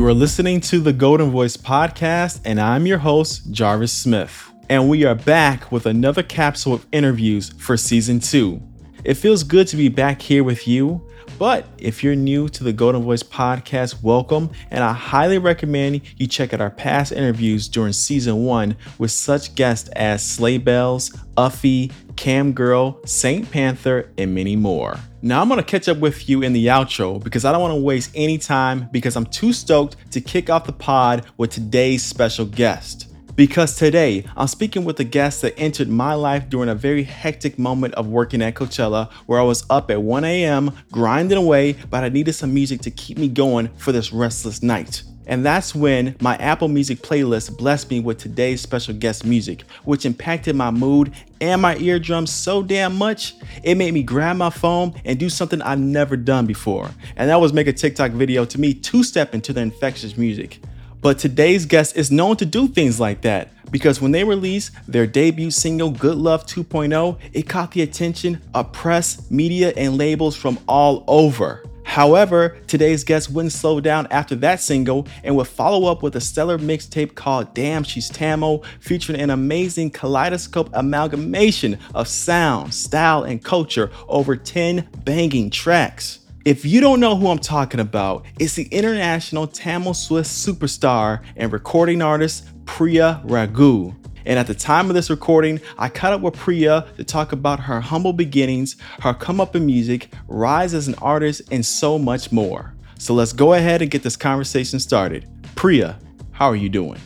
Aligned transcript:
You 0.00 0.06
are 0.06 0.14
listening 0.14 0.62
to 0.62 0.80
the 0.80 0.94
Goldenvoice 0.94 1.58
podcast, 1.58 2.40
and 2.46 2.58
I'm 2.58 2.86
your 2.86 2.96
host, 2.96 3.52
Jarvis 3.52 3.92
Smith. 3.92 4.50
And 4.70 4.88
we 4.88 5.04
are 5.04 5.14
back 5.14 5.70
with 5.70 5.84
another 5.84 6.22
capsule 6.22 6.72
of 6.72 6.86
interviews 6.90 7.50
for 7.58 7.76
season 7.76 8.18
two. 8.18 8.62
It 9.04 9.18
feels 9.18 9.42
good 9.42 9.68
to 9.68 9.76
be 9.76 9.90
back 9.90 10.22
here 10.22 10.42
with 10.42 10.66
you. 10.66 11.06
But 11.38 11.66
if 11.76 12.02
you're 12.02 12.16
new 12.16 12.48
to 12.48 12.64
the 12.64 12.72
Goldenvoice 12.72 13.24
podcast, 13.24 14.02
welcome, 14.02 14.50
and 14.70 14.82
I 14.82 14.94
highly 14.94 15.36
recommend 15.36 16.00
you 16.16 16.26
check 16.26 16.54
out 16.54 16.62
our 16.62 16.70
past 16.70 17.12
interviews 17.12 17.68
during 17.68 17.92
season 17.92 18.46
one 18.46 18.76
with 18.96 19.10
such 19.10 19.54
guests 19.54 19.90
as 19.90 20.26
Sleigh 20.26 20.56
Bells, 20.56 21.10
Uffie, 21.36 21.92
Cam 22.16 22.54
Girl, 22.54 22.98
Saint 23.04 23.50
Panther, 23.50 24.10
and 24.16 24.34
many 24.34 24.56
more. 24.56 24.98
Now 25.22 25.42
I'm 25.42 25.50
gonna 25.50 25.62
catch 25.62 25.86
up 25.86 25.98
with 25.98 26.30
you 26.30 26.40
in 26.40 26.54
the 26.54 26.68
outro 26.68 27.22
because 27.22 27.44
I 27.44 27.52
don't 27.52 27.60
wanna 27.60 27.76
waste 27.76 28.10
any 28.14 28.38
time 28.38 28.88
because 28.90 29.16
I'm 29.16 29.26
too 29.26 29.52
stoked 29.52 29.96
to 30.12 30.20
kick 30.20 30.48
off 30.48 30.64
the 30.64 30.72
pod 30.72 31.26
with 31.36 31.50
today's 31.50 32.02
special 32.02 32.46
guest. 32.46 33.06
Because 33.36 33.76
today 33.76 34.24
I'm 34.34 34.46
speaking 34.46 34.86
with 34.86 34.98
a 34.98 35.04
guest 35.04 35.42
that 35.42 35.58
entered 35.58 35.88
my 35.88 36.14
life 36.14 36.48
during 36.48 36.70
a 36.70 36.74
very 36.74 37.02
hectic 37.02 37.58
moment 37.58 37.94
of 37.94 38.06
working 38.06 38.40
at 38.40 38.54
Coachella 38.54 39.12
where 39.26 39.38
I 39.38 39.42
was 39.42 39.66
up 39.68 39.90
at 39.90 40.02
1 40.02 40.24
a.m. 40.24 40.72
grinding 40.90 41.36
away, 41.36 41.74
but 41.90 42.02
I 42.02 42.08
needed 42.08 42.32
some 42.32 42.54
music 42.54 42.80
to 42.82 42.90
keep 42.90 43.18
me 43.18 43.28
going 43.28 43.68
for 43.76 43.92
this 43.92 44.14
restless 44.14 44.62
night. 44.62 45.02
And 45.30 45.46
that's 45.46 45.76
when 45.76 46.16
my 46.20 46.34
Apple 46.38 46.66
Music 46.66 46.98
playlist 46.98 47.56
blessed 47.56 47.88
me 47.88 48.00
with 48.00 48.18
today's 48.18 48.60
special 48.60 48.94
guest 48.94 49.24
music, 49.24 49.62
which 49.84 50.04
impacted 50.04 50.56
my 50.56 50.72
mood 50.72 51.12
and 51.40 51.62
my 51.62 51.76
eardrums 51.76 52.32
so 52.32 52.64
damn 52.64 52.96
much, 52.96 53.36
it 53.62 53.76
made 53.76 53.94
me 53.94 54.02
grab 54.02 54.36
my 54.36 54.50
phone 54.50 54.92
and 55.04 55.20
do 55.20 55.30
something 55.30 55.62
I've 55.62 55.78
never 55.78 56.16
done 56.16 56.46
before. 56.46 56.90
And 57.14 57.30
that 57.30 57.40
was 57.40 57.52
make 57.52 57.68
a 57.68 57.72
TikTok 57.72 58.10
video 58.10 58.44
to 58.44 58.60
me 58.60 58.74
two 58.74 59.04
step 59.04 59.32
into 59.32 59.52
the 59.52 59.60
infectious 59.60 60.16
music. 60.16 60.58
But 61.00 61.20
today's 61.20 61.64
guest 61.64 61.96
is 61.96 62.10
known 62.10 62.36
to 62.38 62.44
do 62.44 62.66
things 62.66 62.98
like 62.98 63.20
that 63.20 63.50
because 63.70 64.00
when 64.00 64.10
they 64.10 64.24
released 64.24 64.72
their 64.88 65.06
debut 65.06 65.52
single 65.52 65.92
Good 65.92 66.18
Love 66.18 66.44
2.0, 66.44 67.18
it 67.32 67.48
caught 67.48 67.70
the 67.70 67.82
attention 67.82 68.42
of 68.52 68.72
press, 68.72 69.30
media, 69.30 69.72
and 69.76 69.96
labels 69.96 70.34
from 70.34 70.58
all 70.66 71.04
over. 71.06 71.62
However, 71.90 72.56
today's 72.68 73.02
guest 73.02 73.32
wouldn't 73.32 73.50
slow 73.50 73.80
down 73.80 74.06
after 74.12 74.36
that 74.36 74.60
single 74.60 75.08
and 75.24 75.34
would 75.34 75.48
follow 75.48 75.90
up 75.90 76.04
with 76.04 76.14
a 76.14 76.20
stellar 76.20 76.56
mixtape 76.56 77.16
called 77.16 77.52
Damn 77.52 77.82
She's 77.82 78.08
Tamil, 78.08 78.62
featuring 78.78 79.20
an 79.20 79.30
amazing 79.30 79.90
kaleidoscope 79.90 80.70
amalgamation 80.72 81.80
of 81.92 82.06
sound, 82.06 82.72
style, 82.74 83.24
and 83.24 83.42
culture 83.42 83.90
over 84.06 84.36
10 84.36 84.88
banging 85.04 85.50
tracks. 85.50 86.20
If 86.44 86.64
you 86.64 86.80
don't 86.80 87.00
know 87.00 87.16
who 87.16 87.26
I'm 87.26 87.40
talking 87.40 87.80
about, 87.80 88.24
it's 88.38 88.54
the 88.54 88.68
international 88.70 89.48
Tamil 89.48 89.94
Swiss 89.94 90.30
superstar 90.30 91.24
and 91.34 91.52
recording 91.52 92.02
artist 92.02 92.46
Priya 92.66 93.20
Ragu. 93.26 93.96
And 94.24 94.38
at 94.38 94.46
the 94.46 94.54
time 94.54 94.88
of 94.88 94.94
this 94.94 95.10
recording, 95.10 95.60
I 95.78 95.88
caught 95.88 96.12
up 96.12 96.20
with 96.20 96.34
Priya 96.34 96.86
to 96.96 97.04
talk 97.04 97.32
about 97.32 97.60
her 97.60 97.80
humble 97.80 98.12
beginnings, 98.12 98.76
her 99.00 99.14
come 99.14 99.40
up 99.40 99.56
in 99.56 99.66
music, 99.66 100.12
rise 100.28 100.74
as 100.74 100.88
an 100.88 100.94
artist, 100.96 101.42
and 101.50 101.64
so 101.64 101.98
much 101.98 102.32
more. 102.32 102.74
So 102.98 103.14
let's 103.14 103.32
go 103.32 103.54
ahead 103.54 103.82
and 103.82 103.90
get 103.90 104.02
this 104.02 104.16
conversation 104.16 104.78
started. 104.80 105.28
Priya, 105.54 105.98
how 106.32 106.46
are 106.46 106.56
you 106.56 106.68
doing? 106.68 107.00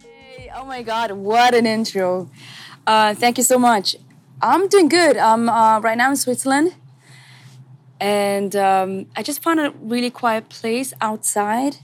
Hey, 0.00 0.50
oh 0.54 0.64
my 0.64 0.82
God, 0.82 1.12
what 1.12 1.54
an 1.54 1.66
intro. 1.66 2.30
Uh, 2.86 3.14
thank 3.14 3.36
you 3.36 3.44
so 3.44 3.58
much. 3.58 3.96
I'm 4.40 4.68
doing 4.68 4.88
good. 4.88 5.16
I'm 5.16 5.48
uh, 5.48 5.80
right 5.80 5.98
now 5.98 6.10
in 6.10 6.16
Switzerland 6.16 6.74
and 8.00 8.54
um, 8.54 9.06
I 9.16 9.22
just 9.22 9.42
found 9.42 9.60
a 9.60 9.70
really 9.80 10.10
quiet 10.10 10.48
place 10.48 10.92
outside 11.00 11.76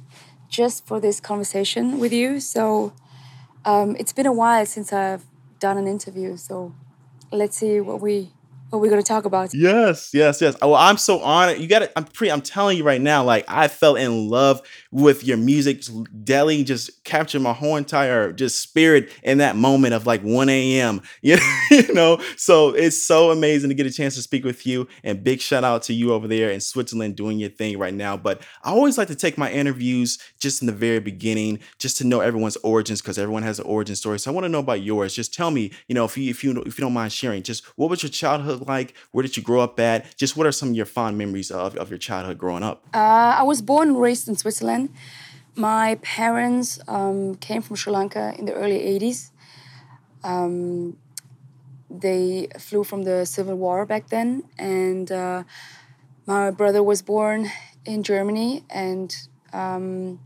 just 0.48 0.87
for 0.87 1.01
this 1.01 1.20
conversation 1.20 1.98
with 1.98 2.12
you. 2.12 2.39
So 2.39 2.92
um, 3.65 3.97
it's 3.98 4.12
been 4.12 4.27
a 4.27 4.33
while 4.33 4.67
since 4.67 4.93
I've 4.93 5.25
done 5.58 5.79
an 5.79 5.86
interview. 5.86 6.36
So 6.36 6.75
let's 7.33 7.57
see 7.57 7.80
what 7.80 8.01
we 8.01 8.33
what 8.74 8.83
we're 8.83 8.90
gonna 8.90 9.02
talk 9.02 9.24
about. 9.24 9.55
Yes, 9.55 10.11
yes, 10.12 10.40
yes. 10.40 10.57
Oh, 10.61 10.74
I'm 10.74 10.96
so 10.96 11.20
honored. 11.20 11.58
You 11.58 11.67
got 11.67 11.83
it. 11.83 11.92
I'm 11.96 12.05
pretty. 12.05 12.33
I'm 12.33 12.42
telling 12.42 12.77
you 12.77 12.85
right 12.85 13.01
now. 13.01 13.23
Like 13.24 13.45
I 13.48 13.68
fell 13.68 13.96
in 13.96 14.29
love 14.29 14.62
with 14.90 15.24
your 15.24 15.36
music. 15.36 15.83
Delhi 16.24 16.64
just 16.64 17.05
captured 17.05 17.40
my 17.40 17.52
whole 17.52 17.77
entire 17.77 18.33
just 18.33 18.61
spirit 18.61 19.11
in 19.23 19.39
that 19.39 19.57
moment 19.57 19.95
of 19.95 20.07
like 20.07 20.23
1 20.23 20.48
a.m. 20.48 21.01
You 21.23 21.39
know. 21.92 22.20
So 22.36 22.70
it's 22.70 23.02
so 23.02 23.30
amazing 23.30 23.70
to 23.70 23.74
get 23.74 23.86
a 23.86 23.92
chance 23.92 24.14
to 24.17 24.23
speak 24.23 24.45
with 24.45 24.67
you. 24.67 24.86
And 25.02 25.23
big 25.23 25.41
shout 25.41 25.64
out 25.64 25.83
to 25.85 25.95
you 25.95 26.12
over 26.12 26.29
there 26.29 26.51
in 26.51 26.61
Switzerland 26.61 27.17
doing 27.17 27.39
your 27.39 27.51
thing 27.51 27.79
right 27.79 27.95
now. 27.95 28.17
But 28.17 28.42
I 28.62 28.70
always 28.70 28.98
like 28.98 29.08
to 29.08 29.14
take 29.14 29.39
my 29.39 29.51
interviews 29.51 30.18
just 30.41 30.62
in 30.62 30.67
the 30.67 30.73
very 30.73 31.01
beginning, 31.01 31.61
just 31.79 31.96
to 31.98 32.05
know 32.05 32.20
everyone's 32.20 32.56
origins 32.58 33.01
because 33.01 33.18
everyone 33.18 33.42
has 33.42 33.58
an 33.58 33.67
origin 33.67 33.96
story. 33.96 34.18
So 34.18 34.30
I 34.30 34.35
want 34.35 34.45
to 34.45 34.48
know 34.48 34.58
about 34.58 34.83
yours. 34.83 35.14
Just 35.14 35.35
tell 35.35 35.51
me, 35.51 35.73
you 35.89 35.95
know, 35.95 36.05
if 36.05 36.17
you 36.17 36.30
if 36.30 36.45
you 36.45 36.52
if 36.62 36.79
you 36.79 36.83
don't 36.83 36.92
mind 36.92 37.12
sharing, 37.12 37.42
just 37.42 37.64
what 37.77 37.91
was 37.91 38.02
your 38.02 38.11
childhood 38.11 38.64
like? 38.69 38.95
Where 39.13 39.23
did 39.23 39.36
you 39.36 39.42
grow 39.42 39.61
up 39.61 39.79
at? 39.80 40.17
Just 40.17 40.36
what 40.36 40.47
are 40.47 40.52
some 40.52 40.70
of 40.70 40.75
your 40.75 40.86
fond 40.86 41.19
memories 41.19 41.51
of, 41.51 41.77
of 41.77 41.91
your 41.91 41.98
childhood 41.98 42.39
growing 42.39 42.63
up? 42.63 42.85
Uh, 42.95 43.36
I 43.39 43.42
was 43.42 43.63
born 43.63 43.89
and 43.89 44.01
raised 44.01 44.29
in 44.29 44.36
Switzerland. 44.36 44.91
My 45.57 45.98
parents 46.02 46.80
um, 46.89 47.36
came 47.36 47.63
from 47.63 47.77
Sri 47.77 47.92
Lanka 47.92 48.35
in 48.39 48.47
the 48.47 48.55
early 48.55 48.79
80s. 48.79 49.30
Um, 50.24 50.97
they 51.91 52.48
flew 52.58 52.83
from 52.83 53.05
the 53.05 53.24
civil 53.24 53.55
war 53.57 53.86
back 53.86 54.08
then, 54.08 54.42
and 54.58 55.13
uh, 55.13 55.45
my 56.27 56.51
brother 56.51 56.83
was 56.83 57.03
born 57.03 57.51
in 57.85 58.03
Germany. 58.03 58.64
And 58.70 59.14
um, 59.53 60.19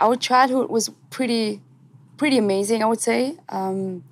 our 0.00 0.16
childhood 0.16 0.70
was 0.70 0.90
pretty, 1.10 1.60
pretty 2.16 2.38
amazing, 2.38 2.82
I 2.82 2.86
would 2.86 3.00
say. 3.00 3.36
Um, 3.48 4.04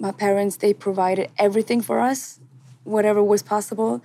my 0.00 0.12
parents 0.12 0.56
they 0.56 0.72
provided 0.72 1.30
everything 1.38 1.80
for 1.80 2.00
us, 2.00 2.40
whatever 2.84 3.22
was 3.22 3.42
possible, 3.42 4.02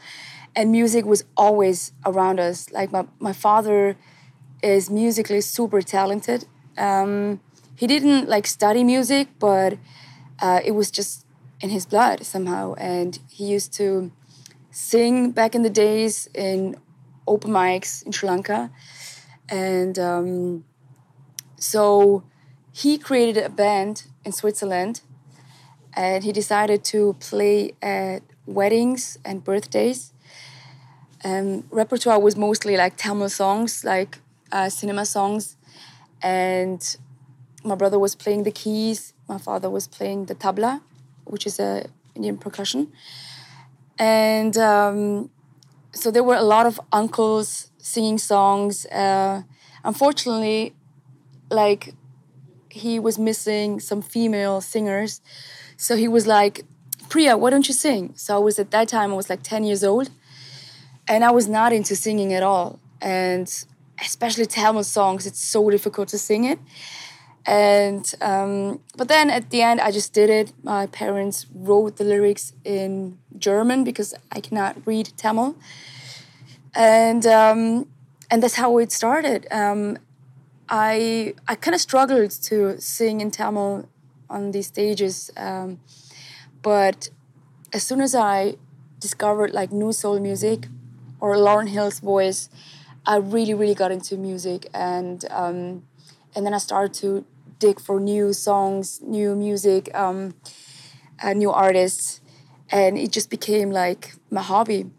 and 0.55 0.71
music 0.71 1.05
was 1.05 1.23
always 1.35 1.93
around 2.05 2.39
us. 2.39 2.71
Like 2.71 2.91
my 2.91 3.05
my 3.19 3.33
father 3.33 3.95
is 4.61 4.89
musically 4.89 5.41
super 5.41 5.81
talented. 5.81 6.45
Um, 6.77 7.39
he 7.75 7.87
didn't 7.87 8.27
like 8.27 8.47
study 8.47 8.83
music, 8.83 9.27
but 9.39 9.77
uh, 10.39 10.59
it 10.63 10.71
was 10.71 10.91
just 10.91 11.25
in 11.61 11.69
his 11.69 11.85
blood 11.85 12.25
somehow. 12.25 12.73
And 12.75 13.19
he 13.29 13.45
used 13.45 13.73
to 13.73 14.11
sing 14.71 15.31
back 15.31 15.55
in 15.55 15.61
the 15.61 15.69
days 15.69 16.27
in 16.33 16.75
open 17.27 17.51
mics 17.51 18.05
in 18.05 18.11
Sri 18.11 18.29
Lanka. 18.29 18.71
And 19.49 19.97
um, 19.99 20.65
so 21.57 22.23
he 22.71 22.97
created 22.97 23.43
a 23.43 23.49
band 23.49 24.03
in 24.23 24.31
Switzerland 24.31 25.01
and 25.95 26.23
he 26.23 26.31
decided 26.31 26.83
to 26.85 27.15
play 27.19 27.71
at 27.81 28.21
weddings 28.45 29.17
and 29.25 29.43
birthdays. 29.43 30.13
And 31.23 31.63
repertoire 31.71 32.19
was 32.19 32.35
mostly 32.35 32.77
like 32.77 32.97
Tamil 32.97 33.29
songs, 33.29 33.83
like 33.83 34.19
uh, 34.51 34.69
cinema 34.69 35.05
songs, 35.05 35.57
and 36.21 36.81
my 37.63 37.75
brother 37.75 37.97
was 37.97 38.13
playing 38.15 38.43
the 38.43 38.51
keys. 38.51 39.13
My 39.27 39.39
father 39.39 39.69
was 39.69 39.87
playing 39.87 40.25
the 40.25 40.35
tabla, 40.35 40.81
which 41.23 41.47
is 41.47 41.59
a 41.59 41.87
Indian 42.13 42.37
percussion, 42.37 42.91
and 43.97 44.55
um, 44.57 45.31
so 45.93 46.11
there 46.11 46.23
were 46.23 46.35
a 46.35 46.43
lot 46.43 46.67
of 46.67 46.79
uncles 46.91 47.71
singing 47.79 48.19
songs. 48.19 48.85
Uh, 48.87 49.43
unfortunately, 49.83 50.75
like 51.49 51.93
he 52.69 52.99
was 52.99 53.17
missing 53.17 53.79
some 53.79 54.01
female 54.01 54.61
singers, 54.61 55.21
so 55.77 55.95
he 55.95 56.07
was 56.07 56.25
like, 56.27 56.65
"Priya, 57.09 57.37
why 57.37 57.49
don't 57.49 57.67
you 57.67 57.73
sing?" 57.73 58.13
So 58.15 58.35
I 58.35 58.39
was 58.39 58.59
at 58.59 58.71
that 58.71 58.87
time 58.87 59.11
I 59.11 59.15
was 59.15 59.29
like 59.29 59.43
ten 59.43 59.63
years 59.63 59.83
old, 59.83 60.09
and 61.07 61.23
I 61.23 61.31
was 61.31 61.47
not 61.47 61.73
into 61.73 61.95
singing 61.95 62.33
at 62.33 62.43
all, 62.43 62.79
and 63.01 63.47
especially 63.99 64.45
Tamil 64.45 64.83
songs, 64.83 65.25
it's 65.25 65.39
so 65.39 65.69
difficult 65.69 66.09
to 66.09 66.17
sing 66.17 66.43
it. 66.43 66.59
And 67.45 68.11
um, 68.21 68.79
but 68.97 69.07
then 69.07 69.29
at 69.29 69.51
the 69.51 69.61
end, 69.61 69.79
I 69.79 69.91
just 69.91 70.13
did 70.13 70.29
it. 70.29 70.51
My 70.63 70.87
parents 70.87 71.45
wrote 71.53 71.97
the 71.97 72.03
lyrics 72.03 72.53
in 72.63 73.19
German 73.37 73.83
because 73.83 74.15
I 74.31 74.39
cannot 74.39 74.77
read 74.85 75.11
Tamil, 75.15 75.55
and 76.73 77.25
um, 77.27 77.87
and 78.31 78.41
that's 78.41 78.55
how 78.55 78.79
it 78.79 78.91
started. 78.91 79.45
Um, 79.51 79.99
I 80.69 81.35
I 81.47 81.53
kind 81.53 81.75
of 81.75 81.81
struggled 81.81 82.31
to 82.31 82.81
sing 82.81 83.21
in 83.21 83.29
Tamil 83.29 83.87
on 84.29 84.51
these 84.51 84.67
stages, 84.67 85.31
um, 85.37 85.79
but 86.61 87.09
as 87.73 87.83
soon 87.83 88.01
as 88.01 88.15
I 88.15 88.55
discovered 88.99 89.53
like 89.53 89.71
new 89.71 89.91
soul 89.91 90.19
music 90.19 90.67
or 91.19 91.35
Lauryn 91.35 91.69
Hill's 91.69 91.99
voice, 91.99 92.49
I 93.05 93.17
really, 93.17 93.53
really 93.53 93.75
got 93.75 93.91
into 93.91 94.17
music, 94.17 94.67
and 94.73 95.23
um, 95.29 95.83
and 96.35 96.45
then 96.45 96.53
I 96.53 96.57
started 96.57 96.93
to 97.01 97.25
dig 97.59 97.79
for 97.79 97.99
new 97.99 98.33
songs, 98.33 99.01
new 99.01 99.35
music, 99.35 99.93
um, 99.95 100.33
uh, 101.23 101.33
new 101.33 101.51
artists, 101.51 102.21
and 102.71 102.97
it 102.97 103.11
just 103.11 103.29
became 103.29 103.71
like 103.71 104.13
my 104.31 104.41
hobby, 104.41 104.89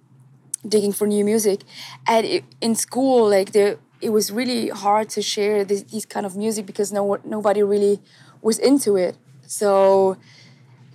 digging 0.66 0.92
for 0.92 1.06
new 1.06 1.24
music. 1.24 1.62
And 2.06 2.26
it, 2.26 2.44
in 2.60 2.74
school, 2.74 3.28
like 3.28 3.52
the 3.52 3.78
it 4.00 4.10
was 4.10 4.30
really 4.30 4.68
hard 4.68 5.08
to 5.10 5.22
share 5.22 5.64
this, 5.64 5.82
these 5.84 6.06
kind 6.06 6.26
of 6.26 6.36
music 6.36 6.66
because 6.66 6.92
no 6.92 7.18
nobody 7.24 7.62
really 7.62 8.00
was 8.42 8.58
into 8.58 8.96
it. 8.96 9.16
So, 9.46 10.16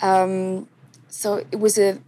um, 0.01 0.67
so 1.09 1.37
it 1.51 1.59
was 1.59 1.77
a 1.77 1.99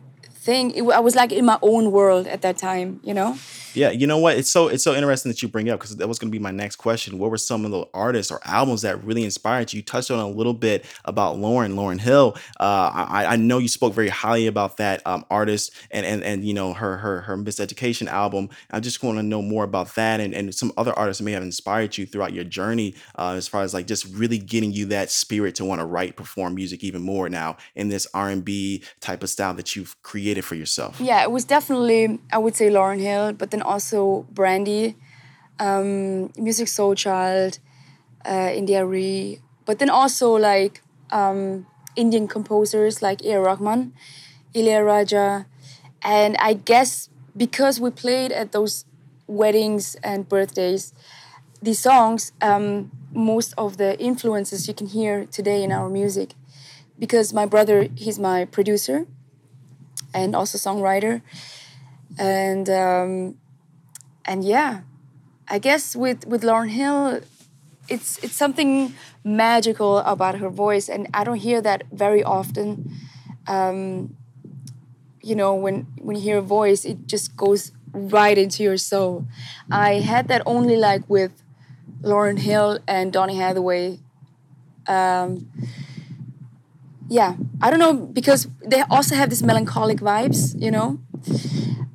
thing. 0.44 0.72
It, 0.72 0.84
I 0.84 1.00
was 1.00 1.16
like 1.16 1.32
in 1.32 1.46
my 1.46 1.58
own 1.62 1.92
world 1.92 2.28
at 2.28 2.42
that 2.42 2.58
time, 2.58 3.00
you 3.04 3.14
know. 3.14 3.38
Yeah, 3.74 3.90
you 3.90 4.06
know 4.06 4.20
what? 4.20 4.38
It's 4.38 4.52
so 4.52 4.68
it's 4.68 4.84
so 4.84 4.94
interesting 4.94 5.32
that 5.32 5.42
you 5.42 5.48
bring 5.48 5.68
up 5.70 5.80
because 5.80 5.96
that 5.96 6.08
was 6.08 6.20
going 6.20 6.32
to 6.32 6.32
be 6.32 6.42
my 6.42 6.52
next 6.52 6.76
question. 6.76 7.18
What 7.18 7.32
were 7.32 7.40
some 7.40 7.66
of 7.66 7.72
the 7.72 7.86
artists 7.94 8.32
or 8.32 8.40
albums 8.46 8.84
that 8.84 9.04
really 9.04 9.24
inspired 9.24 9.74
you? 9.74 9.78
You 9.78 9.84
touched 9.84 10.12
on 10.12 10.20
a 10.20 10.28
little 10.28 10.54
bit 10.54 10.86
about 11.06 11.38
Lauryn, 11.38 11.74
Lauryn 11.74 12.00
Hill. 12.00 12.36
Uh, 12.60 13.08
I, 13.10 13.26
I 13.32 13.36
know 13.36 13.58
you 13.58 13.68
spoke 13.68 13.94
very 13.94 14.10
highly 14.10 14.46
about 14.46 14.78
that 14.78 15.06
um, 15.08 15.26
artist 15.32 15.74
and 15.90 16.06
and 16.06 16.22
and 16.24 16.46
you 16.46 16.54
know 16.54 16.74
her 16.74 16.98
her 16.98 17.22
her 17.22 17.36
Miseducation 17.36 18.08
album. 18.08 18.50
I 18.70 18.80
just 18.80 19.02
want 19.02 19.18
to 19.18 19.24
know 19.24 19.42
more 19.42 19.64
about 19.64 19.96
that 19.96 20.20
and 20.20 20.36
and 20.36 20.54
some 20.54 20.72
other 20.78 20.94
artists 20.94 21.22
may 21.22 21.32
have 21.32 21.44
inspired 21.44 21.98
you 21.98 22.06
throughout 22.06 22.34
your 22.34 22.44
journey 22.44 22.94
uh, 23.18 23.34
as 23.36 23.48
far 23.48 23.64
as 23.64 23.74
like 23.74 23.88
just 23.88 24.06
really 24.14 24.38
getting 24.38 24.72
you 24.72 24.86
that 24.88 25.10
spirit 25.10 25.56
to 25.56 25.66
want 25.66 25.82
to 25.82 25.86
write, 25.86 26.16
perform 26.16 26.54
music 26.54 26.84
even 26.84 27.02
more 27.02 27.28
now 27.28 27.58
in 27.74 27.90
this 27.90 28.06
R 28.14 28.30
and 28.30 28.46
B 28.46 28.84
type 29.00 29.24
of 29.24 29.32
style 29.32 29.56
that 29.56 29.76
you've 29.76 30.00
created 30.04 30.33
for 30.42 30.56
yourself. 30.56 31.00
Yeah, 31.00 31.22
it 31.24 31.32
was 31.32 31.46
definitely 31.46 32.20
I 32.32 32.38
would 32.38 32.56
say 32.56 32.70
Lauryn 32.70 33.00
Hill, 33.00 33.34
but 33.34 33.52
then 33.52 33.62
also 33.62 34.26
Brandy, 34.32 34.96
um, 35.60 36.30
Musiq 36.38 36.68
Soulchild, 36.68 37.60
uh, 38.26 38.52
India.Arie, 38.54 39.42
but 39.66 39.80
then 39.80 39.90
also 39.90 40.32
like 40.32 40.82
um, 41.12 41.66
Indian 41.96 42.28
composers 42.28 43.02
like 43.02 43.24
A. 43.24 43.40
Rahman, 43.40 43.94
Ilaiyaraaja, 44.56 45.46
and 46.02 46.36
I 46.38 46.54
guess 46.54 47.10
because 47.36 47.80
we 47.80 47.90
played 47.90 48.32
at 48.32 48.52
those 48.52 48.86
weddings 49.28 49.96
and 50.04 50.28
birthdays, 50.28 50.94
these 51.62 51.80
songs, 51.80 52.32
um, 52.42 52.92
most 53.14 53.54
of 53.58 53.78
the 53.78 54.00
influences 54.00 54.68
you 54.68 54.74
can 54.74 54.88
hear 54.88 55.26
today 55.26 55.64
in 55.64 55.72
our 55.72 55.90
music. 55.90 56.34
Because 57.00 57.34
my 57.34 57.46
brother, 57.46 57.88
he's 57.96 58.20
my 58.20 58.46
producer 58.46 59.08
and 60.14 60.36
also 60.36 60.58
songwriter, 60.58 61.22
and 62.18 62.70
um, 62.70 63.38
and 64.26 64.44
yeah, 64.44 64.82
I 65.48 65.60
guess 65.60 65.96
with 65.96 66.26
with 66.28 66.44
Lauryn 66.44 66.70
Hill, 66.70 67.22
it's 67.90 68.18
it's 68.24 68.36
something 68.36 68.94
magical 69.24 69.98
about 70.00 70.40
her 70.40 70.50
voice, 70.50 70.90
and 70.90 71.08
I 71.14 71.24
don't 71.24 71.38
hear 71.38 71.62
that 71.62 71.84
very 71.92 72.24
often. 72.24 72.92
Um, 73.48 74.16
you 75.22 75.36
know, 75.36 75.56
when 75.56 75.88
when 76.02 76.16
you 76.16 76.22
hear 76.22 76.38
a 76.38 76.42
voice, 76.42 76.86
it 76.86 77.08
just 77.08 77.36
goes 77.36 77.72
right 77.94 78.38
into 78.38 78.64
your 78.64 78.78
soul. 78.78 79.26
I 79.72 79.96
had 79.96 80.28
that 80.28 80.42
only 80.46 80.76
like 80.76 81.08
with 81.10 81.32
Lauryn 82.02 82.40
Hill 82.40 82.80
and 82.88 83.14
Donny 83.14 83.38
Hathaway. 83.38 84.00
Um, 84.88 85.50
yeah, 87.14 87.36
I 87.62 87.70
don't 87.70 87.78
know 87.78 87.94
because 87.94 88.48
they 88.66 88.82
also 88.90 89.14
have 89.14 89.30
this 89.30 89.44
melancholic 89.44 90.00
vibes, 90.00 90.60
you 90.60 90.72
know. 90.72 91.00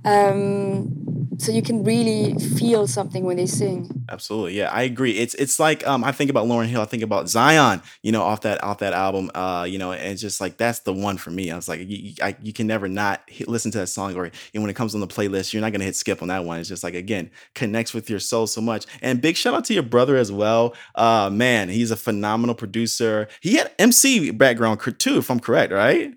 Um, 0.05 0.98
so 1.38 1.52
you 1.52 1.62
can 1.62 1.85
really 1.85 2.35
feel 2.35 2.87
something 2.87 3.25
when 3.25 3.37
they 3.37 3.46
sing. 3.46 4.05
Absolutely, 4.11 4.58
yeah, 4.58 4.70
I 4.70 4.82
agree. 4.82 5.12
It's 5.12 5.35
it's 5.35 5.58
like 5.61 5.87
um, 5.87 6.02
I 6.02 6.12
think 6.12 6.31
about 6.31 6.46
Lauryn 6.46 6.67
Hill, 6.67 6.81
I 6.81 6.85
think 6.85 7.02
about 7.02 7.29
Zion, 7.29 7.81
you 8.02 8.12
know, 8.12 8.23
off 8.23 8.40
that 8.43 8.62
off 8.62 8.79
that 8.79 8.93
album, 8.93 9.31
uh, 9.35 9.67
you 9.69 9.79
know, 9.79 9.93
and 9.93 10.19
just 10.19 10.40
like 10.40 10.56
that's 10.56 10.81
the 10.81 10.93
one 10.93 11.17
for 11.17 11.31
me. 11.31 11.50
I 11.50 11.56
was 11.56 11.69
like, 11.69 11.81
you, 11.87 12.14
I, 12.23 12.37
you 12.43 12.52
can 12.52 12.67
never 12.67 12.88
not 12.88 13.23
hit, 13.29 13.49
listen 13.49 13.70
to 13.73 13.79
that 13.79 13.87
song, 13.87 14.17
or 14.17 14.25
and 14.25 14.62
when 14.62 14.70
it 14.70 14.75
comes 14.75 14.94
on 14.94 15.00
the 15.00 15.06
playlist, 15.06 15.52
you're 15.52 15.62
not 15.62 15.73
gonna 15.73 15.85
hit 15.85 15.96
skip 15.96 16.23
on 16.23 16.29
that 16.29 16.44
one. 16.44 16.58
It's 16.58 16.69
just 16.69 16.82
like 16.82 16.94
again, 16.94 17.31
connects 17.55 17.94
with 17.94 18.11
your 18.11 18.20
soul 18.20 18.46
so 18.46 18.61
much. 18.61 18.87
And 19.00 19.20
big 19.20 19.37
shout 19.37 19.55
out 19.55 19.64
to 19.67 19.75
your 19.75 19.82
brother 19.85 20.17
as 20.17 20.32
well. 20.32 20.75
Uh, 20.94 21.31
man, 21.32 21.69
he's 21.69 21.90
a 21.90 21.96
phenomenal 21.96 22.55
producer. 22.55 23.29
He 23.40 23.55
had 23.55 23.73
MC 23.79 24.32
background 24.32 24.81
too, 24.99 25.19
if 25.19 25.31
I'm 25.31 25.40
correct, 25.40 25.73
right? 25.73 26.14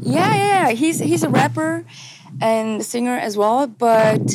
Yeah, 0.00 0.34
yeah, 0.34 0.70
he's 0.70 0.98
he's 0.98 1.22
a 1.22 1.28
rapper 1.28 1.84
and 2.40 2.84
singer 2.84 3.16
as 3.16 3.36
well. 3.36 3.66
But 3.66 4.34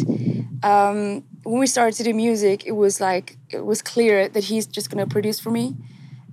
um, 0.64 1.24
when 1.44 1.60
we 1.60 1.68
started 1.68 1.96
to 1.98 2.04
do 2.04 2.14
music, 2.14 2.66
it 2.66 2.72
was 2.74 3.00
like 3.02 3.38
it 3.50 3.66
was 3.66 3.82
clear 3.82 4.28
that 4.30 4.46
he's 4.46 4.66
just 4.66 4.90
gonna 4.90 5.08
produce 5.08 5.40
for 5.40 5.52
me, 5.52 5.76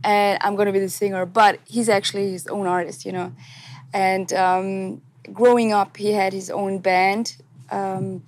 and 0.05 0.39
I'm 0.43 0.57
gonna 0.57 0.73
be 0.73 0.81
the 0.81 0.89
singer. 0.89 1.27
But 1.27 1.61
he's 1.65 1.89
actually 1.89 2.31
his 2.33 2.47
own 2.47 2.67
artist, 2.67 3.05
you 3.05 3.13
know. 3.13 3.33
And 3.93 4.33
um, 4.33 5.03
growing 5.33 5.73
up, 5.73 5.97
he 5.97 6.13
had 6.13 6.33
his 6.33 6.51
own 6.51 6.79
band, 6.79 7.37
um, 7.71 8.23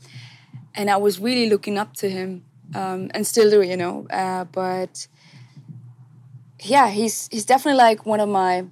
and 0.75 0.91
I 0.91 0.97
was 0.97 1.19
really 1.21 1.49
looking 1.49 1.79
up 1.79 1.95
to 1.97 2.11
him, 2.11 2.45
um, 2.75 3.11
and 3.15 3.27
still 3.27 3.51
do, 3.51 3.63
you 3.63 3.77
know. 3.77 4.07
Uh, 4.11 4.45
but 4.45 5.07
yeah, 6.63 6.89
he's 6.91 7.29
he's 7.31 7.45
definitely 7.45 7.79
like 7.79 8.07
one 8.07 8.21
of 8.21 8.29
my 8.29 8.65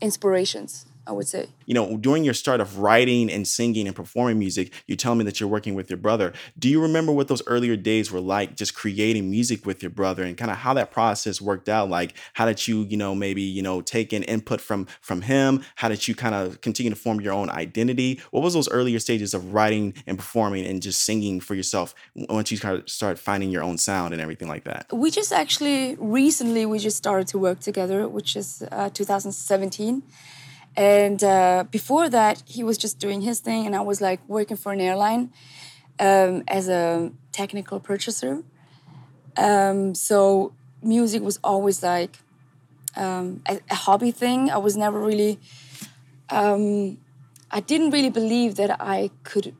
inspirations. 0.00 0.85
I 1.06 1.12
would 1.12 1.28
say. 1.28 1.48
You 1.66 1.74
know, 1.74 1.96
during 1.96 2.24
your 2.24 2.34
start 2.34 2.60
of 2.60 2.78
writing 2.78 3.30
and 3.30 3.46
singing 3.46 3.86
and 3.86 3.94
performing 3.94 4.38
music, 4.38 4.72
you 4.86 4.96
tell 4.96 5.14
me 5.14 5.24
that 5.24 5.40
you're 5.40 5.48
working 5.48 5.74
with 5.74 5.90
your 5.90 5.96
brother. 5.96 6.32
Do 6.58 6.68
you 6.68 6.80
remember 6.80 7.12
what 7.12 7.28
those 7.28 7.42
earlier 7.46 7.76
days 7.76 8.10
were 8.10 8.20
like, 8.20 8.56
just 8.56 8.74
creating 8.74 9.30
music 9.30 9.66
with 9.66 9.82
your 9.82 9.90
brother, 9.90 10.24
and 10.24 10.36
kind 10.36 10.50
of 10.50 10.58
how 10.58 10.74
that 10.74 10.90
process 10.90 11.40
worked 11.40 11.68
out? 11.68 11.88
Like, 11.88 12.14
how 12.34 12.46
did 12.46 12.66
you, 12.66 12.82
you 12.84 12.96
know, 12.96 13.14
maybe 13.14 13.42
you 13.42 13.62
know, 13.62 13.80
take 13.80 14.12
in 14.12 14.22
input 14.24 14.60
from 14.60 14.86
from 15.00 15.22
him? 15.22 15.62
How 15.76 15.88
did 15.88 16.06
you 16.06 16.14
kind 16.14 16.34
of 16.34 16.60
continue 16.60 16.90
to 16.90 16.96
form 16.96 17.20
your 17.20 17.32
own 17.32 17.50
identity? 17.50 18.20
What 18.30 18.42
was 18.42 18.54
those 18.54 18.68
earlier 18.68 18.98
stages 18.98 19.34
of 19.34 19.54
writing 19.54 19.94
and 20.06 20.18
performing 20.18 20.66
and 20.66 20.82
just 20.82 21.02
singing 21.02 21.40
for 21.40 21.54
yourself 21.54 21.94
once 22.14 22.50
you 22.50 22.58
kind 22.58 22.78
of 22.78 22.88
start 22.88 23.18
finding 23.18 23.50
your 23.50 23.62
own 23.62 23.78
sound 23.78 24.12
and 24.12 24.20
everything 24.20 24.48
like 24.48 24.64
that? 24.64 24.86
We 24.92 25.10
just 25.10 25.32
actually 25.32 25.96
recently 25.98 26.66
we 26.66 26.78
just 26.78 26.96
started 26.96 27.28
to 27.28 27.38
work 27.38 27.60
together, 27.60 28.08
which 28.08 28.36
is 28.36 28.62
uh, 28.70 28.90
2017 28.90 30.02
and 30.76 31.24
uh, 31.24 31.64
before 31.70 32.08
that, 32.10 32.42
he 32.46 32.62
was 32.62 32.76
just 32.76 32.98
doing 32.98 33.22
his 33.22 33.40
thing, 33.40 33.64
and 33.66 33.74
I 33.74 33.80
was 33.80 34.00
like 34.00 34.20
working 34.28 34.58
for 34.58 34.72
an 34.72 34.80
airline 34.80 35.32
um, 35.98 36.44
as 36.46 36.68
a 36.68 37.12
technical 37.32 37.80
purchaser. 37.80 38.42
Um, 39.36 39.94
so 39.94 40.52
music 40.82 41.22
was 41.22 41.38
always 41.42 41.82
like 41.82 42.18
um, 42.94 43.42
a, 43.48 43.60
a, 43.70 43.74
hobby 43.74 44.10
thing. 44.10 44.50
I 44.50 44.58
was 44.58 44.76
never 44.76 45.00
really. 45.00 45.38
Um, 46.28 46.98
I 47.50 47.60
didn't 47.60 47.90
really 47.90 48.10
believe 48.10 48.56
that 48.56 48.76
I 48.80 49.10
could 49.22 49.54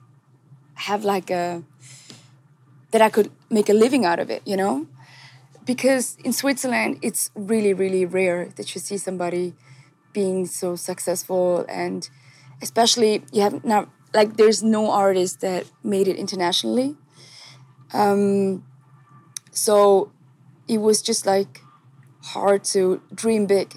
have 0.75 1.05
like 1.05 1.31
a 1.31 1.63
that 2.91 3.01
I 3.01 3.09
could 3.09 3.31
make 3.51 3.69
a 3.69 3.75
living 3.75 4.05
out 4.05 4.19
of 4.19 4.31
it, 4.31 4.43
you 4.45 4.57
know, 4.57 4.87
because 5.65 6.19
in 6.25 6.33
Switzerland 6.33 6.99
it's 7.01 7.31
really 7.35 7.73
really 7.73 8.05
rare 8.05 8.51
that 8.57 8.75
you 8.75 8.81
see 8.81 8.99
somebody 8.99 9.55
being 10.17 10.47
so 10.47 10.69
successful 10.77 11.67
and 11.69 12.09
especially 12.63 13.23
you 13.33 13.43
have 13.43 13.63
now 13.65 13.87
like 14.15 14.37
there's 14.41 14.63
no 14.63 14.91
artist 14.91 15.41
that 15.43 15.63
made 15.85 16.09
it 16.09 16.17
internationally. 16.17 16.97
Um, 17.93 18.65
so 19.53 20.11
it 20.67 20.79
was 20.79 21.03
just 21.03 21.27
like 21.27 21.61
hard 22.33 22.65
to 22.73 23.03
dream 23.15 23.45
big. 23.47 23.69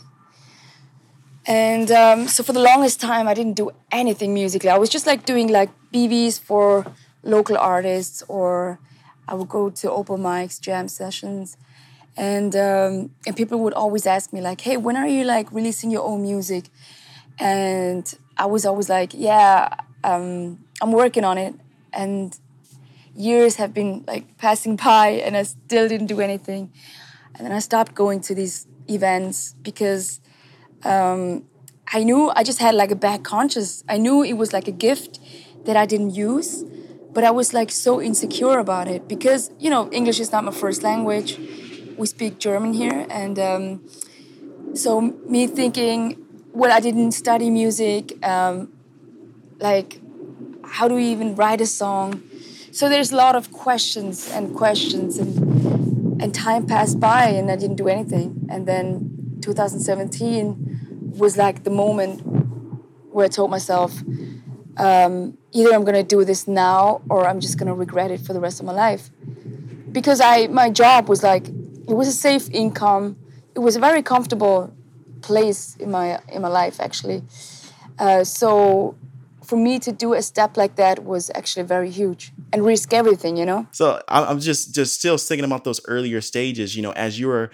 And 1.46 1.92
um, 1.92 2.28
so 2.28 2.44
for 2.44 2.54
the 2.54 2.64
longest 2.72 3.02
time 3.02 3.28
i 3.28 3.34
didn't 3.34 3.58
do 3.64 3.72
anything 3.92 4.34
musically. 4.34 4.70
I 4.70 4.78
was 4.78 4.90
just 4.90 5.06
like 5.12 5.26
doing 5.26 5.48
like 5.60 5.70
bvs 5.94 6.40
for 6.40 6.86
local 7.36 7.58
artists 7.58 8.24
or 8.28 8.80
i 9.28 9.34
would 9.38 9.50
go 9.50 9.64
to 9.82 9.86
open 10.00 10.20
mics 10.30 10.56
jam 10.66 10.88
sessions 10.88 11.58
and 12.20 12.54
um, 12.54 13.12
and 13.26 13.36
people 13.36 13.60
would 13.62 13.74
always 13.74 14.06
ask 14.06 14.34
me 14.34 14.42
like, 14.42 14.60
"Hey, 14.60 14.76
when 14.76 14.98
are 14.98 15.08
you 15.08 15.24
like 15.24 15.52
releasing 15.54 15.90
your 15.90 16.04
own 16.04 16.22
music?" 16.22 16.66
And 17.40 18.14
I 18.38 18.46
was 18.46 18.66
always 18.66 18.90
like, 18.90 19.14
"Yeah, 19.14 19.70
um, 20.04 20.60
I'm 20.82 20.92
working 20.92 21.24
on 21.24 21.38
it." 21.38 21.56
And 21.94 22.38
years 23.16 23.56
have 23.56 23.74
been 23.74 24.04
like 24.06 24.38
passing 24.38 24.76
by, 24.76 25.22
and 25.26 25.38
I 25.38 25.44
still 25.44 25.88
didn't 25.88 26.08
do 26.08 26.20
anything. 26.20 26.72
And 27.36 27.46
then 27.46 27.54
I 27.54 27.60
stopped 27.60 27.96
going 27.96 28.20
to 28.22 28.36
these 28.36 28.68
events 28.90 29.56
because 29.64 30.20
um, 30.84 31.46
I 31.94 32.04
knew 32.04 32.32
I 32.36 32.44
just 32.44 32.60
had 32.60 32.76
like 32.76 32.92
a 32.92 32.98
bad 32.98 33.24
conscience. 33.24 33.86
I 33.88 33.98
knew 33.98 34.24
it 34.24 34.34
was 34.34 34.52
like 34.52 34.68
a 34.68 34.74
gift 34.74 35.20
that 35.64 35.78
I 35.78 35.86
didn't 35.86 36.16
use, 36.16 36.66
but 37.14 37.24
I 37.24 37.32
was 37.32 37.54
like 37.54 37.72
so 37.72 38.02
insecure 38.02 38.60
about 38.60 38.90
it 38.90 39.08
because 39.08 39.52
you 39.58 39.70
know 39.70 39.90
English 39.94 40.20
is 40.20 40.34
not 40.34 40.44
my 40.44 40.52
first 40.52 40.84
language 40.84 41.40
we 42.00 42.08
speak 42.08 42.40
German 42.40 42.74
here, 42.74 43.06
and 43.10 43.38
um, 43.38 43.84
so 44.74 45.02
me 45.02 45.48
thinking, 45.48 46.26
well, 46.54 46.72
I 46.72 46.80
didn't 46.80 47.12
study 47.12 47.50
music. 47.50 48.26
Um, 48.26 48.72
like, 49.60 50.00
how 50.64 50.88
do 50.88 50.96
we 50.96 51.06
even 51.06 51.36
write 51.36 51.60
a 51.60 51.66
song? 51.66 52.24
So 52.72 52.88
there's 52.88 53.12
a 53.12 53.18
lot 53.18 53.36
of 53.36 53.52
questions 53.52 54.32
and 54.32 54.56
questions, 54.56 55.18
and 55.18 56.22
and 56.22 56.34
time 56.34 56.66
passed 56.66 57.00
by, 57.00 57.26
and 57.26 57.52
I 57.52 57.58
didn't 57.58 57.76
do 57.76 57.90
anything. 57.90 58.48
And 58.50 58.66
then 58.66 59.38
2017 59.42 61.14
was 61.18 61.38
like 61.38 61.66
the 61.66 61.70
moment 61.70 62.22
where 63.12 63.26
I 63.26 63.30
told 63.30 63.52
myself, 63.52 64.02
um, 64.78 65.38
either 65.52 65.74
I'm 65.74 65.84
gonna 65.84 66.04
do 66.04 66.24
this 66.24 66.48
now, 66.48 67.02
or 67.10 67.28
I'm 67.28 67.42
just 67.42 67.58
gonna 67.58 67.76
regret 67.76 68.10
it 68.10 68.22
for 68.22 68.32
the 68.32 68.40
rest 68.40 68.62
of 68.62 68.66
my 68.66 68.74
life 68.74 69.10
because 69.92 70.22
I 70.22 70.48
my 70.48 70.70
job 70.70 71.10
was 71.10 71.24
like 71.24 71.48
it 71.90 71.96
was 71.96 72.08
a 72.08 72.14
safe 72.14 72.50
income. 72.52 73.18
It 73.56 73.60
was 73.60 73.76
a 73.76 73.80
very 73.80 74.04
comfortable 74.04 74.74
place 75.22 75.76
in 75.80 75.92
my 75.92 76.20
in 76.30 76.42
my 76.42 76.48
life 76.48 76.80
actually. 76.80 77.24
Uh, 77.98 78.24
so 78.24 78.96
for 79.44 79.58
me 79.58 79.80
to 79.80 79.92
do 79.92 80.14
a 80.14 80.22
step 80.22 80.58
like 80.58 80.76
that 80.76 81.04
was 81.04 81.32
actually 81.34 81.64
very 81.64 81.90
huge 81.90 82.32
and 82.54 82.64
risk 82.64 82.94
everything, 82.94 83.36
you 83.36 83.46
know. 83.46 83.68
So 83.72 84.02
I'm 84.08 84.40
just 84.40 84.76
just 84.76 85.00
still 85.00 85.18
thinking 85.18 85.46
about 85.46 85.64
those 85.64 85.82
earlier 85.88 86.22
stages, 86.22 86.76
you 86.76 86.82
know, 86.82 86.92
as 86.92 87.20
you 87.20 87.28
were 87.28 87.50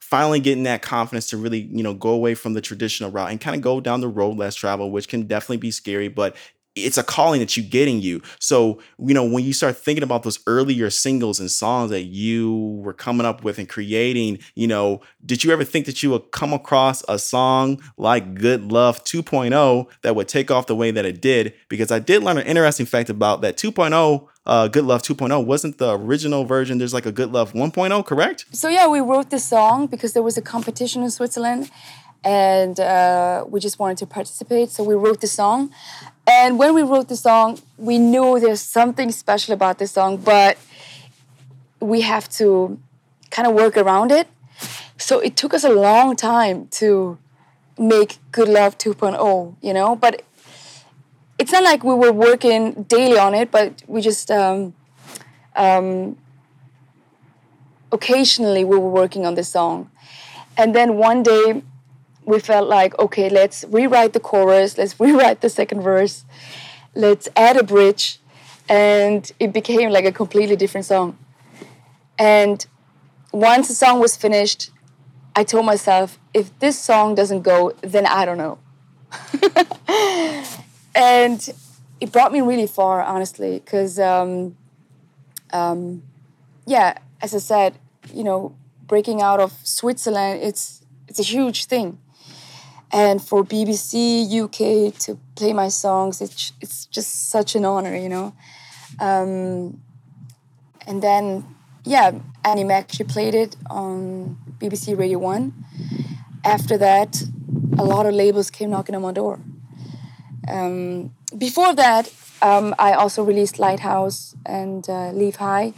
finally 0.00 0.40
getting 0.40 0.64
that 0.64 0.80
confidence 0.80 1.26
to 1.28 1.36
really, 1.36 1.60
you 1.60 1.82
know, 1.82 1.94
go 1.94 2.10
away 2.10 2.34
from 2.34 2.54
the 2.54 2.60
traditional 2.60 3.10
route 3.10 3.30
and 3.30 3.40
kind 3.40 3.56
of 3.56 3.62
go 3.62 3.80
down 3.80 4.00
the 4.00 4.08
road 4.08 4.36
less 4.36 4.54
travel, 4.54 4.90
which 4.90 5.08
can 5.08 5.26
definitely 5.26 5.56
be 5.56 5.70
scary, 5.70 6.08
but 6.08 6.36
it's 6.74 6.98
a 6.98 7.02
calling 7.02 7.40
that 7.40 7.56
you 7.56 7.62
get 7.62 7.88
in 7.88 8.00
you. 8.00 8.20
So, 8.38 8.80
you 8.98 9.14
know, 9.14 9.24
when 9.24 9.44
you 9.44 9.52
start 9.52 9.76
thinking 9.76 10.02
about 10.02 10.22
those 10.22 10.38
earlier 10.46 10.90
singles 10.90 11.40
and 11.40 11.50
songs 11.50 11.90
that 11.90 12.04
you 12.04 12.80
were 12.82 12.92
coming 12.92 13.26
up 13.26 13.44
with 13.44 13.58
and 13.58 13.68
creating, 13.68 14.38
you 14.54 14.66
know, 14.66 15.00
did 15.24 15.44
you 15.44 15.52
ever 15.52 15.64
think 15.64 15.86
that 15.86 16.02
you 16.02 16.10
would 16.10 16.32
come 16.32 16.52
across 16.52 17.04
a 17.08 17.18
song 17.18 17.80
like 17.96 18.34
Good 18.34 18.72
Love 18.72 19.04
2.0 19.04 19.86
that 20.02 20.16
would 20.16 20.28
take 20.28 20.50
off 20.50 20.66
the 20.66 20.76
way 20.76 20.90
that 20.90 21.04
it 21.04 21.20
did? 21.20 21.54
Because 21.68 21.90
I 21.90 21.98
did 21.98 22.22
learn 22.22 22.38
an 22.38 22.46
interesting 22.46 22.86
fact 22.86 23.08
about 23.08 23.40
that 23.42 23.56
2.0 23.56 24.28
uh, 24.46 24.68
Good 24.68 24.84
Love 24.84 25.02
2.0 25.02 25.46
wasn't 25.46 25.78
the 25.78 25.92
original 25.92 26.44
version. 26.44 26.78
There's 26.78 26.92
like 26.94 27.06
a 27.06 27.12
Good 27.12 27.32
Love 27.32 27.52
1.0, 27.52 28.04
correct? 28.04 28.44
So 28.52 28.68
yeah, 28.68 28.86
we 28.88 29.00
wrote 29.00 29.30
this 29.30 29.44
song 29.44 29.86
because 29.86 30.12
there 30.12 30.22
was 30.22 30.36
a 30.36 30.42
competition 30.42 31.02
in 31.02 31.10
Switzerland, 31.10 31.70
and 32.22 32.78
uh, 32.78 33.44
we 33.48 33.60
just 33.60 33.78
wanted 33.78 33.98
to 33.98 34.06
participate. 34.06 34.70
So 34.70 34.84
we 34.84 34.94
wrote 34.94 35.20
the 35.20 35.26
song, 35.26 35.70
and 36.26 36.58
when 36.58 36.74
we 36.74 36.82
wrote 36.82 37.08
the 37.08 37.16
song, 37.16 37.60
we 37.76 37.98
knew 37.98 38.40
there's 38.40 38.60
something 38.60 39.10
special 39.10 39.52
about 39.52 39.78
this 39.78 39.92
song, 39.92 40.16
but 40.16 40.56
we 41.80 42.00
have 42.00 42.28
to 42.30 42.78
kind 43.30 43.46
of 43.46 43.54
work 43.54 43.76
around 43.76 44.10
it. 44.10 44.28
So 44.96 45.20
it 45.20 45.36
took 45.36 45.52
us 45.52 45.64
a 45.64 45.68
long 45.68 46.16
time 46.16 46.68
to 46.78 47.18
make 47.78 48.18
Good 48.32 48.48
Love 48.48 48.78
2.0, 48.78 49.56
you 49.60 49.74
know, 49.74 49.96
but 49.96 50.22
it's 51.38 51.52
not 51.52 51.62
like 51.62 51.84
we 51.84 51.94
were 51.94 52.12
working 52.12 52.84
daily 52.84 53.18
on 53.18 53.34
it, 53.34 53.50
but 53.50 53.82
we 53.86 54.00
just 54.00 54.30
um, 54.30 54.72
um, 55.56 56.16
occasionally 57.92 58.64
we 58.64 58.78
were 58.78 58.88
working 58.88 59.26
on 59.26 59.34
the 59.34 59.44
song. 59.44 59.90
And 60.56 60.74
then 60.74 60.96
one 60.96 61.22
day 61.22 61.62
we 62.26 62.40
felt 62.40 62.68
like, 62.68 62.98
okay, 62.98 63.28
let's 63.28 63.64
rewrite 63.68 64.12
the 64.12 64.20
chorus, 64.20 64.78
let's 64.78 64.98
rewrite 65.00 65.40
the 65.40 65.50
second 65.50 65.82
verse, 65.82 66.24
let's 66.94 67.28
add 67.36 67.56
a 67.56 67.62
bridge, 67.62 68.18
and 68.68 69.30
it 69.38 69.52
became 69.52 69.90
like 69.90 70.04
a 70.04 70.12
completely 70.12 70.56
different 70.56 70.86
song. 70.86 71.18
And 72.18 72.64
once 73.32 73.68
the 73.68 73.74
song 73.74 74.00
was 74.00 74.16
finished, 74.16 74.70
I 75.36 75.44
told 75.44 75.66
myself, 75.66 76.18
if 76.32 76.56
this 76.60 76.78
song 76.78 77.14
doesn't 77.14 77.42
go, 77.42 77.72
then 77.82 78.06
I 78.06 78.24
don't 78.24 78.38
know. 78.38 78.58
and 80.94 81.48
it 82.00 82.12
brought 82.12 82.32
me 82.32 82.40
really 82.40 82.68
far, 82.68 83.02
honestly, 83.02 83.58
because, 83.58 83.98
um, 83.98 84.56
um, 85.52 86.02
yeah, 86.66 86.98
as 87.20 87.34
I 87.34 87.38
said, 87.38 87.74
you 88.12 88.22
know, 88.22 88.54
breaking 88.86 89.20
out 89.20 89.40
of 89.40 89.52
Switzerland, 89.64 90.40
it's 90.42 90.82
it's 91.08 91.18
a 91.18 91.22
huge 91.22 91.66
thing 91.66 91.98
and 92.94 93.20
for 93.20 93.44
BBC 93.44 94.24
UK 94.44 94.96
to 95.00 95.18
play 95.34 95.52
my 95.52 95.66
songs, 95.68 96.20
it's 96.20 96.52
it's 96.60 96.86
just 96.86 97.28
such 97.28 97.56
an 97.56 97.64
honor, 97.64 97.96
you 97.96 98.08
know. 98.08 98.32
Um, 99.00 99.80
and 100.86 101.02
then, 101.02 101.44
yeah, 101.84 102.12
Annie 102.44 102.62
Mac 102.62 102.92
she 102.92 103.02
played 103.02 103.34
it 103.34 103.56
on 103.68 104.38
BBC 104.58 104.96
Radio 104.96 105.18
One. 105.18 105.52
After 106.44 106.78
that, 106.78 107.20
a 107.76 107.84
lot 107.84 108.06
of 108.06 108.14
labels 108.14 108.48
came 108.48 108.70
knocking 108.70 108.94
on 108.94 109.02
my 109.02 109.12
door. 109.12 109.40
Um, 110.46 111.12
before 111.36 111.74
that, 111.74 112.12
um, 112.42 112.76
I 112.78 112.92
also 112.92 113.24
released 113.24 113.58
Lighthouse 113.58 114.36
and 114.46 114.88
uh, 114.88 115.10
Leave 115.10 115.36
High. 115.36 115.72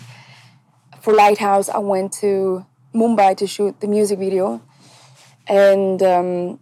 For 1.00 1.14
Lighthouse, 1.14 1.70
I 1.70 1.78
went 1.78 2.12
to 2.20 2.66
Mumbai 2.94 3.38
to 3.38 3.46
shoot 3.46 3.80
the 3.80 3.86
music 3.86 4.18
video, 4.18 4.60
and 5.46 6.02
um, 6.02 6.58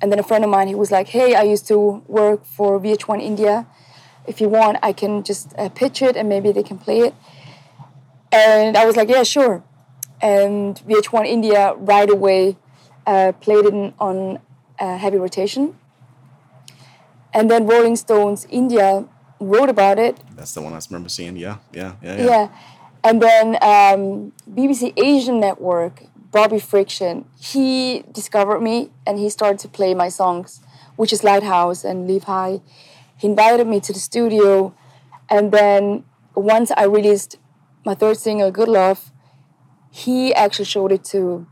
and 0.00 0.10
then 0.10 0.18
a 0.18 0.22
friend 0.22 0.44
of 0.44 0.50
mine, 0.50 0.68
he 0.68 0.74
was 0.74 0.90
like, 0.90 1.08
"Hey, 1.08 1.34
I 1.34 1.42
used 1.42 1.66
to 1.68 2.02
work 2.06 2.44
for 2.44 2.80
VH1 2.80 3.20
India. 3.20 3.66
If 4.26 4.40
you 4.40 4.48
want, 4.48 4.78
I 4.82 4.92
can 4.92 5.22
just 5.22 5.54
uh, 5.58 5.68
pitch 5.68 6.02
it, 6.02 6.16
and 6.16 6.28
maybe 6.28 6.52
they 6.52 6.62
can 6.62 6.78
play 6.78 7.00
it." 7.00 7.14
And 8.32 8.76
I 8.76 8.84
was 8.84 8.96
like, 8.96 9.08
"Yeah, 9.08 9.22
sure." 9.22 9.62
And 10.20 10.80
VH1 10.86 11.26
India 11.26 11.74
right 11.76 12.10
away 12.10 12.56
uh, 13.06 13.32
played 13.40 13.66
it 13.66 13.94
on 13.98 14.40
uh, 14.78 14.96
heavy 14.98 15.18
rotation. 15.18 15.76
And 17.32 17.50
then 17.50 17.66
Rolling 17.66 17.96
Stones 17.96 18.46
India 18.50 19.06
wrote 19.40 19.68
about 19.68 19.98
it. 19.98 20.18
That's 20.36 20.54
the 20.54 20.62
one 20.62 20.72
I 20.72 20.80
remember 20.88 21.08
seeing. 21.08 21.36
Yeah, 21.36 21.58
yeah, 21.72 21.94
yeah, 22.02 22.16
yeah. 22.16 22.24
yeah. 22.24 22.48
And 23.02 23.20
then 23.20 23.46
um, 23.60 24.32
BBC 24.50 24.92
Asian 24.96 25.40
Network 25.40 26.04
Bobby 26.34 26.58
Friction, 26.58 27.26
he 27.38 28.02
discovered 28.10 28.60
me 28.60 28.90
and 29.06 29.20
he 29.20 29.30
started 29.30 29.60
to 29.60 29.68
play 29.68 29.94
my 29.94 30.08
songs, 30.08 30.60
which 30.96 31.12
is 31.12 31.22
Lighthouse 31.22 31.84
and 31.84 32.08
Leave 32.08 32.24
High. 32.24 32.60
He 33.16 33.28
invited 33.28 33.68
me 33.68 33.78
to 33.78 33.92
the 33.92 34.00
studio, 34.00 34.74
and 35.30 35.52
then 35.52 36.04
once 36.34 36.72
I 36.76 36.86
released 36.86 37.38
my 37.86 37.94
third 37.94 38.16
single, 38.16 38.50
Good 38.50 38.68
Love, 38.68 39.12
he 39.92 40.34
actually 40.34 40.64
showed 40.64 40.90
it 40.90 41.04
to 41.12 41.46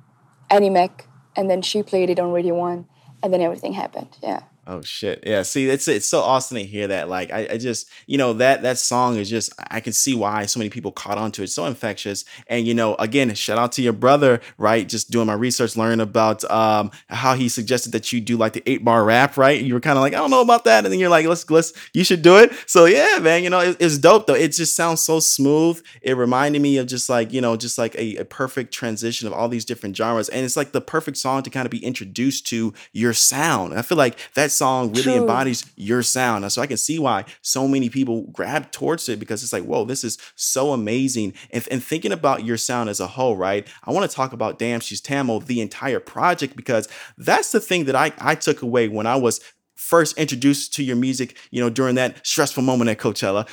Annie 0.50 0.68
Mac, 0.68 1.06
and 1.36 1.48
then 1.48 1.62
she 1.62 1.84
played 1.84 2.10
it 2.10 2.18
on 2.18 2.32
Radio 2.32 2.56
One, 2.56 2.86
and 3.22 3.32
then 3.32 3.40
everything 3.40 3.74
happened. 3.74 4.18
Yeah. 4.20 4.42
Oh 4.64 4.80
shit. 4.80 5.24
Yeah. 5.26 5.42
See, 5.42 5.68
it's 5.68 5.88
it's 5.88 6.06
so 6.06 6.20
awesome 6.20 6.56
to 6.56 6.62
hear 6.62 6.86
that. 6.86 7.08
Like 7.08 7.32
I, 7.32 7.48
I 7.52 7.58
just, 7.58 7.90
you 8.06 8.16
know, 8.16 8.32
that 8.34 8.62
that 8.62 8.78
song 8.78 9.16
is 9.16 9.28
just 9.28 9.52
I 9.58 9.80
can 9.80 9.92
see 9.92 10.14
why 10.14 10.46
so 10.46 10.60
many 10.60 10.70
people 10.70 10.92
caught 10.92 11.18
on 11.18 11.32
to 11.32 11.42
it. 11.42 11.46
It's 11.46 11.54
so 11.54 11.66
infectious. 11.66 12.24
And 12.46 12.64
you 12.64 12.72
know, 12.72 12.94
again, 12.94 13.34
shout 13.34 13.58
out 13.58 13.72
to 13.72 13.82
your 13.82 13.92
brother, 13.92 14.40
right? 14.58 14.88
Just 14.88 15.10
doing 15.10 15.26
my 15.26 15.32
research, 15.32 15.76
learning 15.76 15.98
about 15.98 16.48
um 16.48 16.92
how 17.08 17.34
he 17.34 17.48
suggested 17.48 17.90
that 17.90 18.12
you 18.12 18.20
do 18.20 18.36
like 18.36 18.52
the 18.52 18.62
eight 18.64 18.84
bar 18.84 19.02
rap, 19.02 19.36
right? 19.36 19.60
You 19.60 19.74
were 19.74 19.80
kind 19.80 19.98
of 19.98 20.02
like, 20.02 20.14
I 20.14 20.18
don't 20.18 20.30
know 20.30 20.42
about 20.42 20.62
that. 20.64 20.84
And 20.84 20.92
then 20.92 21.00
you're 21.00 21.10
like, 21.10 21.26
let's 21.26 21.50
let's 21.50 21.72
you 21.92 22.04
should 22.04 22.22
do 22.22 22.36
it. 22.36 22.52
So 22.66 22.84
yeah, 22.84 23.18
man, 23.20 23.42
you 23.42 23.50
know, 23.50 23.58
it, 23.58 23.76
it's 23.80 23.98
dope 23.98 24.28
though. 24.28 24.34
It 24.34 24.52
just 24.52 24.76
sounds 24.76 25.00
so 25.00 25.18
smooth. 25.18 25.82
It 26.02 26.16
reminded 26.16 26.62
me 26.62 26.76
of 26.76 26.86
just 26.86 27.08
like, 27.08 27.32
you 27.32 27.40
know, 27.40 27.56
just 27.56 27.78
like 27.78 27.96
a, 27.96 28.18
a 28.18 28.24
perfect 28.24 28.72
transition 28.72 29.26
of 29.26 29.34
all 29.34 29.48
these 29.48 29.64
different 29.64 29.96
genres. 29.96 30.28
And 30.28 30.44
it's 30.44 30.56
like 30.56 30.70
the 30.70 30.80
perfect 30.80 31.16
song 31.16 31.42
to 31.42 31.50
kind 31.50 31.66
of 31.66 31.72
be 31.72 31.84
introduced 31.84 32.46
to 32.50 32.72
your 32.92 33.12
sound. 33.12 33.74
I 33.74 33.82
feel 33.82 33.98
like 33.98 34.16
that 34.34 34.51
song 34.52 34.90
really 34.90 35.02
True. 35.02 35.14
embodies 35.14 35.64
your 35.76 36.02
sound. 36.02 36.44
And 36.44 36.52
so 36.52 36.62
I 36.62 36.66
can 36.66 36.76
see 36.76 36.98
why 36.98 37.24
so 37.40 37.66
many 37.66 37.88
people 37.88 38.22
grab 38.32 38.70
towards 38.70 39.08
it 39.08 39.18
because 39.18 39.42
it's 39.42 39.52
like, 39.52 39.64
whoa, 39.64 39.84
this 39.84 40.04
is 40.04 40.18
so 40.36 40.72
amazing. 40.72 41.34
And, 41.50 41.66
and 41.70 41.82
thinking 41.82 42.12
about 42.12 42.44
your 42.44 42.56
sound 42.56 42.88
as 42.88 43.00
a 43.00 43.06
whole, 43.06 43.36
right? 43.36 43.66
I 43.84 43.92
want 43.92 44.08
to 44.08 44.14
talk 44.14 44.32
about 44.32 44.58
Damn 44.58 44.80
She's 44.80 45.00
Tamil, 45.00 45.40
the 45.40 45.60
entire 45.60 46.00
project, 46.00 46.56
because 46.56 46.88
that's 47.18 47.52
the 47.52 47.60
thing 47.60 47.84
that 47.86 47.96
I, 47.96 48.12
I 48.18 48.34
took 48.34 48.62
away 48.62 48.88
when 48.88 49.06
I 49.06 49.16
was 49.16 49.40
first 49.82 50.16
introduced 50.16 50.72
to 50.74 50.82
your 50.82 50.96
music, 50.96 51.36
you 51.50 51.60
know, 51.60 51.68
during 51.68 51.96
that 51.96 52.24
stressful 52.26 52.62
moment 52.62 52.88
at 52.88 52.98
Coachella, 52.98 53.46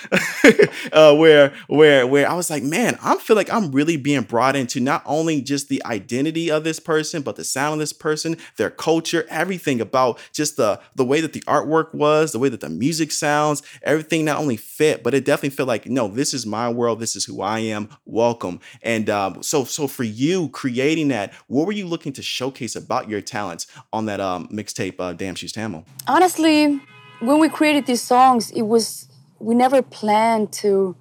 uh, 0.93 1.15
where 1.15 1.53
where 1.67 2.05
where 2.05 2.29
I 2.29 2.33
was 2.33 2.49
like, 2.49 2.63
man, 2.63 2.97
I 3.03 3.17
feel 3.17 3.35
like 3.35 3.51
I'm 3.51 3.71
really 3.71 3.97
being 3.97 4.21
brought 4.21 4.55
into 4.55 4.79
not 4.79 5.01
only 5.05 5.41
just 5.41 5.69
the 5.69 5.83
identity 5.85 6.49
of 6.51 6.63
this 6.63 6.79
person, 6.79 7.23
but 7.23 7.35
the 7.35 7.43
sound 7.43 7.73
of 7.73 7.79
this 7.79 7.93
person, 7.93 8.37
their 8.57 8.69
culture, 8.69 9.25
everything 9.29 9.81
about 9.81 10.19
just 10.31 10.55
the 10.55 10.79
the 10.95 11.03
way 11.03 11.19
that 11.19 11.33
the 11.33 11.41
artwork 11.41 11.93
was, 11.93 12.31
the 12.31 12.39
way 12.39 12.49
that 12.49 12.61
the 12.61 12.69
music 12.69 13.11
sounds, 13.11 13.63
everything 13.81 14.23
not 14.23 14.37
only 14.37 14.55
fit, 14.55 15.03
but 15.03 15.13
it 15.13 15.25
definitely 15.25 15.55
felt 15.55 15.67
like, 15.67 15.87
no, 15.87 16.07
this 16.07 16.33
is 16.33 16.45
my 16.45 16.69
world, 16.69 16.99
this 16.99 17.15
is 17.15 17.25
who 17.25 17.41
I 17.41 17.59
am. 17.59 17.89
Welcome. 18.05 18.59
And 18.83 19.09
um, 19.09 19.41
so 19.41 19.63
so 19.63 19.87
for 19.87 20.03
you 20.03 20.49
creating 20.49 21.07
that, 21.09 21.33
what 21.47 21.65
were 21.65 21.73
you 21.73 21.87
looking 21.87 22.13
to 22.13 22.21
showcase 22.21 22.75
about 22.75 23.09
your 23.09 23.21
talents 23.21 23.65
on 23.91 24.05
that 24.05 24.19
um, 24.19 24.47
mixtape, 24.49 24.95
uh, 24.99 25.13
Damn 25.13 25.35
She's 25.35 25.51
Tamil? 25.51 25.85
Honestly, 26.19 26.81
when 27.21 27.39
we 27.39 27.47
created 27.47 27.85
these 27.85 28.01
songs, 28.01 28.51
it 28.51 28.63
was 28.63 29.07
we 29.39 29.55
never 29.55 29.81
planned 29.81 30.51
to 30.51 30.93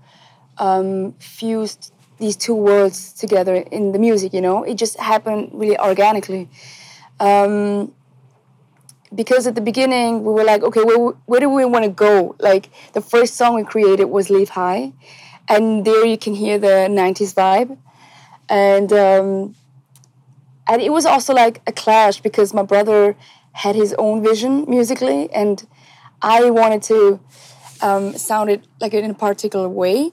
um, 0.58 1.12
fuse 1.14 1.90
these 2.18 2.36
two 2.36 2.54
worlds 2.54 3.12
together 3.14 3.56
in 3.56 3.90
the 3.90 3.98
music. 3.98 4.32
You 4.32 4.40
know, 4.40 4.62
it 4.62 4.74
just 4.74 4.96
happened 5.00 5.50
really 5.52 5.76
organically. 5.76 6.48
Um, 7.18 7.92
because 9.12 9.48
at 9.48 9.56
the 9.56 9.60
beginning 9.60 10.22
we 10.22 10.32
were 10.32 10.44
like, 10.44 10.62
okay, 10.62 10.84
where, 10.84 10.98
where 11.26 11.40
do 11.40 11.48
we 11.48 11.64
want 11.64 11.84
to 11.84 11.90
go? 11.90 12.36
Like 12.38 12.70
the 12.92 13.00
first 13.00 13.34
song 13.34 13.56
we 13.56 13.64
created 13.64 14.04
was 14.04 14.30
"Leave 14.30 14.50
High," 14.50 14.92
and 15.48 15.84
there 15.84 16.06
you 16.06 16.16
can 16.16 16.34
hear 16.34 16.60
the 16.60 16.86
'90s 17.00 17.34
vibe, 17.34 17.76
and 18.48 18.92
um, 18.92 19.56
and 20.68 20.80
it 20.80 20.92
was 20.92 21.06
also 21.06 21.34
like 21.34 21.60
a 21.66 21.72
clash 21.72 22.20
because 22.20 22.54
my 22.54 22.62
brother 22.62 23.16
had 23.58 23.74
his 23.74 23.92
own 23.98 24.22
vision 24.22 24.64
musically, 24.68 25.28
and 25.32 25.66
I 26.22 26.48
wanted 26.50 26.82
to 26.84 27.20
um, 27.80 28.16
sound 28.16 28.50
it 28.50 28.64
like 28.80 28.94
it 28.94 29.02
in 29.02 29.10
a 29.10 29.14
particular 29.14 29.68
way. 29.68 30.12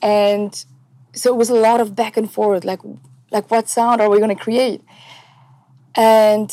And 0.00 0.52
so 1.12 1.34
it 1.34 1.36
was 1.36 1.50
a 1.50 1.54
lot 1.54 1.82
of 1.82 1.94
back 1.94 2.16
and 2.16 2.30
forth, 2.30 2.64
like 2.64 2.80
like 3.30 3.50
what 3.50 3.68
sound 3.68 4.00
are 4.00 4.08
we 4.08 4.20
gonna 4.20 4.34
create? 4.34 4.80
And 5.94 6.50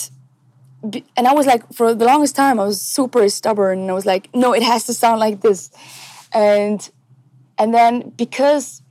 and 1.15 1.25
I 1.25 1.33
was 1.33 1.45
like, 1.45 1.63
for 1.73 1.95
the 1.95 2.05
longest 2.05 2.35
time, 2.35 2.59
I 2.59 2.65
was 2.65 2.81
super 2.81 3.27
stubborn. 3.29 3.79
And 3.79 3.89
I 3.89 3.93
was 3.93 4.05
like, 4.05 4.29
no, 4.35 4.53
it 4.53 4.61
has 4.61 4.83
to 4.85 4.93
sound 4.93 5.21
like 5.21 5.39
this. 5.39 5.71
And 6.33 6.89
and 7.57 7.73
then 7.73 8.09
because 8.09 8.81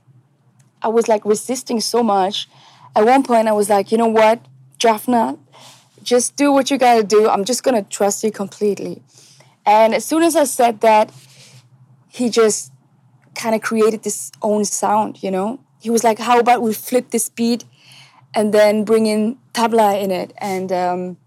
I 0.81 0.87
was 0.87 1.07
like 1.07 1.23
resisting 1.25 1.79
so 1.79 2.01
much, 2.01 2.49
at 2.95 3.05
one 3.05 3.21
point 3.21 3.47
I 3.47 3.51
was 3.51 3.69
like, 3.69 3.91
you 3.91 3.99
know 3.99 4.07
what, 4.07 4.39
Japhna, 4.79 5.37
just 6.05 6.35
do 6.35 6.51
what 6.51 6.71
you 6.71 6.77
gotta 6.77 7.03
do. 7.03 7.27
I'm 7.27 7.43
just 7.43 7.63
gonna 7.63 7.83
trust 7.83 8.23
you 8.23 8.31
completely. 8.31 9.01
And 9.65 9.93
as 9.93 10.05
soon 10.05 10.23
as 10.23 10.35
I 10.35 10.45
said 10.45 10.81
that, 10.81 11.11
he 12.07 12.29
just 12.29 12.71
kind 13.33 13.55
of 13.55 13.61
created 13.61 14.03
this 14.03 14.31
own 14.41 14.63
sound, 14.63 15.21
you 15.21 15.31
know? 15.31 15.59
He 15.81 15.89
was 15.89 16.03
like, 16.03 16.19
how 16.19 16.39
about 16.39 16.61
we 16.61 16.73
flip 16.73 17.09
this 17.09 17.27
beat 17.29 17.65
and 18.33 18.53
then 18.53 18.85
bring 18.85 19.05
in 19.07 19.37
tabla 19.53 20.01
in 20.01 20.11
it? 20.11 20.31
And 20.37 20.71
um, 20.71 21.17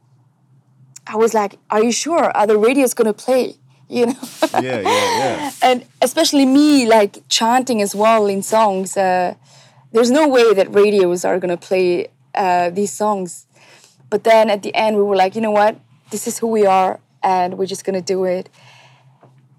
I 1.06 1.16
was 1.16 1.34
like, 1.34 1.58
are 1.70 1.82
you 1.82 1.92
sure? 1.92 2.30
Are 2.36 2.46
the 2.46 2.56
radios 2.56 2.94
gonna 2.94 3.12
play? 3.12 3.56
You 3.90 4.04
know? 4.04 4.20
yeah, 4.52 4.80
yeah, 4.80 5.18
yeah. 5.18 5.50
And 5.62 5.82
especially 6.02 6.44
me, 6.44 6.86
like 6.86 7.26
chanting 7.30 7.80
as 7.80 7.94
well 7.94 8.26
in 8.26 8.42
songs. 8.42 8.98
Uh, 8.98 9.34
there's 9.92 10.10
no 10.10 10.28
way 10.28 10.52
that 10.52 10.74
radios 10.74 11.24
are 11.24 11.38
gonna 11.38 11.56
play 11.56 12.08
uh, 12.34 12.68
these 12.68 12.92
songs. 12.92 13.46
But 14.10 14.24
then 14.24 14.50
at 14.50 14.62
the 14.62 14.74
end, 14.74 14.96
we 14.96 15.02
were 15.02 15.16
like, 15.16 15.34
you 15.34 15.40
know 15.40 15.50
what? 15.50 15.78
This 16.10 16.26
is 16.26 16.38
who 16.38 16.46
we 16.48 16.64
are, 16.66 17.00
and 17.22 17.58
we're 17.58 17.66
just 17.66 17.84
gonna 17.84 18.00
do 18.00 18.24
it. 18.24 18.48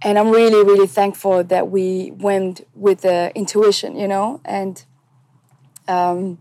And 0.01 0.17
I'm 0.17 0.29
really, 0.29 0.63
really 0.63 0.87
thankful 0.87 1.43
that 1.43 1.69
we 1.69 2.11
went 2.11 2.65
with 2.73 3.01
the 3.01 3.31
intuition, 3.35 3.97
you 3.97 4.07
know, 4.07 4.39
and 4.45 4.83
um, 5.87 6.39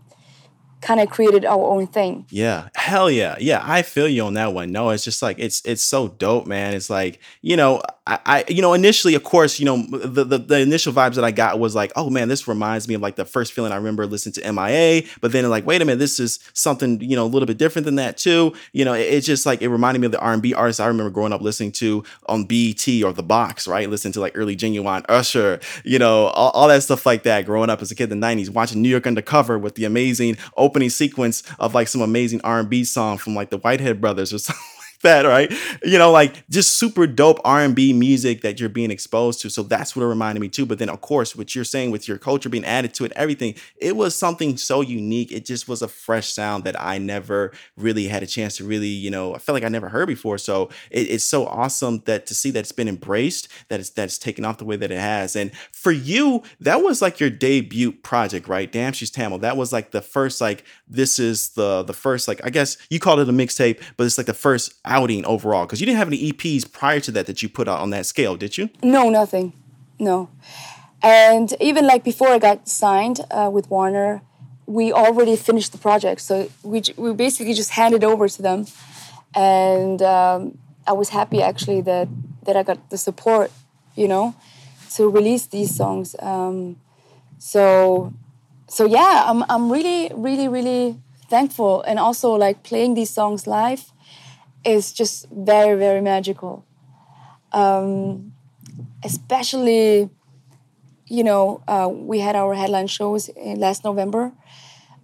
kind 0.81 0.99
of 0.99 1.09
created 1.09 1.45
our 1.45 1.63
own 1.63 1.87
thing. 1.87 2.25
Yeah. 2.29 2.69
Hell 2.75 3.11
yeah. 3.11 3.35
Yeah. 3.39 3.61
I 3.63 3.81
feel 3.81 4.07
you 4.07 4.23
on 4.23 4.35
that 4.35 4.53
one. 4.53 4.71
No, 4.71 4.89
it's 4.89 5.03
just 5.03 5.21
like 5.21 5.37
it's 5.39 5.61
it's 5.65 5.83
so 5.83 6.07
dope, 6.07 6.47
man. 6.47 6.73
It's 6.73 6.89
like, 6.89 7.19
you 7.41 7.57
know, 7.57 7.81
I, 8.07 8.19
I 8.25 8.45
you 8.47 8.61
know, 8.61 8.73
initially, 8.73 9.15
of 9.15 9.23
course, 9.23 9.59
you 9.59 9.65
know, 9.65 9.85
the, 9.85 10.23
the, 10.23 10.37
the 10.37 10.59
initial 10.59 10.93
vibes 10.93 11.15
that 11.15 11.23
I 11.23 11.31
got 11.31 11.59
was 11.59 11.75
like, 11.75 11.91
oh 11.95 12.09
man, 12.09 12.27
this 12.27 12.47
reminds 12.47 12.87
me 12.87 12.95
of 12.95 13.01
like 13.01 13.15
the 13.15 13.25
first 13.25 13.53
feeling 13.53 13.71
I 13.71 13.75
remember 13.75 14.05
listening 14.05 14.33
to 14.33 14.51
MIA. 14.51 15.03
But 15.21 15.31
then 15.31 15.47
like, 15.49 15.65
wait 15.65 15.81
a 15.81 15.85
minute, 15.85 15.99
this 15.99 16.19
is 16.19 16.39
something, 16.53 17.01
you 17.01 17.15
know, 17.15 17.25
a 17.25 17.27
little 17.27 17.47
bit 17.47 17.57
different 17.57 17.85
than 17.85 17.95
that 17.95 18.17
too. 18.17 18.53
You 18.71 18.85
know, 18.85 18.93
it, 18.93 19.01
it's 19.01 19.27
just 19.27 19.45
like 19.45 19.61
it 19.61 19.69
reminded 19.69 19.99
me 19.99 20.05
of 20.05 20.11
the 20.11 20.19
R&B 20.19 20.53
artists 20.53 20.79
I 20.79 20.87
remember 20.87 21.09
growing 21.09 21.33
up 21.33 21.41
listening 21.41 21.73
to 21.73 22.03
on 22.27 22.45
BET 22.45 22.87
or 23.03 23.11
the 23.11 23.23
box, 23.23 23.67
right? 23.67 23.89
Listening 23.89 24.13
to 24.13 24.21
like 24.21 24.33
early 24.35 24.55
Ginuwine 24.55 25.05
Usher, 25.09 25.59
you 25.83 25.99
know, 25.99 26.27
all, 26.27 26.51
all 26.51 26.67
that 26.69 26.83
stuff 26.83 27.05
like 27.05 27.23
that 27.23 27.45
growing 27.45 27.69
up 27.69 27.81
as 27.81 27.91
a 27.91 27.95
kid 27.95 28.11
in 28.11 28.19
the 28.19 28.25
90s, 28.27 28.49
watching 28.49 28.81
New 28.81 28.89
York 28.89 29.05
Undercover 29.05 29.59
with 29.59 29.75
the 29.75 29.85
amazing 29.85 30.37
opening 30.69 30.89
sequence 30.89 31.41
of 31.59 31.73
like 31.73 31.87
some 31.87 32.01
amazing 32.01 32.39
R&B 32.43 32.83
song 32.83 33.17
from 33.17 33.33
like 33.33 33.49
the 33.49 33.57
Whitehead 33.57 33.99
Brothers 33.99 34.31
or 34.31 34.37
something 34.37 34.78
that, 35.03 35.25
right? 35.25 35.51
You 35.83 35.97
know, 35.97 36.11
like 36.11 36.47
just 36.49 36.75
super 36.77 37.07
dope 37.07 37.39
R&B 37.45 37.93
music 37.93 38.41
that 38.41 38.59
you're 38.59 38.69
being 38.69 38.91
exposed 38.91 39.41
to. 39.41 39.49
So 39.49 39.63
that's 39.63 39.95
what 39.95 40.03
it 40.03 40.07
reminded 40.07 40.41
me 40.41 40.49
too. 40.49 40.65
But 40.65 40.79
then 40.79 40.89
of 40.89 41.01
course, 41.01 41.35
what 41.35 41.55
you're 41.55 41.63
saying 41.63 41.91
with 41.91 42.07
your 42.07 42.17
culture 42.17 42.49
being 42.49 42.65
added 42.65 42.93
to 42.95 43.05
it, 43.05 43.13
everything, 43.15 43.55
it 43.77 43.95
was 43.95 44.15
something 44.15 44.57
so 44.57 44.81
unique. 44.81 45.31
It 45.31 45.45
just 45.45 45.67
was 45.67 45.81
a 45.81 45.87
fresh 45.87 46.27
sound 46.27 46.65
that 46.65 46.79
I 46.79 46.97
never 46.97 47.51
really 47.77 48.07
had 48.07 48.23
a 48.23 48.27
chance 48.27 48.57
to 48.57 48.65
really, 48.65 48.87
you 48.87 49.09
know, 49.09 49.35
I 49.35 49.37
felt 49.37 49.53
like 49.53 49.63
I 49.63 49.69
never 49.69 49.89
heard 49.89 50.07
before. 50.07 50.37
So 50.37 50.69
it, 50.91 51.09
it's 51.09 51.23
so 51.23 51.45
awesome 51.47 52.03
that 52.05 52.25
to 52.27 52.35
see 52.35 52.51
that 52.51 52.59
it's 52.59 52.71
been 52.71 52.89
embraced, 52.89 53.47
that 53.69 53.79
it's 53.79 53.89
that's 53.91 54.17
taken 54.17 54.43
off 54.43 54.57
the 54.57 54.65
way 54.65 54.75
that 54.75 54.91
it 54.91 54.99
has. 54.99 55.35
And 55.35 55.55
for 55.71 55.91
you, 55.91 56.43
that 56.59 56.81
was 56.81 57.01
like 57.01 57.19
your 57.19 57.29
debut 57.29 57.91
project, 57.91 58.47
right? 58.47 58.69
Damn, 58.69 58.93
she's 58.93 59.11
Tamil. 59.11 59.39
That 59.39 59.55
was 59.55 59.71
like 59.71 59.91
the 59.91 60.01
first, 60.01 60.41
like, 60.41 60.63
this 60.87 61.19
is 61.19 61.49
the 61.51 61.83
the 61.83 61.93
first, 61.93 62.27
like, 62.27 62.41
I 62.43 62.49
guess 62.49 62.77
you 62.89 62.99
called 62.99 63.19
it 63.19 63.29
a 63.29 63.31
mixtape, 63.31 63.81
but 63.95 64.05
it's 64.05 64.17
like 64.17 64.27
the 64.27 64.33
first 64.33 64.73
outing 64.89 65.25
overall? 65.25 65.65
Because 65.65 65.79
you 65.79 65.85
didn't 65.85 65.99
have 65.99 66.07
any 66.07 66.31
EPs 66.31 66.69
prior 66.69 66.99
to 66.99 67.11
that 67.11 67.27
that 67.27 67.41
you 67.41 67.47
put 67.47 67.67
out 67.67 67.79
on 67.79 67.91
that 67.91 68.05
scale, 68.05 68.35
did 68.35 68.57
you? 68.57 68.69
No, 68.83 69.09
nothing. 69.09 69.53
No. 69.99 70.29
And 71.01 71.53
even 71.61 71.87
like 71.87 72.03
before 72.03 72.29
I 72.29 72.39
got 72.39 72.67
signed 72.67 73.21
uh, 73.31 73.49
with 73.51 73.69
Warner, 73.69 74.21
we 74.65 74.91
already 74.91 75.35
finished 75.35 75.71
the 75.71 75.77
project. 75.77 76.21
So 76.21 76.49
we, 76.63 76.83
we 76.97 77.13
basically 77.13 77.53
just 77.53 77.71
handed 77.71 78.03
over 78.03 78.27
to 78.27 78.41
them. 78.41 78.65
And 79.35 80.01
um, 80.01 80.57
I 80.85 80.93
was 80.93 81.09
happy 81.09 81.41
actually 81.41 81.81
that, 81.81 82.07
that 82.43 82.57
I 82.57 82.63
got 82.63 82.89
the 82.89 82.97
support, 82.97 83.51
you 83.95 84.07
know, 84.07 84.35
to 84.95 85.09
release 85.09 85.45
these 85.47 85.75
songs. 85.75 86.15
Um, 86.19 86.77
so, 87.37 88.13
so 88.67 88.85
yeah, 88.85 89.23
I'm, 89.25 89.43
I'm 89.49 89.71
really, 89.71 90.11
really, 90.13 90.47
really 90.47 90.99
thankful. 91.29 91.81
And 91.83 91.97
also 91.97 92.33
like 92.33 92.63
playing 92.63 92.95
these 92.95 93.09
songs 93.09 93.47
live 93.47 93.91
is 94.65 94.91
just 94.93 95.27
very 95.31 95.77
very 95.77 96.01
magical. 96.01 96.65
Um, 97.51 98.33
especially 99.03 100.09
you 101.07 101.23
know 101.23 101.61
uh, 101.67 101.89
we 101.91 102.19
had 102.19 102.35
our 102.35 102.53
headline 102.53 102.87
shows 102.87 103.29
last 103.37 103.83
november. 103.83 104.31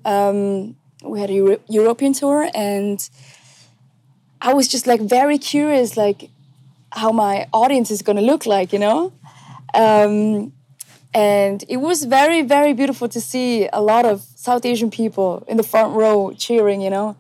Um, 0.06 0.76
we 1.04 1.20
had 1.20 1.30
a 1.30 1.34
Euro- 1.34 1.60
european 1.68 2.14
tour 2.14 2.50
and 2.56 3.10
i 4.42 4.54
was 4.54 4.68
just 4.68 4.88
like 4.88 5.02
very 5.02 5.38
curious 5.38 5.98
like 5.98 6.30
how 6.92 7.12
my 7.12 7.48
audience 7.54 7.92
is 7.92 8.02
going 8.02 8.16
to 8.16 8.22
look 8.22 8.46
like 8.46 8.72
you 8.72 8.80
know? 8.80 9.12
Um, 9.74 10.54
and 11.14 11.64
it 11.68 11.78
was 11.78 12.06
very 12.06 12.42
very 12.42 12.74
beautiful 12.74 13.10
to 13.10 13.22
see 13.22 13.68
a 13.74 13.82
lot 13.82 14.06
of 14.06 14.22
south 14.36 14.66
asian 14.66 14.90
people 14.92 15.44
in 15.48 15.58
the 15.58 15.64
front 15.64 15.96
row 15.96 16.34
cheering 16.38 16.82
you 16.82 16.90
know? 16.90 17.18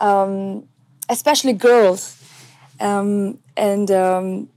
Um, 0.00 0.68
especially 1.10 1.52
girls. 1.52 2.16
Um, 2.78 3.38
and 3.56 3.90
um, 3.90 4.48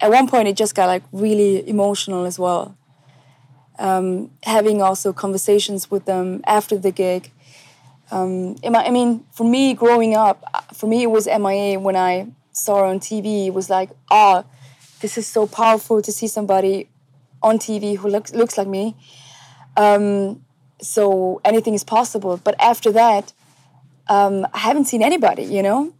at 0.00 0.10
one 0.10 0.28
point, 0.28 0.48
it 0.48 0.56
just 0.56 0.74
got 0.74 0.86
like 0.86 1.04
really 1.12 1.66
emotional 1.66 2.26
as 2.26 2.38
well. 2.38 2.76
Um, 3.78 4.30
having 4.42 4.82
also 4.82 5.12
conversations 5.12 5.90
with 5.90 6.04
them 6.04 6.42
after 6.46 6.76
the 6.76 6.90
gig. 6.90 7.30
Um, 8.10 8.56
I 8.64 8.90
mean, 8.90 9.24
for 9.30 9.44
me, 9.44 9.72
growing 9.72 10.14
up, 10.14 10.42
for 10.74 10.88
me, 10.88 11.04
it 11.04 11.10
was 11.10 11.26
MIA 11.26 11.78
when 11.78 11.94
I 11.94 12.26
saw 12.52 12.84
on 12.84 12.98
TV. 12.98 13.46
It 13.46 13.54
was 13.54 13.70
like, 13.70 13.90
oh, 14.10 14.44
this 15.00 15.16
is 15.16 15.26
so 15.26 15.46
powerful 15.46 16.02
to 16.02 16.10
see 16.10 16.26
somebody 16.26 16.88
on 17.40 17.58
TV 17.58 17.96
who 17.96 18.08
looks 18.08 18.34
looks 18.34 18.58
like 18.58 18.66
me. 18.66 18.96
Um, 19.76 20.44
so 20.80 21.40
anything 21.44 21.74
is 21.74 21.84
possible. 21.84 22.40
But 22.42 22.56
after 22.60 22.90
that, 22.92 23.32
um, 24.08 24.46
I 24.52 24.58
haven't 24.58 24.86
seen 24.86 25.02
anybody, 25.02 25.44
you 25.44 25.62
know. 25.62 25.92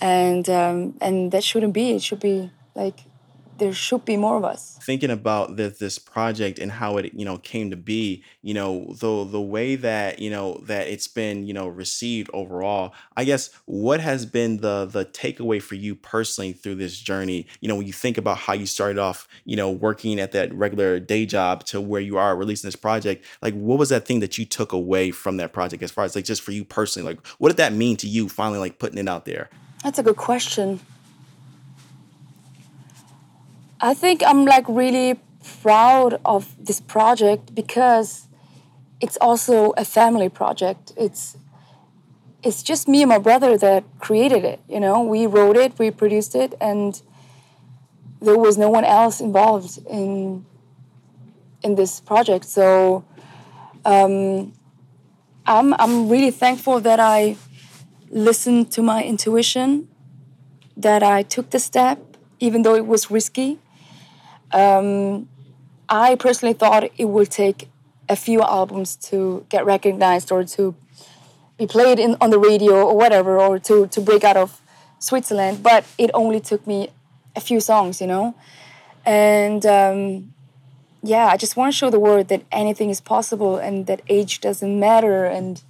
And 0.00 0.48
um, 0.48 0.96
and 1.00 1.30
that 1.32 1.44
shouldn't 1.44 1.72
be. 1.72 1.92
It 1.92 2.02
should 2.02 2.20
be 2.20 2.50
like 2.74 3.04
there 3.58 3.72
should 3.72 4.04
be 4.04 4.16
more 4.16 4.36
of 4.36 4.44
us. 4.44 4.78
Thinking 4.82 5.10
about 5.10 5.56
this 5.56 5.78
this 5.78 5.98
project 5.98 6.58
and 6.58 6.72
how 6.72 6.96
it 6.96 7.12
you 7.14 7.24
know 7.24 7.38
came 7.38 7.70
to 7.70 7.76
be, 7.76 8.24
you 8.40 8.54
know 8.54 8.92
the 8.98 9.24
the 9.24 9.40
way 9.40 9.76
that 9.76 10.18
you 10.18 10.30
know 10.30 10.60
that 10.64 10.88
it's 10.88 11.08
been 11.08 11.46
you 11.46 11.54
know 11.54 11.68
received 11.68 12.30
overall. 12.32 12.92
I 13.16 13.24
guess 13.24 13.50
what 13.66 14.00
has 14.00 14.26
been 14.26 14.58
the 14.58 14.86
the 14.86 15.04
takeaway 15.04 15.62
for 15.62 15.74
you 15.74 15.94
personally 15.94 16.52
through 16.52 16.76
this 16.76 16.98
journey? 16.98 17.46
You 17.60 17.68
know 17.68 17.76
when 17.76 17.86
you 17.86 17.92
think 17.92 18.18
about 18.18 18.38
how 18.38 18.54
you 18.54 18.66
started 18.66 18.98
off, 18.98 19.28
you 19.44 19.56
know 19.56 19.70
working 19.70 20.18
at 20.18 20.32
that 20.32 20.52
regular 20.54 20.98
day 20.98 21.26
job 21.26 21.64
to 21.66 21.80
where 21.80 22.00
you 22.00 22.16
are 22.18 22.36
releasing 22.36 22.68
this 22.68 22.76
project. 22.76 23.24
Like 23.42 23.54
what 23.54 23.78
was 23.78 23.90
that 23.90 24.06
thing 24.06 24.20
that 24.20 24.38
you 24.38 24.44
took 24.44 24.72
away 24.72 25.10
from 25.10 25.36
that 25.36 25.52
project 25.52 25.82
as 25.82 25.90
far 25.90 26.04
as 26.04 26.16
like 26.16 26.24
just 26.24 26.42
for 26.42 26.52
you 26.52 26.64
personally? 26.64 27.14
Like 27.14 27.26
what 27.38 27.48
did 27.48 27.58
that 27.58 27.72
mean 27.72 27.96
to 27.98 28.08
you 28.08 28.28
finally 28.28 28.58
like 28.58 28.78
putting 28.78 28.98
it 28.98 29.08
out 29.08 29.24
there? 29.24 29.50
That's 29.82 29.98
a 29.98 30.02
good 30.02 30.16
question. 30.16 30.80
I 33.82 33.94
think 33.94 34.22
I'm 34.24 34.44
like 34.44 34.64
really 34.68 35.20
proud 35.62 36.20
of 36.24 36.54
this 36.64 36.80
project 36.80 37.52
because 37.52 38.28
it's 39.00 39.16
also 39.20 39.72
a 39.76 39.84
family 39.84 40.28
project. 40.28 40.92
It's 40.96 41.36
it's 42.44 42.62
just 42.62 42.88
me 42.88 43.02
and 43.02 43.08
my 43.08 43.18
brother 43.18 43.56
that 43.58 43.84
created 44.00 44.44
it, 44.44 44.60
you 44.68 44.80
know. 44.80 45.02
We 45.02 45.26
wrote 45.26 45.56
it, 45.56 45.78
we 45.78 45.90
produced 45.90 46.34
it 46.36 46.54
and 46.60 47.00
there 48.20 48.38
was 48.38 48.56
no 48.56 48.70
one 48.70 48.84
else 48.84 49.20
involved 49.20 49.80
in 49.88 50.46
in 51.62 51.74
this 51.74 52.00
project. 52.00 52.44
So 52.44 53.04
um, 53.84 54.52
I'm 55.44 55.74
I'm 55.74 56.08
really 56.08 56.30
thankful 56.30 56.80
that 56.80 57.00
I 57.00 57.36
listened 58.10 58.70
to 58.72 58.82
my 58.82 59.02
intuition, 59.02 59.88
that 60.76 61.02
I 61.02 61.24
took 61.24 61.50
the 61.50 61.58
step, 61.58 61.98
even 62.38 62.62
though 62.62 62.76
it 62.76 62.86
was 62.86 63.10
risky. 63.10 63.58
Um, 64.52 65.28
I 65.88 66.14
personally 66.14 66.54
thought 66.54 66.90
it 66.96 67.04
would 67.04 67.30
take 67.30 67.68
a 68.08 68.16
few 68.16 68.42
albums 68.42 68.96
to 68.96 69.46
get 69.48 69.64
recognized 69.64 70.32
or 70.32 70.44
to 70.44 70.74
be 71.58 71.66
played 71.66 71.98
in, 71.98 72.16
on 72.20 72.30
the 72.30 72.38
radio 72.38 72.86
or 72.86 72.96
whatever, 72.96 73.38
or 73.38 73.58
to, 73.58 73.86
to 73.88 74.00
break 74.00 74.24
out 74.24 74.36
of 74.36 74.60
Switzerland, 74.98 75.62
but 75.62 75.84
it 75.98 76.10
only 76.14 76.40
took 76.40 76.66
me 76.66 76.90
a 77.36 77.40
few 77.40 77.60
songs, 77.60 78.00
you 78.00 78.06
know? 78.06 78.34
And 79.04 79.64
um, 79.66 80.32
yeah, 81.02 81.26
I 81.26 81.36
just 81.36 81.56
want 81.56 81.72
to 81.72 81.76
show 81.76 81.90
the 81.90 81.98
world 81.98 82.28
that 82.28 82.42
anything 82.52 82.90
is 82.90 83.00
possible 83.00 83.56
and 83.56 83.86
that 83.86 84.02
age 84.08 84.40
doesn't 84.40 84.78
matter 84.78 85.24
and 85.24 85.62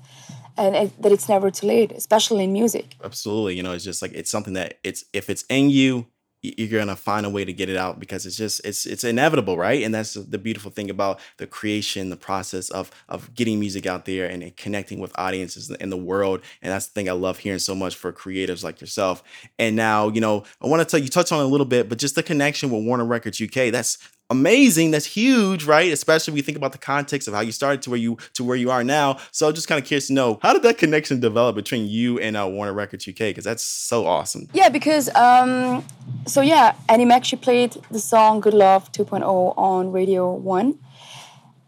and 0.55 0.77
it, 0.77 1.03
that 1.03 1.11
it's 1.11 1.31
never 1.31 1.51
too 1.51 1.66
late, 1.66 1.92
especially 1.92 2.45
in 2.45 2.53
music. 2.53 2.95
Absolutely, 3.03 3.57
you 3.57 3.62
know, 3.62 3.73
it's 3.73 3.85
just 3.85 4.03
like 4.03 4.12
it's 4.12 4.31
something 4.31 4.53
that 4.53 4.79
it's 4.85 5.05
if 5.14 5.31
it's 5.31 5.45
in 5.49 5.71
you, 5.71 6.07
you're 6.42 6.81
gonna 6.81 6.96
find 6.96 7.24
a 7.24 7.31
way 7.31 7.44
to 7.44 7.52
get 7.52 7.68
it 7.68 7.76
out 7.76 8.00
because 8.00 8.26
it's 8.26 8.37
just 8.37 8.61
it's 8.64 8.85
it's 8.85 9.05
inevitable 9.05 9.57
right? 9.57 9.83
And 9.83 9.94
that's 9.94 10.14
the 10.14 10.38
beautiful 10.38 10.70
thing 10.70 10.90
about 10.90 11.20
the 11.37 11.46
creation 11.46 12.11
the 12.11 12.16
process 12.16 12.68
of 12.70 12.90
of 13.09 13.35
getting 13.35 13.61
music 13.61 13.87
out 13.87 14.05
there 14.05 14.26
and 14.26 14.55
connecting 14.57 14.98
with 14.98 15.12
audiences 15.18 15.70
in 15.70 15.90
the 15.90 15.96
world. 15.96 16.40
And 16.61 16.72
that's 16.72 16.88
the 16.88 16.94
thing 16.94 17.09
i 17.09 17.12
love 17.12 17.38
hearing 17.38 17.59
so 17.59 17.74
much 17.74 17.94
for 17.94 18.12
creatives 18.12 18.64
like 18.64 18.81
yourself. 18.81 19.22
And 19.59 19.76
now 19.76 20.09
you 20.09 20.20
know 20.20 20.44
i 20.61 20.66
want 20.66 20.81
to 20.81 20.85
tell 20.85 21.00
you 21.00 21.09
touch 21.09 21.33
on 21.33 21.40
a 21.40 21.46
little 21.46 21.66
bit 21.66 21.88
but 21.88 21.98
just 21.98 22.14
the 22.14 22.22
connection 22.22 22.70
with 22.70 22.85
warner 22.85 23.05
records 23.05 23.40
uk 23.40 23.52
that's 23.52 23.98
amazing. 24.33 24.90
That's 24.90 25.05
huge, 25.05 25.64
right? 25.64 25.92
Especially 25.92 26.33
when 26.33 26.38
you 26.38 26.42
think 26.42 26.57
about 26.57 26.73
the 26.73 26.79
context 26.79 27.29
of 27.29 27.35
how 27.35 27.40
you 27.40 27.53
started 27.53 27.83
to 27.83 27.90
where 27.90 27.99
you 27.99 28.16
to 28.33 28.42
where 28.42 28.57
you 28.57 28.71
are 28.71 28.83
now. 28.83 29.18
So 29.31 29.53
just 29.53 29.68
kind 29.68 29.81
of 29.81 29.87
curious 29.87 30.09
to 30.09 30.14
know 30.14 30.40
how 30.42 30.53
did 30.53 30.62
that 30.62 30.79
connection 30.79 31.21
develop 31.21 31.55
between 31.55 31.87
you 31.87 32.18
and 32.18 32.37
uh, 32.37 32.49
Warner 32.49 32.73
Records 32.73 33.07
UK? 33.07 33.18
Because 33.31 33.45
that's 33.45 33.62
so 33.62 34.07
awesome. 34.07 34.49
Yeah, 34.53 34.71
because 34.71 35.14
um, 35.14 35.85
so 36.27 36.40
yeah, 36.40 36.75
Mac 36.88 37.25
she 37.25 37.37
played 37.37 37.77
the 37.90 38.01
song 38.01 38.40
"Good 38.40 38.55
Love 38.55 38.90
2.0" 38.92 39.23
on 39.57 39.92
Radio 39.92 40.33
One. 40.35 40.79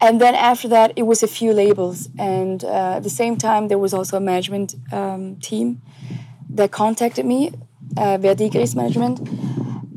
And 0.01 0.21
then 0.21 0.35
after 0.35 0.69
that, 0.69 0.93
it 0.97 1.05
was 1.05 1.23
a 1.23 1.29
few 1.29 1.53
labels, 1.53 2.09
and 2.19 2.63
uh, 2.65 2.97
at 2.97 3.05
the 3.05 3.11
same 3.11 3.37
time, 3.37 3.69
there 3.69 3.79
was 3.79 3.95
also 3.95 4.17
a 4.17 4.21
management 4.21 4.75
um, 4.93 5.37
team 5.37 5.81
that 6.51 6.73
contacted 6.73 7.25
me, 7.25 7.53
uh, 7.97 8.19
Verdigris 8.19 8.75
Management, 8.75 9.17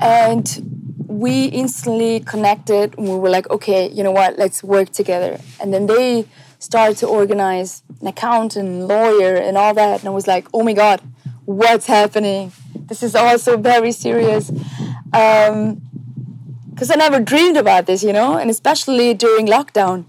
and 0.00 0.77
we 1.08 1.46
instantly 1.46 2.20
connected 2.20 2.96
and 2.98 3.08
we 3.08 3.16
were 3.16 3.30
like, 3.30 3.48
okay, 3.50 3.90
you 3.90 4.04
know 4.04 4.12
what, 4.12 4.38
let's 4.38 4.62
work 4.62 4.90
together. 4.90 5.40
And 5.60 5.72
then 5.72 5.86
they 5.86 6.26
started 6.58 6.98
to 6.98 7.06
organize 7.06 7.82
an 8.00 8.08
accountant, 8.08 8.86
lawyer, 8.86 9.34
and 9.34 9.56
all 9.56 9.72
that. 9.72 10.00
And 10.00 10.08
I 10.08 10.12
was 10.12 10.26
like, 10.26 10.46
oh 10.52 10.62
my 10.62 10.74
God, 10.74 11.00
what's 11.46 11.86
happening? 11.86 12.52
This 12.74 13.02
is 13.02 13.14
also 13.14 13.56
very 13.56 13.90
serious. 13.90 14.50
Because 14.50 15.50
um, 15.50 15.80
I 16.90 16.96
never 16.96 17.20
dreamed 17.20 17.56
about 17.56 17.86
this, 17.86 18.02
you 18.02 18.12
know, 18.12 18.36
and 18.36 18.50
especially 18.50 19.14
during 19.14 19.46
lockdown. 19.46 20.04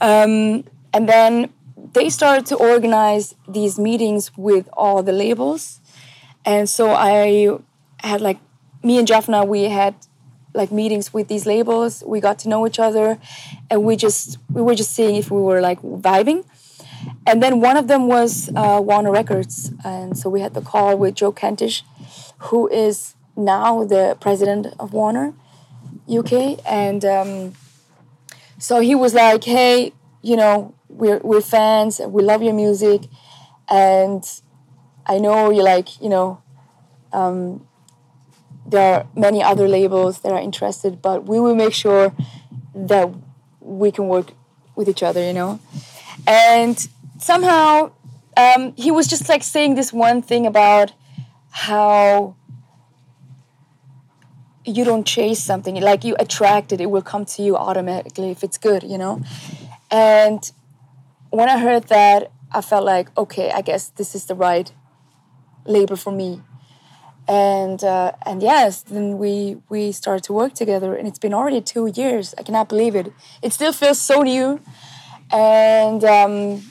Um, 0.00 0.64
and 0.94 1.06
then 1.06 1.52
they 1.92 2.08
started 2.08 2.46
to 2.46 2.56
organize 2.56 3.34
these 3.46 3.78
meetings 3.78 4.34
with 4.38 4.70
all 4.72 5.02
the 5.02 5.12
labels. 5.12 5.80
And 6.46 6.66
so 6.68 6.92
I 6.92 7.58
had 8.00 8.22
like, 8.22 8.38
me 8.82 8.98
and 8.98 9.06
Japhna, 9.06 9.44
we 9.44 9.64
had 9.64 9.94
like 10.54 10.70
meetings 10.72 11.12
with 11.12 11.28
these 11.28 11.46
labels. 11.46 12.02
We 12.06 12.20
got 12.20 12.38
to 12.40 12.48
know 12.48 12.66
each 12.66 12.78
other, 12.78 13.18
and 13.70 13.84
we 13.84 13.96
just 13.96 14.38
we 14.50 14.62
were 14.62 14.74
just 14.74 14.92
seeing 14.94 15.16
if 15.16 15.30
we 15.30 15.40
were 15.40 15.60
like 15.60 15.80
vibing. 15.82 16.44
And 17.26 17.42
then 17.42 17.60
one 17.60 17.76
of 17.76 17.88
them 17.88 18.06
was 18.06 18.50
uh, 18.54 18.80
Warner 18.82 19.10
Records, 19.10 19.72
and 19.84 20.16
so 20.16 20.30
we 20.30 20.40
had 20.40 20.54
the 20.54 20.60
call 20.62 20.96
with 20.96 21.14
Joe 21.14 21.32
Kentish, 21.32 21.82
who 22.38 22.68
is 22.68 23.14
now 23.36 23.84
the 23.84 24.16
president 24.20 24.68
of 24.78 24.92
Warner 24.92 25.34
UK, 26.08 26.60
and 26.66 27.04
um, 27.04 27.52
so 28.58 28.80
he 28.80 28.94
was 28.94 29.14
like, 29.14 29.44
"Hey, 29.44 29.92
you 30.22 30.36
know, 30.36 30.74
we're 30.88 31.18
we're 31.18 31.40
fans, 31.40 32.00
we 32.06 32.22
love 32.22 32.42
your 32.42 32.54
music, 32.54 33.02
and 33.68 34.24
I 35.06 35.18
know 35.18 35.50
you 35.50 35.62
like, 35.62 36.00
you 36.00 36.08
know." 36.08 36.40
Um, 37.12 37.66
there 38.66 38.94
are 38.94 39.06
many 39.14 39.42
other 39.42 39.68
labels 39.68 40.20
that 40.20 40.32
are 40.32 40.40
interested, 40.40 41.02
but 41.02 41.24
we 41.24 41.38
will 41.38 41.54
make 41.54 41.74
sure 41.74 42.14
that 42.74 43.10
we 43.60 43.90
can 43.90 44.08
work 44.08 44.32
with 44.74 44.88
each 44.88 45.02
other, 45.02 45.24
you 45.24 45.32
know. 45.32 45.60
And 46.26 46.88
somehow 47.18 47.92
um, 48.36 48.74
he 48.76 48.90
was 48.90 49.06
just 49.06 49.28
like 49.28 49.42
saying 49.42 49.74
this 49.74 49.92
one 49.92 50.22
thing 50.22 50.46
about 50.46 50.92
how 51.50 52.34
you 54.64 54.84
don't 54.84 55.06
chase 55.06 55.42
something 55.42 55.80
like 55.80 56.04
you 56.04 56.16
attract 56.18 56.72
it 56.72 56.80
it 56.80 56.90
will 56.90 57.02
come 57.02 57.24
to 57.24 57.42
you 57.42 57.56
automatically 57.56 58.30
if 58.30 58.42
it's 58.42 58.56
good 58.56 58.82
you 58.82 58.96
know 58.96 59.20
and 59.90 60.52
when 61.30 61.50
i 61.50 61.58
heard 61.58 61.84
that 61.88 62.32
i 62.50 62.62
felt 62.62 62.84
like 62.84 63.16
okay 63.16 63.50
i 63.50 63.60
guess 63.60 63.88
this 63.90 64.14
is 64.14 64.24
the 64.24 64.34
right 64.34 64.72
label 65.66 65.96
for 65.96 66.10
me 66.12 66.40
and 67.26 67.82
uh, 67.82 68.12
and 68.26 68.42
yes, 68.42 68.82
then 68.82 69.18
we 69.18 69.56
we 69.68 69.92
started 69.92 70.24
to 70.24 70.32
work 70.32 70.54
together, 70.54 70.94
and 70.94 71.08
it's 71.08 71.18
been 71.18 71.34
already 71.34 71.60
two 71.60 71.86
years. 71.86 72.34
I 72.38 72.42
cannot 72.42 72.68
believe 72.68 72.94
it. 72.94 73.12
It 73.42 73.52
still 73.52 73.72
feels 73.72 74.00
so 74.00 74.22
new, 74.22 74.60
and 75.32 76.04
um, 76.04 76.62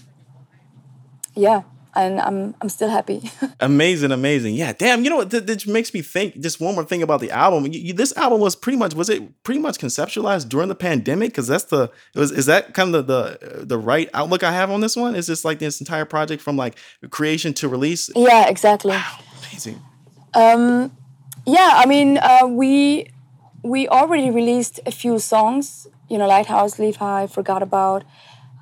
yeah, 1.36 1.63
and 1.96 2.20
I'm 2.20 2.56
I'm 2.62 2.70
still 2.70 2.89
happy. 2.89 3.32
amazing, 3.60 4.12
amazing. 4.12 4.54
Yeah, 4.54 4.74
damn. 4.74 5.04
You 5.04 5.10
know 5.10 5.18
what? 5.18 5.32
Th- 5.32 5.44
this 5.44 5.66
makes 5.66 5.92
me 5.92 6.04
think. 6.04 6.39
Just 6.39 6.60
one 6.60 6.76
more 6.76 6.84
thing 6.84 7.02
about 7.02 7.20
the 7.20 7.32
album. 7.32 7.72
You, 7.72 7.80
you, 7.80 7.94
this 7.94 8.16
album 8.16 8.39
was 8.39 8.56
pretty 8.56 8.78
much 8.78 8.94
was 8.94 9.10
it 9.10 9.44
pretty 9.44 9.60
much 9.60 9.80
conceptualized 9.80 10.50
during 10.50 10.70
the 10.70 10.76
pandemic? 10.76 11.30
Because 11.30 11.48
that's 11.48 11.66
the 11.66 11.92
it 12.13 12.20
was 12.20 12.32
is 12.32 12.46
that 12.46 12.76
kind 12.76 12.94
of 12.94 13.08
the, 13.08 13.39
the 13.42 13.66
the 13.66 13.78
right 13.78 14.10
outlook 14.13 14.44
I 14.44 14.52
have 14.52 14.70
on 14.70 14.82
this 14.82 14.96
one? 14.96 15.16
Is 15.16 15.26
this 15.28 15.44
like 15.44 15.58
this 15.58 15.80
entire 15.80 16.06
project 16.06 16.44
from 16.44 16.58
like 16.58 16.78
creation 17.10 17.54
to 17.56 17.68
release? 17.68 18.12
Yeah, 18.16 18.48
exactly. 18.50 18.92
Wow, 18.92 19.18
amazing. 19.39 19.82
Um, 20.34 20.96
yeah, 21.46 21.72
I 21.74 21.86
mean, 21.86 22.17
uh, 22.17 22.48
we 22.48 23.08
we 23.62 23.88
already 23.88 24.30
released 24.30 24.80
a 24.86 24.91
few 24.91 25.19
songs. 25.19 25.88
You 26.10 26.17
know, 26.17 26.28
Lighthouse, 26.28 26.80
Leave 26.80 26.98
High, 26.98 27.28
Forgot 27.28 27.63
About. 27.63 28.04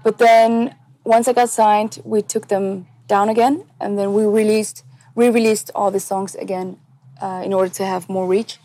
But 0.03 0.17
then 0.17 0.75
once 1.03 1.27
I 1.27 1.33
got 1.33 1.49
signed, 1.49 1.99
we 2.03 2.21
took 2.21 2.47
them 2.47 2.87
down 3.07 3.29
again, 3.29 3.65
and 3.79 3.97
then 3.97 4.13
we 4.13 4.23
released 4.25 4.83
re-released 5.15 5.71
all 5.75 5.91
the 5.91 5.99
songs 5.99 6.35
again 6.35 6.77
uh, 7.21 7.41
in 7.43 7.53
order 7.53 7.69
to 7.69 7.85
have 7.85 8.07
more 8.09 8.25
reach. 8.25 8.59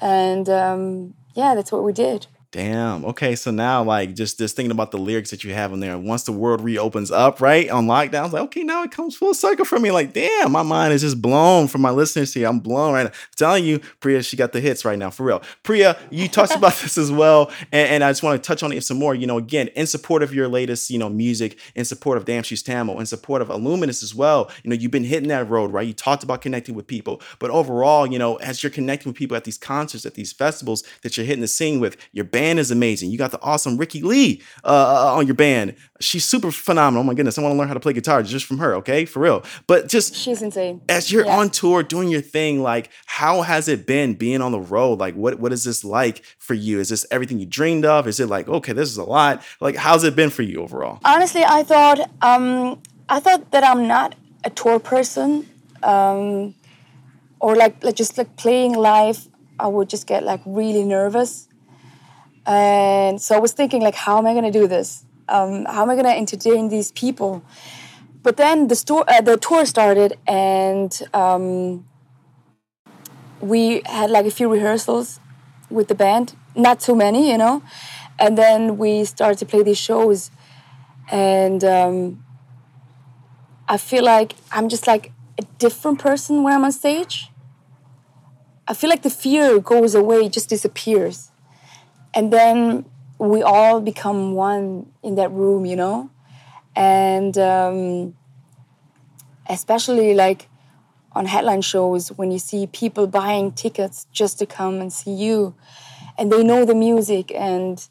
And 0.00 0.48
um, 0.48 1.14
yeah, 1.34 1.54
that's 1.54 1.70
what 1.70 1.84
we 1.84 1.92
did. 1.92 2.26
Damn. 2.50 3.04
Okay. 3.04 3.36
So 3.36 3.50
now, 3.50 3.82
like, 3.82 4.14
just 4.14 4.38
just 4.38 4.56
thinking 4.56 4.70
about 4.70 4.90
the 4.90 4.96
lyrics 4.96 5.30
that 5.32 5.44
you 5.44 5.52
have 5.52 5.70
in 5.74 5.80
there. 5.80 5.98
Once 5.98 6.22
the 6.22 6.32
world 6.32 6.62
reopens 6.62 7.10
up, 7.10 7.42
right 7.42 7.68
on 7.68 7.86
lockdown, 7.86 8.24
it's 8.24 8.32
like, 8.32 8.44
okay, 8.44 8.62
now 8.62 8.82
it 8.84 8.90
comes 8.90 9.14
full 9.14 9.34
circle 9.34 9.66
for 9.66 9.78
me. 9.78 9.90
Like, 9.90 10.14
damn, 10.14 10.50
my 10.50 10.62
mind 10.62 10.94
is 10.94 11.02
just 11.02 11.20
blown 11.20 11.68
for 11.68 11.76
my 11.76 11.90
listeners 11.90 12.32
here. 12.32 12.48
I'm 12.48 12.60
blown 12.60 12.94
right 12.94 13.02
now. 13.02 13.10
I'm 13.10 13.36
telling 13.36 13.64
you, 13.66 13.80
Priya, 14.00 14.22
she 14.22 14.38
got 14.38 14.52
the 14.52 14.60
hits 14.60 14.86
right 14.86 14.98
now 14.98 15.10
for 15.10 15.24
real. 15.24 15.42
Priya, 15.62 15.98
you 16.10 16.26
talked 16.26 16.54
about 16.54 16.74
this 16.76 16.96
as 16.96 17.12
well, 17.12 17.50
and, 17.70 17.88
and, 17.90 18.04
I 18.04 18.10
just 18.10 18.22
want 18.22 18.42
to 18.42 18.46
touch 18.46 18.62
on 18.62 18.72
it 18.72 18.82
some 18.82 18.98
more. 18.98 19.14
You 19.14 19.26
know, 19.26 19.36
again, 19.36 19.68
in 19.76 19.86
support 19.86 20.22
of 20.22 20.32
your 20.32 20.48
latest, 20.48 20.88
you 20.88 20.98
know, 20.98 21.10
music, 21.10 21.58
in 21.74 21.84
support 21.84 22.16
of 22.16 22.24
Damn 22.24 22.44
She's 22.44 22.62
Tamil, 22.62 22.98
in 22.98 23.04
support 23.04 23.42
of 23.42 23.50
Illuminous 23.50 24.02
as 24.02 24.14
well. 24.14 24.50
You 24.64 24.70
know, 24.70 24.76
you've 24.76 24.90
been 24.90 25.04
hitting 25.04 25.28
that 25.28 25.50
road, 25.50 25.70
right? 25.70 25.86
You 25.86 25.92
talked 25.92 26.22
about 26.22 26.40
connecting 26.40 26.74
with 26.74 26.86
people, 26.86 27.20
but 27.40 27.50
overall, 27.50 28.06
you 28.06 28.18
know, 28.18 28.36
as 28.36 28.62
you're 28.62 28.70
connecting 28.70 29.10
with 29.10 29.18
people 29.18 29.36
at 29.36 29.44
these 29.44 29.58
concerts, 29.58 30.06
at 30.06 30.14
these 30.14 30.32
festivals 30.32 30.82
that 31.02 31.18
you're 31.18 31.26
hitting 31.26 31.42
the 31.42 31.48
scene 31.48 31.78
with, 31.78 31.98
your 32.12 32.24
band 32.38 32.60
is 32.60 32.70
amazing. 32.70 33.10
You 33.10 33.18
got 33.18 33.32
the 33.32 33.40
awesome 33.42 33.76
Ricky 33.76 34.00
Lee 34.00 34.40
uh, 34.64 34.68
uh, 34.68 35.16
on 35.16 35.26
your 35.26 35.34
band. 35.34 35.74
She's 35.98 36.24
super 36.24 36.52
phenomenal. 36.52 37.02
Oh 37.02 37.06
my 37.06 37.14
goodness, 37.14 37.36
I 37.36 37.42
want 37.42 37.52
to 37.54 37.58
learn 37.58 37.66
how 37.66 37.74
to 37.74 37.80
play 37.80 37.92
guitar 37.92 38.22
just 38.22 38.46
from 38.46 38.58
her. 38.58 38.74
Okay, 38.76 39.04
for 39.04 39.18
real. 39.18 39.44
But 39.66 39.88
just 39.88 40.14
she's 40.14 40.40
insane. 40.40 40.80
As 40.88 41.10
you're 41.10 41.26
yeah. 41.26 41.36
on 41.36 41.50
tour 41.50 41.82
doing 41.82 42.08
your 42.08 42.20
thing, 42.20 42.62
like 42.62 42.90
how 43.06 43.42
has 43.42 43.66
it 43.66 43.86
been 43.86 44.14
being 44.14 44.40
on 44.40 44.52
the 44.52 44.60
road? 44.60 45.00
Like 45.00 45.14
what 45.14 45.40
what 45.40 45.52
is 45.52 45.64
this 45.64 45.84
like 45.84 46.22
for 46.38 46.54
you? 46.54 46.78
Is 46.78 46.88
this 46.90 47.04
everything 47.10 47.40
you 47.40 47.46
dreamed 47.46 47.84
of? 47.84 48.06
Is 48.06 48.20
it 48.20 48.28
like 48.28 48.48
okay, 48.48 48.72
this 48.72 48.88
is 48.88 48.98
a 48.98 49.04
lot? 49.04 49.42
Like 49.60 49.74
how's 49.74 50.04
it 50.04 50.14
been 50.14 50.30
for 50.30 50.42
you 50.42 50.60
overall? 50.62 51.00
Honestly, 51.04 51.42
I 51.44 51.64
thought 51.64 51.98
um, 52.22 52.80
I 53.08 53.18
thought 53.18 53.50
that 53.50 53.64
I'm 53.64 53.88
not 53.88 54.14
a 54.44 54.50
tour 54.50 54.78
person. 54.78 55.48
Um, 55.82 56.54
or 57.40 57.54
like, 57.54 57.84
like 57.84 57.94
just 57.94 58.18
like 58.18 58.34
playing 58.36 58.72
live 58.74 59.28
I 59.60 59.66
would 59.66 59.88
just 59.88 60.06
get 60.06 60.22
like 60.22 60.40
really 60.46 60.84
nervous. 60.84 61.47
And 62.48 63.20
so 63.20 63.36
I 63.36 63.40
was 63.40 63.52
thinking 63.52 63.82
like, 63.82 63.94
how 63.94 64.18
am 64.18 64.26
I 64.26 64.34
gonna 64.34 64.50
do 64.50 64.66
this? 64.66 65.04
Um, 65.28 65.66
how 65.66 65.82
am 65.82 65.90
I 65.90 65.96
gonna 65.96 66.10
entertain 66.10 66.70
these 66.70 66.92
people? 66.92 67.44
But 68.22 68.38
then 68.38 68.68
the 68.68 68.76
store, 68.76 69.04
uh, 69.08 69.20
the 69.20 69.36
tour 69.36 69.66
started, 69.66 70.18
and 70.26 71.00
um, 71.14 71.86
we 73.40 73.82
had 73.86 74.10
like 74.10 74.26
a 74.26 74.30
few 74.30 74.50
rehearsals 74.50 75.20
with 75.70 75.88
the 75.88 75.94
band, 75.94 76.34
not 76.56 76.80
too 76.80 76.96
many, 76.96 77.30
you 77.30 77.38
know. 77.38 77.62
And 78.18 78.36
then 78.36 78.78
we 78.78 79.04
started 79.04 79.38
to 79.38 79.46
play 79.46 79.62
these 79.62 79.78
shows, 79.78 80.30
and 81.10 81.62
um, 81.64 82.24
I 83.68 83.76
feel 83.76 84.04
like 84.04 84.34
I'm 84.50 84.68
just 84.68 84.86
like 84.86 85.12
a 85.38 85.42
different 85.58 85.98
person 85.98 86.42
when 86.42 86.54
I'm 86.54 86.64
on 86.64 86.72
stage. 86.72 87.30
I 88.66 88.74
feel 88.74 88.90
like 88.90 89.02
the 89.02 89.10
fear 89.10 89.60
goes 89.60 89.94
away, 89.94 90.28
just 90.28 90.48
disappears. 90.48 91.30
And 92.18 92.32
then 92.32 92.84
we 93.18 93.44
all 93.44 93.80
become 93.80 94.32
one 94.32 94.90
in 95.04 95.14
that 95.14 95.30
room, 95.30 95.64
you 95.64 95.76
know? 95.76 96.10
And 96.74 97.38
um, 97.38 98.16
especially 99.48 100.14
like 100.14 100.48
on 101.12 101.26
headline 101.26 101.62
shows, 101.62 102.08
when 102.18 102.32
you 102.32 102.40
see 102.40 102.66
people 102.66 103.06
buying 103.06 103.52
tickets 103.52 104.08
just 104.10 104.40
to 104.40 104.46
come 104.46 104.80
and 104.80 104.92
see 104.92 105.12
you, 105.12 105.54
and 106.18 106.32
they 106.32 106.42
know 106.42 106.64
the 106.64 106.74
music, 106.74 107.30
and 107.36 107.88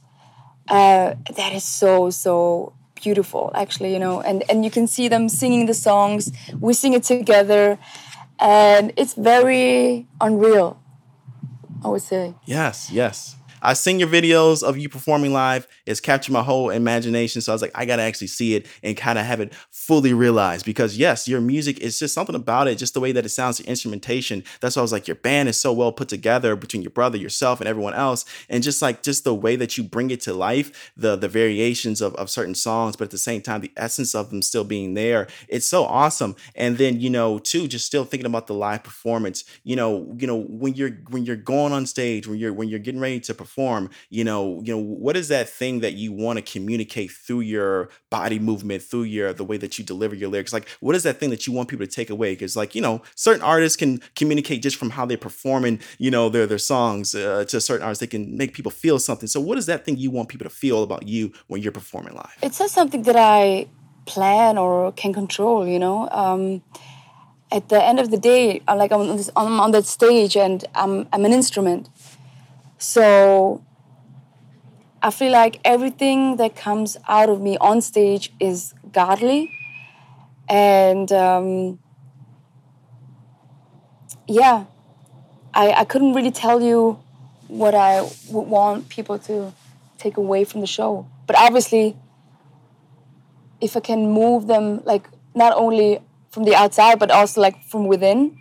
uh, 0.68 1.14
that 1.38 1.54
is 1.54 1.64
so 1.64 2.10
so 2.10 2.74
beautiful 2.96 3.52
actually 3.56 3.94
you 3.94 4.00
know? 4.00 4.20
And 4.20 4.44
and 4.50 4.66
you 4.66 4.72
can 4.72 4.88
see 4.88 5.08
them 5.08 5.30
singing 5.30 5.68
the 5.68 5.74
songs. 5.74 6.34
We 6.60 6.74
sing 6.74 6.92
it 6.92 7.04
together 7.04 7.80
and 8.40 8.92
it's 8.98 9.14
very 9.14 10.06
unreal 10.20 10.78
i 11.86 11.88
would 11.88 12.02
say. 12.02 12.36
Yes 12.46 12.92
yes 12.92 13.37
I've 13.62 13.78
seen 13.78 14.00
your 14.00 14.10
videos 14.10 14.64
of 14.64 14.78
you 14.78 14.90
performing 14.90 15.34
live. 15.34 15.68
It's 15.86 16.00
captured 16.00 16.32
my 16.32 16.44
whole 16.44 16.70
imagination. 16.70 17.42
So 17.42 17.52
I 17.52 17.56
was 17.56 17.62
like, 17.62 17.72
I 17.76 17.86
gotta 17.86 18.04
actually 18.04 18.28
see 18.28 18.56
it 18.56 18.68
and 18.84 18.96
kind 18.96 19.18
of 19.18 19.26
have 19.26 19.40
it 19.40 19.54
fully 19.72 20.14
realized 20.14 20.66
because 20.66 20.98
yes, 20.98 21.28
your 21.28 21.42
music 21.42 21.80
is 21.80 22.00
just 22.00 22.14
something 22.14 22.36
about 22.36 22.68
it, 22.68 22.78
just 22.78 22.94
the 22.94 23.00
way 23.00 23.12
that 23.12 23.26
it 23.26 23.30
sounds, 23.30 23.58
the 23.58 23.68
instrumentation. 23.68 24.44
That's 24.62 24.76
why 24.76 24.82
I 24.82 24.84
was 24.84 24.92
like, 24.92 25.08
your 25.08 25.16
band 25.16 25.50
is 25.50 25.58
so 25.58 25.74
well 25.74 25.92
put 25.92 26.10
together 26.10 26.56
between 26.56 26.82
your 26.84 26.92
brother, 26.92 27.18
yourself, 27.18 27.60
and 27.60 27.68
everyone 27.68 27.94
else. 27.94 28.26
And 28.50 28.64
just 28.64 28.82
like 28.82 29.02
just 29.04 29.24
the 29.24 29.36
way 29.36 29.56
that 29.56 29.78
you 29.78 29.84
bring 29.84 30.12
it 30.12 30.22
to 30.22 30.34
life, 30.34 30.92
the 30.96 31.16
the 31.16 31.28
variations 31.28 32.02
of, 32.02 32.14
of 32.16 32.30
certain 32.30 32.56
songs, 32.56 32.96
but 32.96 33.06
at 33.06 33.12
the 33.12 33.18
same 33.18 33.42
time, 33.42 33.62
the 33.62 33.72
essence 33.76 34.14
of 34.14 34.30
them 34.30 34.42
still 34.42 34.64
being 34.64 34.94
there. 34.94 35.28
It's 35.48 35.68
so 35.68 35.84
awesome. 35.84 36.36
And 36.56 36.78
then, 36.78 37.00
you 37.00 37.10
know, 37.10 37.40
too, 37.40 37.68
just 37.68 37.86
still 37.86 38.06
thinking 38.06 38.28
about 38.28 38.48
the 38.48 38.54
live 38.54 38.84
performance, 38.84 39.44
you 39.64 39.76
know, 39.76 40.16
you 40.20 40.28
know, 40.28 40.44
when 40.48 40.76
you're 40.76 40.92
when 41.10 41.26
you're 41.26 41.36
going 41.36 41.74
on 41.74 41.86
stage, 41.86 42.28
when 42.28 42.38
you're 42.38 42.54
when 42.54 42.70
you're 42.70 42.80
getting 42.80 43.02
ready 43.02 43.20
to 43.22 43.34
perform 43.34 43.47
perform, 43.48 43.90
you 44.10 44.24
know, 44.24 44.62
you 44.64 44.76
know, 44.76 44.82
what 44.82 45.16
is 45.16 45.30
that 45.30 45.50
thing 45.50 45.80
that 45.80 45.94
you 45.94 46.12
want 46.12 46.38
to 46.38 46.42
communicate 46.42 47.12
through 47.12 47.42
your 47.42 47.90
body 48.10 48.40
movement, 48.40 48.84
through 48.84 49.04
your 49.04 49.34
the 49.34 49.44
way 49.44 49.58
that 49.58 49.80
you 49.80 49.86
deliver 49.86 50.16
your 50.16 50.30
lyrics? 50.30 50.54
Like, 50.54 50.68
what 50.82 50.96
is 50.96 51.04
that 51.04 51.20
thing 51.20 51.30
that 51.30 51.48
you 51.48 51.54
want 51.54 51.70
people 51.70 51.86
to 51.86 51.92
take 51.92 52.10
away? 52.10 52.34
Because, 52.34 52.56
like, 52.56 52.76
you 52.76 52.82
know, 52.82 53.02
certain 53.16 53.42
artists 53.42 53.78
can 53.78 54.02
communicate 54.16 54.62
just 54.62 54.76
from 54.76 54.90
how 54.92 55.06
they're 55.06 55.18
performing, 55.18 55.80
you 55.98 56.12
know, 56.12 56.30
their 56.30 56.46
their 56.46 56.58
songs 56.58 57.16
uh, 57.16 57.46
to 57.48 57.62
certain 57.62 57.84
artists. 57.84 58.02
They 58.02 58.08
can 58.08 58.38
make 58.38 58.54
people 58.54 58.72
feel 58.72 59.00
something. 59.00 59.28
So, 59.28 59.40
what 59.40 59.58
is 59.58 59.66
that 59.68 59.86
thing 59.86 59.98
you 59.98 60.12
want 60.12 60.30
people 60.30 60.46
to 60.46 60.56
feel 60.56 60.84
about 60.84 61.08
you 61.08 61.32
when 61.48 61.62
you're 61.62 61.72
performing 61.72 62.16
live? 62.16 62.38
It's 62.42 62.60
not 62.60 62.70
something 62.70 63.04
that 63.04 63.16
I 63.16 63.68
plan 64.06 64.58
or 64.58 64.92
can 64.94 65.14
control. 65.14 65.68
You 65.68 65.80
know. 65.80 66.10
Um, 66.12 66.62
at 67.50 67.70
the 67.70 67.82
end 67.82 67.98
of 68.00 68.12
the 68.12 68.18
day, 68.18 68.62
I'm 68.68 68.78
like 68.78 68.92
I'm 68.92 69.02
on, 69.02 69.16
this, 69.16 69.30
I'm 69.36 69.60
on 69.62 69.72
that 69.72 69.86
stage 69.86 70.36
and 70.36 70.66
I'm, 70.76 71.08
I'm 71.14 71.24
an 71.24 71.32
instrument. 71.32 71.88
So 72.78 73.64
I 75.02 75.12
feel 75.12 75.32
like 75.32 75.60
everything 75.64 76.38
that 76.38 76.56
comes 76.56 76.98
out 77.08 77.30
of 77.30 77.42
me 77.42 77.58
on 77.58 77.82
stage 77.82 78.34
is 78.40 78.74
godly. 78.92 79.52
And 80.50 81.12
um, 81.12 81.80
yeah, 84.28 84.66
I, 85.54 85.72
I 85.72 85.86
couldn't 85.86 86.14
really 86.14 86.32
tell 86.32 86.62
you 86.62 87.00
what 87.48 87.74
I 87.74 88.02
would 88.30 88.48
want 88.48 88.90
people 88.90 89.18
to 89.20 89.54
take 89.98 90.18
away 90.18 90.44
from 90.44 90.62
the 90.62 90.68
show. 90.68 91.08
But 91.26 91.38
obviously, 91.38 91.98
if 93.60 93.76
I 93.76 93.80
can 93.80 94.12
move 94.12 94.48
them, 94.48 94.82
like 94.86 95.10
not 95.34 95.54
only 95.56 96.00
from 96.30 96.44
the 96.44 96.56
outside, 96.56 97.00
but 97.00 97.12
also 97.12 97.42
like 97.42 97.64
from 97.64 97.88
within, 97.88 98.38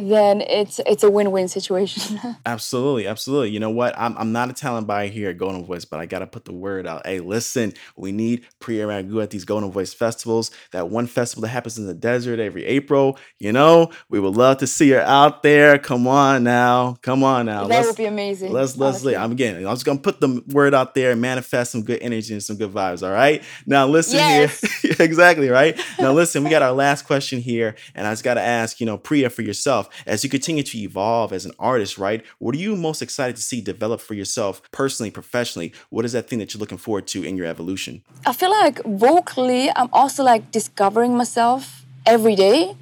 then 0.00 0.40
it's 0.42 0.80
it's 0.86 1.02
a 1.02 1.10
win-win 1.10 1.48
situation. 1.48 2.20
absolutely, 2.46 3.06
absolutely. 3.06 3.50
You 3.50 3.60
know 3.60 3.70
what? 3.70 3.94
I'm, 3.98 4.16
I'm 4.16 4.32
not 4.32 4.50
a 4.50 4.52
talent 4.52 4.86
buyer 4.86 5.08
here 5.08 5.30
at 5.30 5.38
Goldenvoice, 5.38 5.88
but 5.88 6.00
I 6.00 6.06
gotta 6.06 6.26
put 6.26 6.44
the 6.44 6.52
word 6.52 6.86
out. 6.86 7.06
Hey, 7.06 7.20
listen, 7.20 7.72
we 7.96 8.12
need 8.12 8.46
Priya 8.60 8.86
Ragu 8.86 9.22
at 9.22 9.30
these 9.30 9.44
Goldenvoice 9.44 9.94
festivals. 9.94 10.50
That 10.72 10.88
one 10.90 11.06
festival 11.06 11.42
that 11.42 11.48
happens 11.48 11.78
in 11.78 11.86
the 11.86 11.94
desert 11.94 12.38
every 12.38 12.64
April. 12.64 13.18
You 13.38 13.52
know, 13.52 13.90
we 14.08 14.20
would 14.20 14.36
love 14.36 14.58
to 14.58 14.66
see 14.66 14.90
her 14.90 15.00
out 15.00 15.42
there. 15.42 15.78
Come 15.78 16.06
on 16.06 16.44
now, 16.44 16.96
come 17.02 17.24
on 17.24 17.46
now. 17.46 17.62
That 17.62 17.68
let's, 17.68 17.86
would 17.88 17.96
be 17.96 18.06
amazing. 18.06 18.52
Let's 18.52 18.76
let's. 18.76 19.04
I'm 19.04 19.32
again. 19.32 19.56
I'm 19.56 19.74
just 19.74 19.84
gonna 19.84 19.98
put 19.98 20.20
the 20.20 20.42
word 20.48 20.74
out 20.74 20.94
there 20.94 21.12
and 21.12 21.20
manifest 21.20 21.72
some 21.72 21.82
good 21.82 22.00
energy 22.00 22.32
and 22.32 22.42
some 22.42 22.56
good 22.56 22.72
vibes. 22.72 23.06
All 23.06 23.12
right. 23.12 23.42
Now 23.66 23.86
listen 23.86 24.16
yes. 24.16 24.60
here. 24.82 24.94
exactly 25.00 25.48
right. 25.48 25.80
Now 25.98 26.12
listen. 26.14 26.44
We 26.44 26.50
got 26.50 26.62
our 26.62 26.72
last 26.72 27.06
question 27.06 27.40
here, 27.40 27.74
and 27.94 28.06
I 28.06 28.12
just 28.12 28.24
gotta 28.24 28.42
ask. 28.42 28.80
You 28.80 28.86
know, 28.86 28.98
Priya, 28.98 29.30
for 29.30 29.42
yourself 29.42 29.87
as 30.06 30.24
you 30.24 30.30
continue 30.30 30.62
to 30.62 30.78
evolve 30.78 31.32
as 31.32 31.44
an 31.44 31.52
artist, 31.58 31.98
right? 31.98 32.24
What 32.38 32.54
are 32.54 32.58
you 32.58 32.76
most 32.76 33.02
excited 33.02 33.36
to 33.36 33.42
see 33.42 33.60
develop 33.60 34.00
for 34.00 34.14
yourself 34.14 34.62
personally, 34.72 35.10
professionally? 35.10 35.72
What 35.90 36.04
is 36.04 36.12
that 36.12 36.28
thing 36.28 36.38
that 36.38 36.54
you're 36.54 36.60
looking 36.60 36.78
forward 36.78 37.06
to 37.08 37.22
in 37.22 37.36
your 37.36 37.46
evolution? 37.46 38.02
I 38.26 38.32
feel 38.32 38.50
like 38.50 38.82
vocally, 38.84 39.70
I'm 39.74 39.88
also 39.92 40.22
like 40.22 40.50
discovering 40.50 41.16
myself 41.16 41.84
every 42.06 42.34
day. 42.34 42.76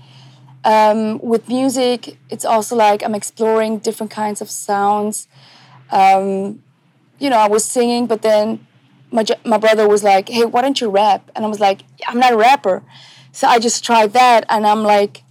Um, 0.65 1.21
with 1.21 1.49
music, 1.49 2.19
it's 2.29 2.45
also 2.45 2.75
like 2.75 3.05
I'm 3.05 3.15
exploring 3.15 3.79
different 3.79 4.11
kinds 4.11 4.41
of 4.41 4.51
sounds. 4.51 5.29
Um, 5.93 6.63
you 7.21 7.31
know, 7.31 7.39
I 7.39 7.49
was 7.49 7.65
singing, 7.65 8.07
but 8.07 8.23
then 8.23 8.67
my, 9.13 9.25
my 9.45 9.59
brother 9.59 9.89
was 9.89 10.03
like, 10.03 10.29
hey, 10.29 10.45
why 10.45 10.63
don't 10.63 10.81
you 10.81 10.91
rap? 10.91 11.31
And 11.37 11.45
I 11.45 11.49
was 11.49 11.61
like, 11.61 11.83
I'm 12.09 12.19
not 12.19 12.33
a 12.33 12.37
rapper. 12.37 12.83
So 13.33 13.47
I 13.47 13.59
just 13.59 13.85
tried 13.85 14.13
that, 14.15 14.45
and 14.49 14.67
I'm 14.67 14.83
like, 14.83 15.23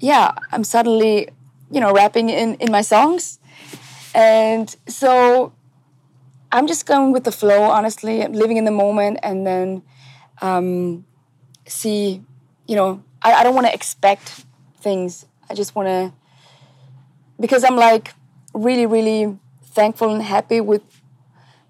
yeah, 0.00 0.32
I'm 0.52 0.64
suddenly, 0.64 1.28
you 1.70 1.80
know, 1.80 1.92
rapping 1.92 2.28
in, 2.28 2.54
in 2.54 2.70
my 2.70 2.82
songs. 2.82 3.38
And 4.14 4.74
so 4.86 5.52
I'm 6.50 6.66
just 6.66 6.86
going 6.86 7.12
with 7.12 7.24
the 7.24 7.32
flow, 7.32 7.62
honestly, 7.62 8.22
I'm 8.22 8.32
living 8.32 8.56
in 8.56 8.64
the 8.64 8.70
moment 8.70 9.18
and 9.22 9.46
then 9.46 9.82
um, 10.40 11.04
see, 11.66 12.22
you 12.66 12.76
know, 12.76 13.02
I, 13.22 13.34
I 13.34 13.42
don't 13.42 13.54
want 13.54 13.66
to 13.66 13.74
expect 13.74 14.44
things. 14.80 15.26
I 15.50 15.54
just 15.54 15.74
want 15.74 15.88
to, 15.88 16.12
because 17.40 17.64
I'm 17.64 17.76
like 17.76 18.14
really, 18.54 18.86
really 18.86 19.38
thankful 19.62 20.12
and 20.12 20.22
happy 20.22 20.60
with 20.60 20.82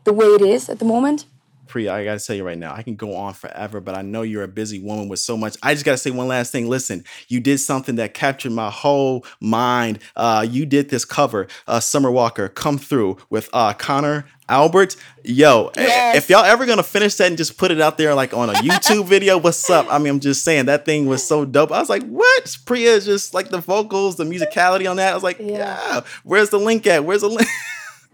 the 0.05 0.13
way 0.13 0.27
it 0.27 0.43
is 0.43 0.69
at 0.69 0.79
the 0.79 0.85
moment. 0.85 1.27
Priya, 1.69 1.93
I 1.95 2.05
gotta 2.05 2.19
tell 2.19 2.35
you 2.35 2.45
right 2.45 2.59
now, 2.59 2.75
I 2.75 2.83
can 2.83 2.97
go 2.97 3.15
on 3.15 3.35
forever, 3.35 3.81
but 3.81 3.95
I 3.95 4.03
know 4.03 4.23
you're 4.23 4.43
a 4.43 4.49
busy 4.49 4.81
woman 4.81 5.09
with 5.09 5.21
so 5.21 5.37
much. 5.37 5.57
I 5.63 5.75
just 5.75 5.85
gotta 5.85 5.99
say 5.99 6.11
one 6.11 6.29
last 6.29 6.51
thing. 6.51 6.69
Listen, 6.69 7.05
you 7.29 7.41
did 7.41 7.59
something 7.59 7.97
that 7.97 8.15
captured 8.15 8.53
my 8.53 8.71
whole 8.71 9.25
mind. 9.41 10.01
Uh, 10.17 10.47
you 10.49 10.67
did 10.67 10.91
this 10.91 11.05
cover, 11.05 11.47
uh, 11.67 11.81
Summer 11.81 12.11
Walker, 12.11 12.49
come 12.49 12.79
through 12.79 13.19
with 13.31 13.49
uh, 13.53 13.73
Connor 13.75 14.27
Albert. 14.49 14.97
Yo, 15.25 15.71
yes. 15.77 16.17
if 16.17 16.31
y'all 16.31 16.45
ever 16.45 16.65
gonna 16.65 16.83
finish 16.83 17.15
that 17.17 17.27
and 17.27 17.37
just 17.37 17.59
put 17.59 17.71
it 17.71 17.81
out 17.81 17.99
there 17.99 18.15
like 18.15 18.33
on 18.33 18.51
a 18.51 18.55
YouTube 18.55 19.07
video, 19.07 19.37
what's 19.37 19.69
up? 19.69 19.87
I 19.91 19.99
mean, 19.99 20.15
I'm 20.15 20.21
just 20.21 20.45
saying 20.45 20.67
that 20.67 20.85
thing 20.85 21.07
was 21.07 21.27
so 21.27 21.45
dope. 21.45 21.71
I 21.71 21.81
was 21.81 21.91
like, 21.91 22.05
what? 22.05 22.57
Priya 22.65 22.93
is 22.93 23.05
just 23.05 23.35
like 23.35 23.51
the 23.51 23.59
vocals, 23.59 24.17
the 24.17 24.25
musicality 24.25 24.91
on 24.91 24.97
that. 24.97 25.13
I 25.13 25.15
was 25.15 25.23
like, 25.23 25.39
yeah, 25.39 25.47
yeah. 25.47 26.01
where's 26.25 26.51
the 26.51 26.59
link 26.59 26.87
at? 26.87 27.05
Where's 27.05 27.21
the 27.21 27.29
link? 27.29 27.49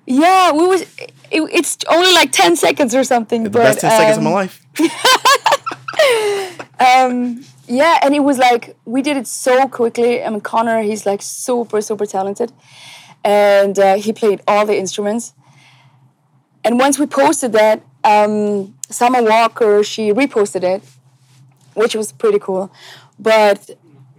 Yeah, 0.06 0.52
we 0.52 0.66
was. 0.66 0.82
It, 0.82 1.12
it's 1.30 1.78
only 1.88 2.12
like 2.12 2.30
ten 2.32 2.56
seconds 2.56 2.94
or 2.94 3.04
something. 3.04 3.44
The 3.44 3.50
but, 3.50 3.62
best 3.62 3.80
ten 3.80 3.92
um, 3.92 3.98
seconds 3.98 4.16
of 4.18 4.22
my 4.22 4.30
um, 4.30 4.34
life. 4.34 4.60
um, 6.80 7.44
yeah, 7.66 7.98
and 8.02 8.14
it 8.14 8.20
was 8.20 8.38
like 8.38 8.76
we 8.84 9.00
did 9.02 9.16
it 9.16 9.26
so 9.26 9.66
quickly. 9.68 10.22
I 10.22 10.28
mean, 10.28 10.40
Connor, 10.40 10.82
he's 10.82 11.06
like 11.06 11.22
super, 11.22 11.80
super 11.80 12.06
talented, 12.06 12.52
and 13.24 13.78
uh, 13.78 13.96
he 13.96 14.12
played 14.12 14.42
all 14.46 14.66
the 14.66 14.76
instruments. 14.76 15.32
And 16.64 16.78
once 16.78 16.98
we 16.98 17.06
posted 17.06 17.52
that, 17.52 17.82
um, 18.04 18.74
Summer 18.90 19.22
Walker 19.22 19.82
she 19.82 20.12
reposted 20.12 20.62
it, 20.62 20.82
which 21.74 21.94
was 21.94 22.12
pretty 22.12 22.38
cool. 22.38 22.70
But 23.18 23.70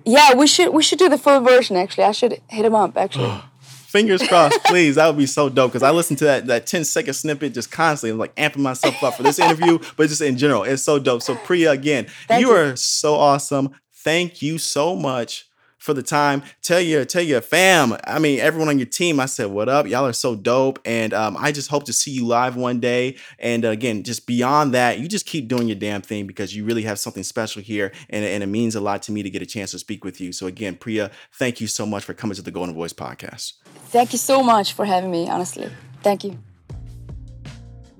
yeah, 0.03 0.33
we 0.33 0.47
should 0.47 0.73
we 0.73 0.81
should 0.81 0.99
do 0.99 1.09
the 1.09 1.17
full 1.17 1.41
version. 1.41 1.75
Actually, 1.75 2.05
I 2.05 2.11
should 2.11 2.41
hit 2.47 2.65
him 2.65 2.73
up. 2.73 2.97
Actually. 2.97 3.41
Fingers 3.95 4.27
crossed, 4.27 4.61
please. 4.65 4.95
That 4.95 5.07
would 5.07 5.17
be 5.17 5.25
so 5.25 5.47
dope 5.47 5.71
because 5.71 5.81
I 5.81 5.91
listen 5.91 6.17
to 6.17 6.25
that 6.25 6.47
that 6.47 6.67
10 6.67 6.83
second 6.83 7.13
snippet 7.13 7.53
just 7.53 7.71
constantly. 7.71 8.11
I'm 8.11 8.17
like 8.17 8.35
amping 8.35 8.57
myself 8.57 9.01
up 9.01 9.15
for 9.15 9.23
this 9.23 9.39
interview, 9.39 9.79
but 9.95 10.09
just 10.09 10.21
in 10.21 10.37
general, 10.37 10.63
it's 10.63 10.83
so 10.83 10.99
dope. 10.99 11.21
So 11.21 11.35
Priya, 11.35 11.71
again, 11.71 12.07
you, 12.29 12.39
you 12.39 12.51
are 12.51 12.75
so 12.75 13.15
awesome. 13.15 13.71
Thank 13.93 14.41
you 14.41 14.57
so 14.57 14.97
much 14.97 15.47
for 15.85 15.93
the 15.93 16.03
time. 16.03 16.43
Tell 16.61 16.81
your 16.81 17.05
tell 17.05 17.21
your 17.21 17.41
fam. 17.41 17.95
I 18.05 18.19
mean, 18.19 18.39
everyone 18.39 18.69
on 18.69 18.79
your 18.79 18.87
team. 18.87 19.19
I 19.19 19.27
said, 19.27 19.47
"What 19.47 19.69
up? 19.69 19.87
Y'all 19.87 20.05
are 20.05 20.13
so 20.13 20.35
dope." 20.35 20.79
And 20.83 21.13
um, 21.13 21.37
I 21.39 21.51
just 21.51 21.69
hope 21.69 21.85
to 21.85 21.93
see 21.93 22.11
you 22.11 22.25
live 22.25 22.55
one 22.55 22.79
day. 22.79 23.15
And 23.39 23.63
uh, 23.63 23.69
again, 23.69 24.03
just 24.03 24.27
beyond 24.27 24.73
that, 24.73 24.99
you 24.99 25.07
just 25.07 25.25
keep 25.25 25.47
doing 25.47 25.67
your 25.67 25.77
damn 25.77 26.01
thing 26.01 26.27
because 26.27 26.55
you 26.55 26.65
really 26.65 26.83
have 26.83 26.99
something 26.99 27.23
special 27.23 27.61
here, 27.61 27.91
and, 28.09 28.25
and 28.25 28.43
it 28.43 28.47
means 28.47 28.75
a 28.75 28.81
lot 28.81 29.01
to 29.03 29.11
me 29.11 29.23
to 29.23 29.29
get 29.29 29.41
a 29.41 29.45
chance 29.45 29.71
to 29.71 29.79
speak 29.79 30.03
with 30.03 30.19
you. 30.19 30.31
So 30.31 30.47
again, 30.47 30.75
Priya, 30.75 31.11
thank 31.33 31.61
you 31.61 31.67
so 31.67 31.85
much 31.85 32.03
for 32.03 32.13
coming 32.13 32.35
to 32.35 32.41
the 32.41 32.51
Goldenvoice 32.51 32.93
podcast. 32.93 33.53
Thank 33.89 34.11
you 34.11 34.19
so 34.19 34.43
much 34.43 34.73
for 34.73 34.85
having 34.85 35.11
me. 35.11 35.29
Honestly, 35.29 35.69
thank 36.01 36.23
you. 36.23 36.39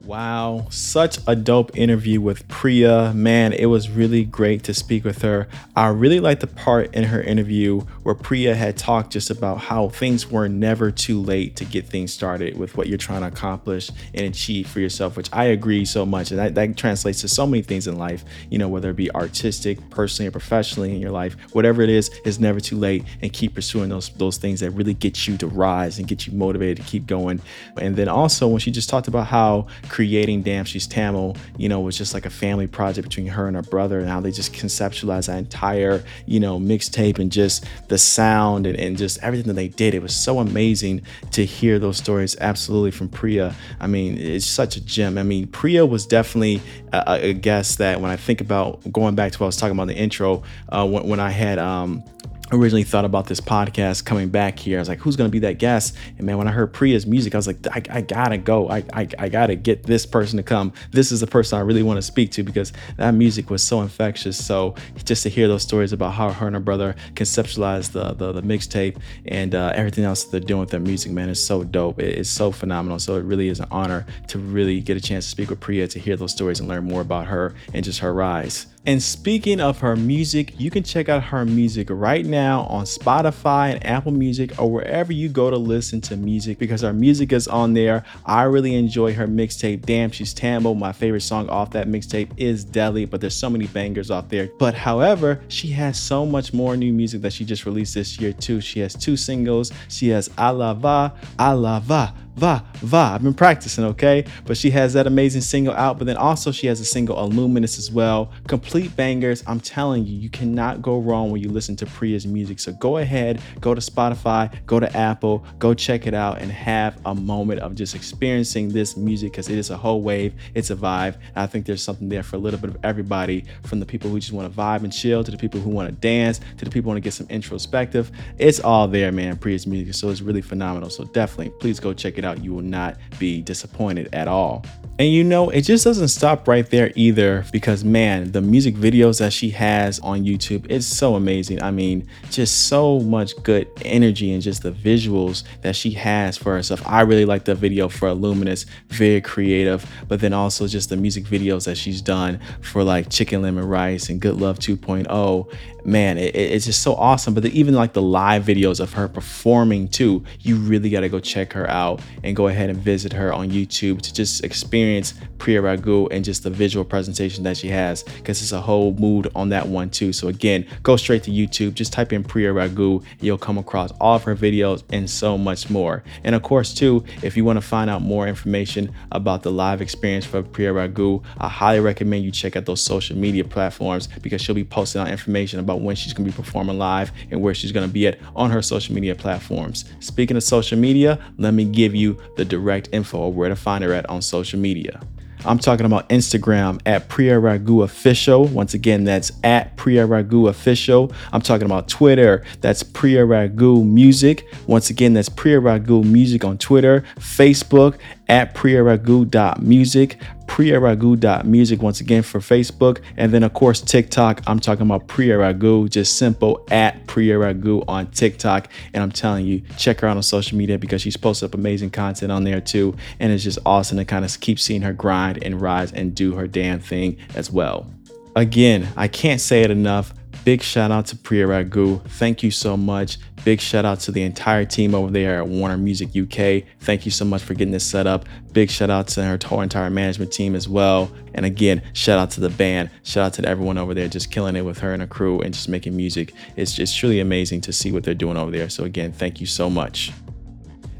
Wow, 0.05 0.67
such 0.69 1.17
a 1.25 1.35
dope 1.35 1.75
interview 1.75 2.21
with 2.21 2.47
Priya. 2.47 3.11
Man, 3.15 3.53
it 3.53 3.65
was 3.65 3.89
really 3.89 4.23
great 4.23 4.63
to 4.65 4.73
speak 4.75 5.03
with 5.03 5.23
her. 5.23 5.47
I 5.75 5.87
really 5.87 6.19
liked 6.19 6.41
the 6.41 6.47
part 6.47 6.93
in 6.93 7.05
her 7.05 7.19
interview 7.23 7.79
where 8.03 8.13
Priya 8.13 8.53
had 8.53 8.77
talked 8.77 9.11
just 9.13 9.31
about 9.31 9.57
how 9.57 9.89
things 9.89 10.29
were 10.29 10.47
never 10.47 10.91
too 10.91 11.19
late 11.19 11.55
to 11.55 11.65
get 11.65 11.87
things 11.87 12.13
started 12.13 12.55
with 12.55 12.77
what 12.77 12.85
you're 12.85 12.99
trying 12.99 13.21
to 13.21 13.27
accomplish 13.27 13.89
and 14.13 14.27
achieve 14.27 14.67
for 14.67 14.79
yourself, 14.79 15.17
which 15.17 15.27
I 15.33 15.45
agree 15.45 15.85
so 15.85 16.05
much. 16.05 16.29
And 16.29 16.39
that, 16.39 16.53
that 16.53 16.77
translates 16.77 17.21
to 17.21 17.27
so 17.27 17.47
many 17.47 17.63
things 17.63 17.87
in 17.87 17.97
life, 17.97 18.23
you 18.51 18.59
know, 18.59 18.69
whether 18.69 18.91
it 18.91 18.95
be 18.95 19.09
artistic, 19.15 19.89
personally, 19.89 20.27
or 20.27 20.31
professionally 20.31 20.93
in 20.93 21.01
your 21.01 21.11
life, 21.11 21.35
whatever 21.53 21.81
it 21.81 21.89
is, 21.89 22.11
it's 22.25 22.37
never 22.37 22.59
too 22.59 22.77
late. 22.77 23.03
And 23.23 23.33
keep 23.33 23.55
pursuing 23.55 23.89
those, 23.89 24.09
those 24.09 24.37
things 24.37 24.59
that 24.59 24.69
really 24.69 24.93
get 24.93 25.27
you 25.27 25.35
to 25.37 25.47
rise 25.47 25.97
and 25.97 26.07
get 26.07 26.27
you 26.27 26.33
motivated 26.33 26.77
to 26.77 26.83
keep 26.83 27.07
going. 27.07 27.41
And 27.81 27.95
then 27.95 28.07
also, 28.07 28.47
when 28.47 28.59
she 28.59 28.69
just 28.69 28.87
talked 28.87 29.07
about 29.07 29.25
how 29.25 29.65
creating 29.95 30.41
Damn 30.41 30.65
She's 30.65 30.87
Tamil, 30.87 31.37
you 31.57 31.69
know, 31.69 31.79
was 31.79 31.97
just 31.97 32.13
like 32.13 32.25
a 32.25 32.29
family 32.29 32.67
project 32.67 33.07
between 33.07 33.27
her 33.27 33.47
and 33.47 33.55
her 33.55 33.61
brother 33.61 33.97
and 34.01 34.09
how 34.09 34.19
they 34.19 34.29
just 34.29 34.51
conceptualized 34.51 35.27
that 35.27 35.37
entire, 35.37 36.03
you 36.25 36.37
know, 36.37 36.59
mixtape 36.59 37.17
and 37.17 37.31
just 37.31 37.63
the 37.87 37.97
sound 37.97 38.67
and, 38.67 38.77
and 38.77 38.97
just 38.97 39.23
everything 39.23 39.47
that 39.47 39.53
they 39.53 39.69
did. 39.69 39.93
It 39.93 40.01
was 40.01 40.13
so 40.13 40.39
amazing 40.39 41.03
to 41.31 41.45
hear 41.45 41.79
those 41.79 41.95
stories 41.95 42.35
absolutely 42.41 42.91
from 42.91 43.07
Priya. 43.07 43.55
I 43.79 43.87
mean, 43.87 44.17
it's 44.17 44.45
such 44.45 44.75
a 44.75 44.81
gem. 44.81 45.17
I 45.17 45.23
mean, 45.23 45.47
Priya 45.47 45.85
was 45.85 46.05
definitely 46.05 46.61
a, 46.91 47.29
a 47.29 47.33
guest 47.33 47.77
that 47.77 48.01
when 48.01 48.11
I 48.11 48.17
think 48.17 48.41
about 48.41 48.91
going 48.91 49.15
back 49.15 49.31
to 49.31 49.39
what 49.39 49.45
I 49.45 49.47
was 49.47 49.55
talking 49.55 49.77
about 49.77 49.83
in 49.83 49.95
the 49.95 49.97
intro, 49.97 50.43
uh, 50.67 50.85
when, 50.85 51.07
when 51.07 51.19
I 51.21 51.29
had 51.29 51.57
um, 51.57 52.03
originally 52.51 52.83
thought 52.83 53.05
about 53.05 53.25
this 53.25 53.41
podcast 53.41 54.05
coming 54.05 54.29
back 54.29 54.59
here. 54.59 54.77
I 54.77 54.81
was 54.81 54.89
like, 54.89 54.99
who's 54.99 55.15
going 55.15 55.29
to 55.29 55.31
be 55.31 55.39
that 55.39 55.57
guest? 55.57 55.95
And 56.17 56.25
man, 56.25 56.37
when 56.37 56.47
I 56.47 56.51
heard 56.51 56.73
Priya's 56.73 57.05
music, 57.05 57.33
I 57.33 57.37
was 57.37 57.47
like, 57.47 57.65
I, 57.67 57.81
I 57.89 58.01
gotta 58.01 58.37
go. 58.37 58.69
I, 58.69 58.83
I, 58.93 59.07
I, 59.17 59.29
gotta 59.29 59.55
get 59.55 59.83
this 59.83 60.05
person 60.05 60.37
to 60.37 60.43
come. 60.43 60.73
This 60.91 61.11
is 61.11 61.19
the 61.19 61.27
person 61.27 61.57
I 61.57 61.61
really 61.61 61.83
want 61.83 61.97
to 61.97 62.01
speak 62.01 62.31
to 62.31 62.43
because 62.43 62.71
that 62.97 63.11
music 63.11 63.49
was 63.49 63.63
so 63.63 63.81
infectious. 63.81 64.43
So 64.43 64.75
just 65.03 65.23
to 65.23 65.29
hear 65.29 65.47
those 65.47 65.63
stories 65.63 65.91
about 65.91 66.13
how 66.13 66.31
her 66.31 66.47
and 66.47 66.55
her 66.55 66.59
brother 66.59 66.95
conceptualized 67.15 67.91
the, 67.91 68.13
the, 68.13 68.31
the 68.31 68.41
mixtape 68.41 68.97
and 69.25 69.55
uh, 69.55 69.71
everything 69.75 70.03
else 70.03 70.25
they're 70.25 70.39
doing 70.39 70.59
with 70.59 70.69
their 70.69 70.79
music, 70.79 71.11
man, 71.11 71.29
is 71.29 71.43
so 71.43 71.63
dope. 71.63 71.99
It, 71.99 72.19
it's 72.19 72.29
so 72.29 72.51
phenomenal. 72.51 72.99
So 72.99 73.15
it 73.15 73.23
really 73.23 73.49
is 73.49 73.59
an 73.59 73.67
honor 73.71 74.05
to 74.27 74.39
really 74.39 74.79
get 74.81 74.97
a 74.97 75.01
chance 75.01 75.25
to 75.25 75.31
speak 75.31 75.49
with 75.49 75.59
Priya, 75.59 75.87
to 75.87 75.99
hear 75.99 76.15
those 76.15 76.31
stories 76.31 76.59
and 76.59 76.69
learn 76.69 76.83
more 76.83 77.01
about 77.01 77.27
her 77.27 77.55
and 77.73 77.83
just 77.83 77.99
her 77.99 78.13
rise. 78.13 78.67
And 78.87 79.01
speaking 79.01 79.59
of 79.59 79.79
her 79.79 79.95
music, 79.95 80.59
you 80.59 80.69
can 80.69 80.83
check 80.83 81.09
out 81.09 81.23
her 81.23 81.43
music 81.43 81.87
right 81.89 82.23
now 82.23 82.61
on 82.65 82.85
Spotify 82.85 83.73
and 83.73 83.83
Apple 83.83 84.11
Music 84.11 84.59
or 84.61 84.69
wherever 84.69 85.11
you 85.11 85.27
go 85.27 85.49
to 85.49 85.57
listen 85.57 86.01
to 86.01 86.15
music 86.15 86.59
because 86.59 86.81
her 86.81 86.93
music 86.93 87.33
is 87.33 87.47
on 87.47 87.73
there. 87.73 88.03
I 88.27 88.43
really 88.43 88.75
enjoy 88.75 89.15
her 89.15 89.27
mixtape, 89.27 89.87
Damn 89.87 90.11
She's 90.11 90.35
Tamil. 90.35 90.75
My 90.75 90.91
favorite 90.91 91.21
song 91.21 91.49
off 91.49 91.71
that 91.71 91.87
mixtape 91.87 92.29
is 92.37 92.63
Delhi, 92.63 93.05
but 93.05 93.21
there's 93.21 93.35
so 93.35 93.49
many 93.49 93.65
bangers 93.65 94.11
off 94.11 94.29
there. 94.29 94.49
But 94.59 94.75
however, 94.75 95.41
she 95.47 95.69
has 95.69 95.99
so 95.99 96.23
much 96.23 96.53
more 96.53 96.77
new 96.77 96.93
music 96.93 97.23
that 97.23 97.33
she 97.33 97.43
just 97.43 97.65
released 97.65 97.95
this 97.95 98.19
year 98.19 98.33
too. 98.33 98.61
She 98.61 98.81
has 98.81 98.93
two 98.93 99.17
singles. 99.17 99.71
She 99.87 100.09
has 100.09 100.29
Alava, 100.37 101.11
Alava 101.39 102.13
va, 102.35 102.63
va. 102.77 103.13
I've 103.15 103.23
been 103.23 103.33
practicing, 103.33 103.83
okay? 103.85 104.25
But 104.45 104.57
she 104.57 104.69
has 104.71 104.93
that 104.93 105.07
amazing 105.07 105.41
single 105.41 105.73
out, 105.73 105.97
but 105.97 106.05
then 106.05 106.17
also 106.17 106.51
she 106.51 106.67
has 106.67 106.79
a 106.79 106.85
single, 106.85 107.19
Illuminous, 107.19 107.77
as 107.77 107.91
well. 107.91 108.31
Complete 108.47 108.95
bangers. 108.95 109.43
I'm 109.47 109.59
telling 109.59 110.05
you, 110.05 110.15
you 110.17 110.29
cannot 110.29 110.81
go 110.81 110.99
wrong 110.99 111.31
when 111.31 111.41
you 111.41 111.49
listen 111.49 111.75
to 111.77 111.85
Priya's 111.85 112.27
music. 112.27 112.59
So 112.59 112.73
go 112.73 112.97
ahead, 112.97 113.41
go 113.61 113.73
to 113.73 113.81
Spotify, 113.81 114.53
go 114.65 114.79
to 114.79 114.97
Apple, 114.97 115.45
go 115.59 115.73
check 115.73 116.07
it 116.07 116.13
out, 116.13 116.39
and 116.41 116.51
have 116.51 116.99
a 117.05 117.15
moment 117.15 117.61
of 117.61 117.75
just 117.75 117.95
experiencing 117.95 118.69
this 118.69 118.97
music 118.97 119.31
because 119.31 119.49
it 119.49 119.57
is 119.57 119.69
a 119.69 119.77
whole 119.77 120.01
wave. 120.01 120.33
It's 120.53 120.69
a 120.69 120.75
vibe. 120.75 121.17
I 121.35 121.47
think 121.47 121.65
there's 121.65 121.83
something 121.83 122.09
there 122.09 122.23
for 122.23 122.35
a 122.35 122.39
little 122.39 122.59
bit 122.59 122.69
of 122.71 122.77
everybody 122.83 123.45
from 123.63 123.79
the 123.79 123.85
people 123.85 124.09
who 124.09 124.19
just 124.19 124.33
want 124.33 124.51
to 124.51 124.57
vibe 124.57 124.83
and 124.83 124.91
chill 124.91 125.23
to 125.23 125.31
the 125.31 125.37
people 125.37 125.59
who 125.59 125.69
want 125.69 125.89
to 125.89 125.95
dance 125.95 126.39
to 126.57 126.65
the 126.65 126.71
people 126.71 126.89
who 126.89 126.95
want 126.95 126.97
to 126.97 127.01
get 127.01 127.13
some 127.13 127.27
introspective. 127.29 128.11
It's 128.37 128.59
all 128.59 128.87
there, 128.87 129.11
man. 129.11 129.37
Priya's 129.37 129.65
music. 129.65 129.93
So 129.93 130.09
it's 130.09 130.21
really 130.21 130.41
phenomenal. 130.41 130.89
So 130.89 131.05
definitely, 131.05 131.51
please 131.59 131.79
go 131.79 131.93
check 131.93 132.17
it 132.17 132.24
out, 132.25 132.43
you 132.43 132.53
will 132.53 132.61
not 132.61 132.97
be 133.19 133.41
disappointed 133.41 134.09
at 134.13 134.27
all. 134.27 134.65
And 134.97 135.09
you 135.09 135.25
know, 135.25 135.49
it 135.49 135.61
just 135.61 135.83
doesn't 135.83 136.07
stop 136.07 136.47
right 136.47 136.69
there 136.69 136.93
either 136.95 137.45
because 137.51 137.83
man, 137.83 138.31
the 138.31 138.39
music 138.39 138.75
videos 138.75 139.19
that 139.19 139.33
she 139.33 139.49
has 139.49 139.99
on 139.99 140.23
YouTube, 140.23 140.65
it's 140.69 140.85
so 140.85 141.15
amazing. 141.15 141.61
I 141.61 141.71
mean, 141.71 142.07
just 142.29 142.67
so 142.67 143.01
much 143.01 143.35
good 143.43 143.67
energy 143.83 144.31
and 144.31 144.41
just 144.41 144.63
the 144.63 144.71
visuals 144.71 145.43
that 145.63 145.75
she 145.75 145.91
has 145.91 146.37
for 146.37 146.55
herself. 146.55 146.81
I 146.87 147.01
really 147.01 147.25
like 147.25 147.43
the 147.43 147.55
video 147.55 147.89
for 147.89 148.07
Illuminous, 148.07 148.65
very 148.87 149.19
creative, 149.19 149.85
but 150.07 150.21
then 150.21 150.31
also 150.31 150.65
just 150.65 150.89
the 150.89 150.95
music 150.95 151.25
videos 151.25 151.65
that 151.65 151.77
she's 151.77 152.01
done 152.01 152.39
for 152.61 152.81
like 152.81 153.09
Chicken 153.09 153.41
Lemon 153.41 153.67
Rice 153.67 154.07
and 154.07 154.21
Good 154.21 154.39
Love 154.39 154.59
2.0. 154.59 155.53
Man, 155.85 156.17
it, 156.17 156.35
it's 156.35 156.65
just 156.65 156.81
so 156.81 156.95
awesome. 156.95 157.35
But 157.35 157.43
the, 157.43 157.57
even 157.57 157.75
like 157.75 157.93
the 157.93 158.01
live 158.01 158.43
videos 158.43 158.79
of 158.79 158.93
her 158.93 159.07
performing 159.07 159.87
too, 159.87 160.23
you 160.41 160.55
really 160.57 160.89
got 160.89 161.01
to 161.01 161.09
go 161.09 161.19
check 161.19 161.53
her 161.53 161.69
out 161.69 162.01
and 162.23 162.35
go 162.35 162.47
ahead 162.47 162.69
and 162.69 162.79
visit 162.79 163.13
her 163.13 163.31
on 163.31 163.51
YouTube 163.51 164.01
to 164.01 164.13
just 164.13 164.43
experience 164.43 165.13
Priya 165.37 165.61
Ragu 165.61 166.07
and 166.11 166.25
just 166.25 166.43
the 166.43 166.49
visual 166.49 166.83
presentation 166.83 167.43
that 167.43 167.55
she 167.55 167.67
has 167.67 168.03
because 168.03 168.41
it's 168.41 168.51
a 168.51 168.61
whole 168.61 168.93
mood 168.93 169.29
on 169.35 169.49
that 169.49 169.67
one 169.67 169.91
too. 169.91 170.11
So 170.11 170.27
again, 170.27 170.65
go 170.81 170.97
straight 170.97 171.23
to 171.23 171.31
YouTube, 171.31 171.75
just 171.75 171.93
type 171.93 172.11
in 172.11 172.23
Priya 172.23 172.51
Ragu, 172.51 173.03
you'll 173.21 173.37
come 173.37 173.59
across 173.59 173.91
all 174.01 174.15
of 174.15 174.23
her 174.23 174.35
videos 174.35 174.83
and 174.91 175.07
so 175.07 175.37
much 175.37 175.69
more. 175.69 176.03
And 176.23 176.33
of 176.33 176.41
course 176.41 176.73
too, 176.73 177.03
if 177.21 177.37
you 177.37 177.45
want 177.45 177.57
to 177.57 177.61
find 177.61 177.89
out 177.89 178.01
more 178.01 178.27
information 178.27 178.91
about 179.11 179.43
the 179.43 179.51
live 179.51 179.81
experience 179.81 180.25
for 180.25 180.41
Priya 180.41 180.73
Ragu, 180.73 181.23
I 181.37 181.47
highly 181.47 181.79
recommend 181.79 182.23
you 182.23 182.31
check 182.31 182.55
out 182.55 182.65
those 182.65 182.81
social 182.81 183.15
media 183.15 183.43
platforms 183.43 184.07
because 184.21 184.41
she'll 184.41 184.55
be 184.55 184.63
posting 184.63 185.01
out 185.01 185.09
information 185.09 185.59
about 185.59 185.74
when 185.81 185.95
she's 185.95 186.13
going 186.13 186.29
to 186.29 186.31
be 186.31 186.43
performing 186.43 186.77
live 186.77 187.11
and 187.31 187.41
where 187.41 187.53
she's 187.53 187.71
going 187.71 187.87
to 187.87 187.93
be 187.93 188.07
at 188.07 188.19
on 188.35 188.51
her 188.51 188.61
social 188.61 188.93
media 188.93 189.15
platforms. 189.15 189.85
Speaking 189.99 190.37
of 190.37 190.43
social 190.43 190.77
media, 190.77 191.19
let 191.37 191.53
me 191.53 191.65
give 191.65 191.95
you 191.95 192.17
the 192.37 192.45
direct 192.45 192.89
info 192.91 193.27
of 193.27 193.35
where 193.35 193.49
to 193.49 193.55
find 193.55 193.83
her 193.83 193.93
at 193.93 194.07
on 194.09 194.21
social 194.21 194.59
media 194.59 194.65
media. 194.75 194.99
I'm 195.45 195.59
talking 195.59 195.85
about 195.85 196.09
Instagram 196.09 196.81
at 196.87 197.07
Priya 197.07 197.35
Ragu 197.35 197.83
Official. 197.83 198.45
Once 198.45 198.73
again, 198.73 199.03
that's 199.03 199.31
at 199.43 199.77
Priya 199.77 200.07
Ragu 200.07 200.49
Official. 200.49 201.11
I'm 201.31 201.41
talking 201.41 201.65
about 201.65 201.87
Twitter. 201.87 202.43
That's 202.61 202.81
Priya 202.81 203.27
Ragu 203.27 203.85
Music. 203.85 204.47
Once 204.65 204.89
again, 204.89 205.13
that's 205.13 205.29
Priya 205.29 205.61
Ragu 205.61 206.03
Music 206.03 206.43
on 206.43 206.57
Twitter. 206.57 207.03
Facebook 207.19 207.99
at 208.27 208.55
priyaragu.music, 208.55 210.17
priyaragu.music 210.47 211.81
once 211.81 212.01
again 212.01 212.23
for 212.23 212.39
Facebook. 212.39 213.01
And 213.17 213.33
then, 213.33 213.43
of 213.43 213.53
course, 213.53 213.81
TikTok. 213.81 214.41
I'm 214.47 214.59
talking 214.59 214.85
about 214.85 215.07
priyaragu, 215.07 215.89
just 215.89 216.17
simple 216.17 216.65
at 216.71 217.05
Priya 217.07 217.35
Ragu 217.35 217.83
on 217.87 218.07
TikTok. 218.07 218.67
And 218.93 219.03
I'm 219.03 219.11
telling 219.11 219.45
you, 219.45 219.61
check 219.77 220.01
her 220.01 220.07
out 220.07 220.17
on 220.17 220.23
social 220.23 220.57
media 220.57 220.77
because 220.77 221.01
she's 221.01 221.17
posted 221.17 221.49
up 221.49 221.55
amazing 221.55 221.91
content 221.91 222.31
on 222.31 222.43
there 222.43 222.61
too. 222.61 222.95
And 223.19 223.31
it's 223.31 223.43
just 223.43 223.59
awesome 223.65 223.97
to 223.97 224.05
kind 224.05 224.25
of 224.25 224.39
keep 224.39 224.59
seeing 224.59 224.81
her 224.81 224.93
grind 224.93 225.43
and 225.43 225.61
rise 225.61 225.91
and 225.91 226.15
do 226.15 226.35
her 226.35 226.47
damn 226.47 226.79
thing 226.79 227.17
as 227.35 227.51
well. 227.51 227.87
Again, 228.35 228.89
I 228.97 229.07
can't 229.07 229.39
say 229.39 229.61
it 229.61 229.71
enough. 229.71 230.13
Big 230.45 230.61
shout 230.61 230.91
out 230.91 231.07
to 231.07 231.15
Priya 231.15 231.47
Ragu. 231.47 231.99
Thank 232.07 232.43
you 232.43 232.51
so 232.51 232.77
much. 232.77 233.17
Big 233.43 233.59
shout 233.59 233.83
out 233.83 233.99
to 234.01 234.11
the 234.11 234.21
entire 234.21 234.63
team 234.63 234.93
over 234.93 235.09
there 235.09 235.39
at 235.39 235.47
Warner 235.47 235.75
Music 235.75 236.09
UK. 236.15 236.63
Thank 236.81 237.03
you 237.03 237.09
so 237.09 237.25
much 237.25 237.41
for 237.41 237.55
getting 237.55 237.71
this 237.71 237.83
set 237.83 238.05
up. 238.05 238.25
Big 238.53 238.69
shout 238.69 238.91
out 238.91 239.07
to 239.07 239.23
her 239.23 239.39
whole 239.43 239.61
entire 239.61 239.89
management 239.89 240.31
team 240.31 240.53
as 240.53 240.69
well. 240.69 241.11
And 241.33 241.47
again, 241.47 241.81
shout 241.93 242.19
out 242.19 242.29
to 242.31 242.41
the 242.41 242.51
band. 242.51 242.91
Shout 243.01 243.25
out 243.25 243.33
to 243.33 243.49
everyone 243.49 243.79
over 243.79 243.95
there 243.95 244.07
just 244.07 244.29
killing 244.29 244.55
it 244.55 244.61
with 244.61 244.77
her 244.79 244.93
and 244.93 245.01
her 245.01 245.07
crew 245.07 245.41
and 245.41 245.51
just 245.51 245.67
making 245.67 245.97
music. 245.97 246.31
It's 246.55 246.73
just 246.73 246.95
truly 246.95 247.19
amazing 247.19 247.61
to 247.61 247.73
see 247.73 247.91
what 247.91 248.03
they're 248.03 248.13
doing 248.13 248.37
over 248.37 248.51
there. 248.51 248.69
So 248.69 248.83
again, 248.83 249.13
thank 249.13 249.41
you 249.41 249.47
so 249.47 249.67
much. 249.67 250.11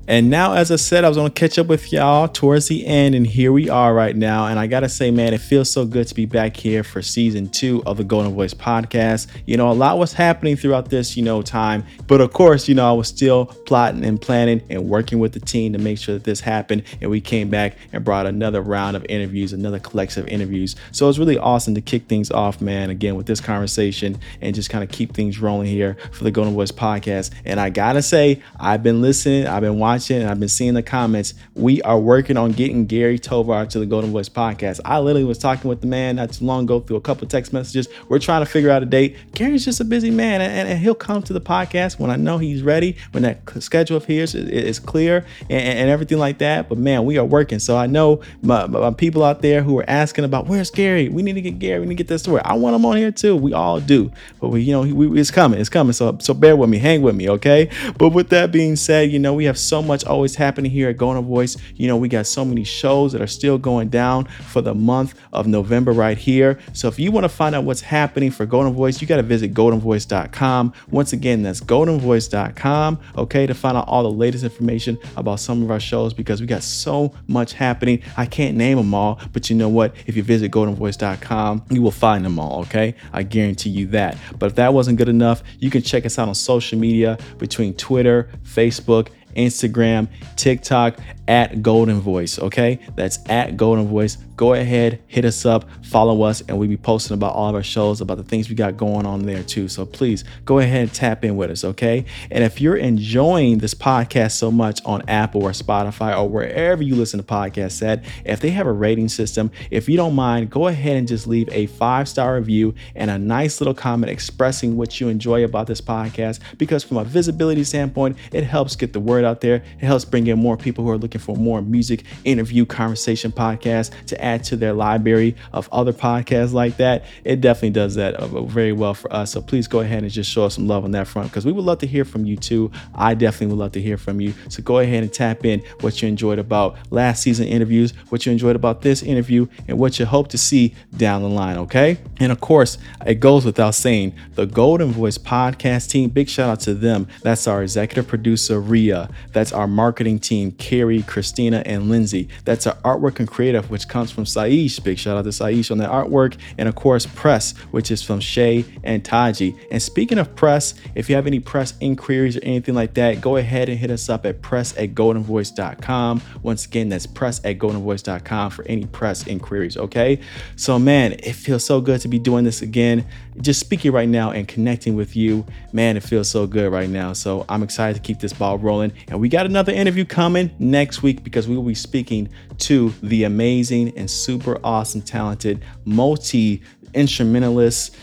And 0.07 0.29
now, 0.29 0.53
as 0.53 0.71
I 0.71 0.75
said, 0.75 1.03
I 1.03 1.09
was 1.09 1.17
to 1.17 1.29
catch 1.31 1.57
up 1.57 1.65
with 1.65 1.91
y'all 1.91 2.27
towards 2.27 2.67
the 2.67 2.85
end, 2.85 3.15
and 3.15 3.25
here 3.25 3.51
we 3.51 3.69
are 3.69 3.91
right 3.91 4.15
now. 4.15 4.45
And 4.45 4.59
I 4.59 4.67
got 4.67 4.81
to 4.81 4.89
say, 4.89 5.09
man, 5.09 5.33
it 5.33 5.41
feels 5.41 5.67
so 5.69 5.83
good 5.83 6.07
to 6.07 6.13
be 6.13 6.27
back 6.27 6.55
here 6.55 6.83
for 6.83 7.01
season 7.01 7.49
two 7.49 7.81
of 7.87 7.97
the 7.97 8.03
Goldenvoice 8.03 8.53
podcast. 8.53 9.27
You 9.47 9.57
know, 9.57 9.71
a 9.71 9.73
lot 9.73 9.97
was 9.97 10.13
happening 10.13 10.57
throughout 10.57 10.89
this, 10.89 11.17
you 11.17 11.23
know, 11.23 11.41
time. 11.41 11.83
But 12.05 12.21
of 12.21 12.33
course, 12.33 12.67
you 12.67 12.75
know, 12.75 12.87
I 12.87 12.91
was 12.91 13.07
still 13.07 13.47
plotting 13.47 14.05
and 14.05 14.21
planning 14.21 14.61
and 14.69 14.87
working 14.87 15.17
with 15.17 15.33
the 15.33 15.39
team 15.39 15.73
to 15.73 15.79
make 15.79 15.97
sure 15.97 16.13
that 16.13 16.23
this 16.23 16.39
happened. 16.39 16.83
And 17.01 17.09
we 17.09 17.19
came 17.19 17.49
back 17.49 17.75
and 17.91 18.05
brought 18.05 18.27
another 18.27 18.61
round 18.61 18.95
of 18.95 19.03
interviews, 19.09 19.53
another 19.53 19.79
collection 19.79 20.21
of 20.21 20.29
interviews. 20.29 20.75
So 20.91 21.09
it's 21.09 21.17
really 21.17 21.39
awesome 21.39 21.73
to 21.73 21.81
kick 21.81 22.05
things 22.05 22.29
off, 22.29 22.61
man, 22.61 22.91
again, 22.91 23.15
with 23.15 23.25
this 23.25 23.41
conversation 23.41 24.19
and 24.39 24.53
just 24.53 24.69
kind 24.69 24.83
of 24.83 24.91
keep 24.91 25.15
things 25.15 25.39
rolling 25.39 25.67
here 25.67 25.97
for 26.11 26.23
the 26.23 26.31
Goldenvoice 26.31 26.73
podcast. 26.73 27.31
And 27.43 27.59
I 27.59 27.71
got 27.71 27.93
to 27.93 28.03
say, 28.03 28.43
I've 28.59 28.83
been 28.83 29.01
listening, 29.01 29.47
I've 29.47 29.61
been 29.61 29.79
watching 29.79 29.94
watching 29.95 30.21
and 30.21 30.29
I've 30.29 30.41
been 30.41 30.49
seeing 30.49 30.73
the 30.73 30.83
comments. 30.83 31.35
We 31.53 31.81
are 31.83 31.97
working 31.97 32.35
on 32.35 32.51
getting 32.51 32.85
Gary 32.85 33.17
Tovar 33.17 33.65
to 33.67 33.79
the 33.79 33.85
Goldenvoice 33.85 34.29
podcast. 34.29 34.81
I 34.83 34.99
literally 34.99 35.23
was 35.23 35.37
talking 35.37 35.69
with 35.69 35.79
the 35.79 35.87
man 35.87 36.17
not 36.17 36.33
too 36.33 36.43
long 36.43 36.65
ago 36.65 36.81
through 36.81 36.97
a 36.97 37.01
couple 37.01 37.25
text 37.29 37.53
messages. 37.53 37.87
We're 38.09 38.19
trying 38.19 38.41
to 38.41 38.45
figure 38.45 38.69
out 38.69 38.83
a 38.83 38.85
date. 38.85 39.15
Gary's 39.33 39.63
just 39.63 39.79
a 39.79 39.85
busy 39.85 40.11
man 40.11 40.41
and, 40.41 40.67
and 40.67 40.79
he'll 40.79 40.95
come 40.95 41.23
to 41.23 41.31
the 41.31 41.39
podcast 41.39 41.97
when 41.97 42.11
I 42.11 42.17
know 42.17 42.37
he's 42.37 42.61
ready, 42.61 42.97
when 43.11 43.23
that 43.23 43.39
schedule 43.63 44.01
his 44.01 44.35
is, 44.35 44.49
is 44.49 44.79
clear 44.79 45.25
and, 45.49 45.79
and, 45.79 45.89
everything 45.89 46.17
like 46.17 46.39
that. 46.39 46.67
But 46.67 46.77
man, 46.77 47.05
we 47.05 47.17
are 47.17 47.23
working. 47.23 47.59
So 47.59 47.77
I 47.77 47.87
know 47.87 48.19
my, 48.41 48.67
my 48.67 48.91
people 48.91 49.23
out 49.23 49.41
there 49.41 49.63
who 49.63 49.79
are 49.79 49.89
asking 49.89 50.25
about 50.25 50.47
where's 50.47 50.71
Gary? 50.71 51.07
We 51.07 51.21
need 51.21 51.33
to 51.33 51.41
get 51.41 51.57
Gary. 51.57 51.79
We 51.79 51.85
need 51.85 51.95
to 51.95 52.03
get 52.03 52.09
this 52.09 52.23
story. 52.23 52.41
I 52.43 52.55
want 52.55 52.75
him 52.75 52.85
on 52.85 52.97
here 52.97 53.11
too. 53.11 53.37
We 53.37 53.53
all 53.53 53.79
do. 53.79 54.11
But 54.41 54.49
we, 54.49 54.61
you 54.61 54.73
know, 54.73 54.81
we, 54.81 55.21
it's 55.21 55.31
coming. 55.31 55.57
It's 55.57 55.69
coming. 55.69 55.93
So 55.93 56.17
so 56.19 56.33
bear 56.33 56.57
with 56.57 56.69
me. 56.69 56.79
Hang 56.79 57.01
with 57.01 57.15
me, 57.15 57.29
okay? 57.29 57.69
But 57.97 58.09
with 58.09 58.27
that 58.31 58.51
being 58.51 58.75
said, 58.75 59.09
you 59.09 59.19
know, 59.19 59.33
we 59.33 59.45
have 59.45 59.57
so 59.57 59.81
much 59.85 60.03
always 60.03 60.35
happening 60.35 60.71
here 60.71 60.89
at 60.89 60.97
Goldenvoice. 60.97 61.57
You 61.75 61.87
know, 61.87 61.97
we 61.97 62.09
got 62.09 62.27
so 62.27 62.43
many 62.43 62.63
shows 62.63 63.13
that 63.13 63.21
are 63.21 63.27
still 63.27 63.57
going 63.57 63.89
down 63.89 64.25
for 64.25 64.61
the 64.61 64.75
month 64.75 65.15
of 65.31 65.47
November 65.47 65.91
right 65.91 66.17
here. 66.17 66.59
So 66.73 66.87
if 66.87 66.99
you 66.99 67.11
want 67.11 67.23
to 67.23 67.29
find 67.29 67.55
out 67.55 67.63
what's 67.63 67.81
happening 67.81 68.31
for 68.31 68.45
Goldenvoice, 68.45 69.01
you 69.01 69.07
got 69.07 69.17
to 69.17 69.23
visit 69.23 69.53
goldenvoice.com. 69.53 70.73
Once 70.89 71.13
again, 71.13 71.43
that's 71.43 71.61
goldenvoice.com, 71.61 72.99
okay, 73.17 73.45
to 73.45 73.53
find 73.53 73.77
out 73.77 73.87
all 73.87 74.03
the 74.03 74.11
latest 74.11 74.43
information 74.43 74.97
about 75.15 75.39
some 75.39 75.63
of 75.63 75.71
our 75.71 75.79
shows 75.79 76.13
because 76.13 76.41
we 76.41 76.47
got 76.47 76.63
so 76.63 77.13
much 77.27 77.53
happening. 77.53 78.01
I 78.17 78.25
can't 78.25 78.57
name 78.57 78.77
them 78.77 78.93
all, 78.93 79.19
but 79.33 79.49
you 79.49 79.55
know 79.55 79.69
what? 79.69 79.95
If 80.07 80.17
you 80.17 80.23
visit 80.23 80.51
goldenvoice.com, 80.51 81.65
you 81.69 81.81
will 81.81 81.91
find 81.91 82.25
them 82.25 82.39
all, 82.39 82.61
okay? 82.61 82.95
I 83.13 83.23
guarantee 83.23 83.69
you 83.69 83.87
that. 83.87 84.17
But 84.39 84.47
if 84.47 84.55
that 84.55 84.73
wasn't 84.73 84.97
good 84.97 85.09
enough, 85.09 85.43
you 85.59 85.69
can 85.69 85.81
check 85.81 86.05
us 86.05 86.17
out 86.19 86.27
on 86.27 86.35
social 86.35 86.79
media 86.79 87.17
between 87.37 87.73
Twitter, 87.73 88.29
Facebook, 88.43 89.09
Instagram, 89.35 90.07
TikTok 90.35 90.97
at 91.27 91.53
Goldenvoice. 91.57 92.39
Okay, 92.39 92.79
that's 92.95 93.19
at 93.29 93.57
Goldenvoice. 93.57 94.17
Go 94.35 94.53
ahead, 94.53 95.01
hit 95.07 95.23
us 95.23 95.45
up, 95.45 95.65
follow 95.81 96.23
us, 96.23 96.41
and 96.41 96.57
we'll 96.57 96.67
be 96.67 96.75
posting 96.75 97.13
about 97.13 97.33
all 97.33 97.49
of 97.49 97.55
our 97.55 97.63
shows, 97.63 98.01
about 98.01 98.17
the 98.17 98.23
things 98.23 98.49
we 98.49 98.55
got 98.55 98.75
going 98.75 99.05
on 99.05 99.25
there 99.25 99.43
too. 99.43 99.69
So 99.69 99.85
please 99.85 100.25
go 100.43 100.59
ahead 100.59 100.81
and 100.81 100.93
tap 100.93 101.23
in 101.23 101.37
with 101.37 101.51
us, 101.51 101.63
okay? 101.63 102.03
And 102.29 102.43
if 102.43 102.59
you're 102.59 102.75
enjoying 102.75 103.59
this 103.59 103.73
podcast 103.73 104.31
so 104.33 104.51
much 104.51 104.81
on 104.83 105.03
Apple 105.07 105.43
or 105.43 105.51
Spotify 105.51 106.17
or 106.17 106.27
wherever 106.27 106.83
you 106.83 106.95
listen 106.95 107.17
to 107.17 107.25
podcasts 107.25 107.81
at, 107.81 108.03
if 108.25 108.41
they 108.41 108.49
have 108.49 108.67
a 108.67 108.71
rating 108.73 109.07
system, 109.07 109.51
if 109.71 109.87
you 109.87 109.95
don't 109.95 110.15
mind, 110.15 110.49
go 110.49 110.67
ahead 110.67 110.97
and 110.97 111.07
just 111.07 111.27
leave 111.27 111.47
a 111.53 111.67
five 111.67 112.09
star 112.09 112.35
review 112.35 112.75
and 112.93 113.09
a 113.09 113.17
nice 113.17 113.61
little 113.61 113.73
comment 113.73 114.11
expressing 114.11 114.75
what 114.75 114.99
you 114.99 115.07
enjoy 115.07 115.45
about 115.45 115.67
this 115.67 115.79
podcast. 115.79 116.39
Because 116.57 116.83
from 116.83 116.97
a 116.97 117.05
visibility 117.05 117.63
standpoint, 117.63 118.17
it 118.33 118.43
helps 118.43 118.75
get 118.75 118.91
the 118.91 118.99
word 118.99 119.23
out 119.23 119.39
there. 119.39 119.63
It 119.79 119.85
helps 119.85 120.03
bring 120.03 120.27
in 120.27 120.39
more 120.39 120.57
people 120.57 120.83
who 120.83 120.89
are 120.89 120.97
looking 120.97 121.14
for 121.19 121.35
more 121.35 121.61
music, 121.61 122.03
interview, 122.23 122.65
conversation 122.65 123.31
podcasts 123.31 123.91
to 124.07 124.23
add 124.23 124.43
to 124.45 124.55
their 124.55 124.73
library 124.73 125.35
of 125.53 125.69
other 125.71 125.93
podcasts 125.93 126.53
like 126.53 126.77
that. 126.77 127.05
It 127.23 127.41
definitely 127.41 127.71
does 127.71 127.95
that 127.95 128.15
uh, 128.15 128.43
very 128.43 128.71
well 128.71 128.93
for 128.93 129.11
us. 129.13 129.31
So 129.31 129.41
please 129.41 129.67
go 129.67 129.79
ahead 129.79 130.03
and 130.03 130.11
just 130.11 130.29
show 130.29 130.45
us 130.45 130.55
some 130.55 130.67
love 130.67 130.83
on 130.83 130.91
that 130.91 131.07
front 131.07 131.29
because 131.29 131.45
we 131.45 131.51
would 131.51 131.65
love 131.65 131.79
to 131.79 131.87
hear 131.87 132.05
from 132.05 132.25
you 132.25 132.37
too. 132.37 132.71
I 132.93 133.13
definitely 133.13 133.55
would 133.55 133.59
love 133.61 133.71
to 133.73 133.81
hear 133.81 133.97
from 133.97 134.21
you. 134.21 134.33
So 134.49 134.63
go 134.63 134.79
ahead 134.79 135.03
and 135.03 135.13
tap 135.13 135.45
in 135.45 135.61
what 135.81 136.01
you 136.01 136.07
enjoyed 136.07 136.39
about 136.39 136.77
last 136.91 137.23
season 137.23 137.47
interviews, 137.47 137.91
what 138.09 138.25
you 138.25 138.31
enjoyed 138.31 138.55
about 138.55 138.81
this 138.81 139.03
interview, 139.03 139.47
and 139.67 139.77
what 139.77 139.99
you 139.99 140.05
hope 140.05 140.29
to 140.29 140.37
see 140.37 140.75
down 140.95 141.21
the 141.21 141.29
line. 141.29 141.57
Okay. 141.57 141.97
And 142.19 142.31
of 142.31 142.39
course, 142.39 142.77
it 143.05 143.15
goes 143.15 143.45
without 143.45 143.75
saying 143.75 144.13
the 144.35 144.47
Goldenvoice 144.47 145.19
podcast 145.19 145.89
team, 145.89 146.09
big 146.09 146.29
shout 146.29 146.49
out 146.49 146.59
to 146.61 146.73
them. 146.73 147.07
That's 147.21 147.47
our 147.47 147.61
executive 147.61 148.07
producer, 148.07 148.59
Rhea. 148.59 149.09
That's 149.33 149.51
our 149.51 149.67
marketing 149.67 150.19
team, 150.19 150.51
Carrie, 150.53 151.01
Kristina, 151.05 151.61
and 151.65 151.89
Lindsay. 151.89 152.27
That's 152.43 152.67
our 152.67 152.75
artwork 152.77 153.19
and 153.19 153.27
creative, 153.27 153.69
which 153.69 153.87
comes 153.87 154.11
from 154.11 154.25
Saish. 154.25 154.83
Big 154.83 154.97
shout 154.97 155.17
out 155.17 155.23
to 155.23 155.29
Saish 155.29 155.71
on 155.71 155.77
the 155.77 155.85
artwork. 155.85 156.37
And 156.57 156.67
of 156.67 156.75
course, 156.75 157.05
press, 157.05 157.53
which 157.71 157.91
is 157.91 158.01
from 158.01 158.19
Shea 158.19 158.65
and 158.83 159.03
Taji. 159.03 159.55
And 159.71 159.81
speaking 159.81 160.17
of 160.17 160.35
press, 160.35 160.73
if 160.95 161.09
you 161.09 161.15
have 161.15 161.27
any 161.27 161.39
press 161.39 161.73
inquiries 161.79 162.37
or 162.37 162.43
anything 162.43 162.75
like 162.75 162.93
that, 162.95 163.21
go 163.21 163.37
ahead 163.37 163.69
and 163.69 163.77
hit 163.77 163.91
us 163.91 164.09
up 164.09 164.25
at 164.25 164.41
press 164.41 164.75
at 164.77 164.93
goldenvoice.com. 164.93 166.21
Once 166.43 166.65
again, 166.65 166.89
that's 166.89 167.05
press 167.05 167.39
at 167.43 167.57
goldenvoice.com 167.57 168.51
for 168.51 168.65
any 168.65 168.85
press 168.85 169.27
inquiries. 169.27 169.77
Okay. 169.77 170.19
So, 170.55 170.79
man, 170.79 171.13
it 171.13 171.33
feels 171.33 171.65
so 171.65 171.81
good 171.81 172.01
to 172.01 172.07
be 172.07 172.19
doing 172.19 172.43
this 172.43 172.61
again. 172.61 173.05
Just 173.41 173.59
speaking 173.59 173.91
right 173.91 174.07
now 174.07 174.31
and 174.31 174.47
connecting 174.47 174.95
with 174.95 175.15
you. 175.15 175.45
Man, 175.73 175.97
it 175.97 176.03
feels 176.03 176.29
so 176.29 176.47
good 176.47 176.71
right 176.71 176.89
now. 176.89 177.13
So, 177.13 177.45
I'm 177.49 177.63
excited 177.63 177.95
to 177.95 178.01
keep 178.01 178.19
this 178.19 178.33
ball 178.33 178.57
rolling. 178.57 178.93
And 179.07 179.19
we 179.19 179.29
got 179.29 179.45
another 179.45 179.73
interview 179.73 180.05
coming 180.05 180.51
next 180.59 181.03
week 181.03 181.23
because 181.23 181.47
we 181.47 181.55
will 181.55 181.63
be 181.63 181.75
speaking 181.75 182.29
to 182.59 182.93
the 183.03 183.25
amazing 183.25 183.97
and 183.97 184.09
super 184.09 184.59
awesome, 184.63 185.01
talented 185.01 185.63
multi 185.83 186.61
instrumentalist 186.93 187.95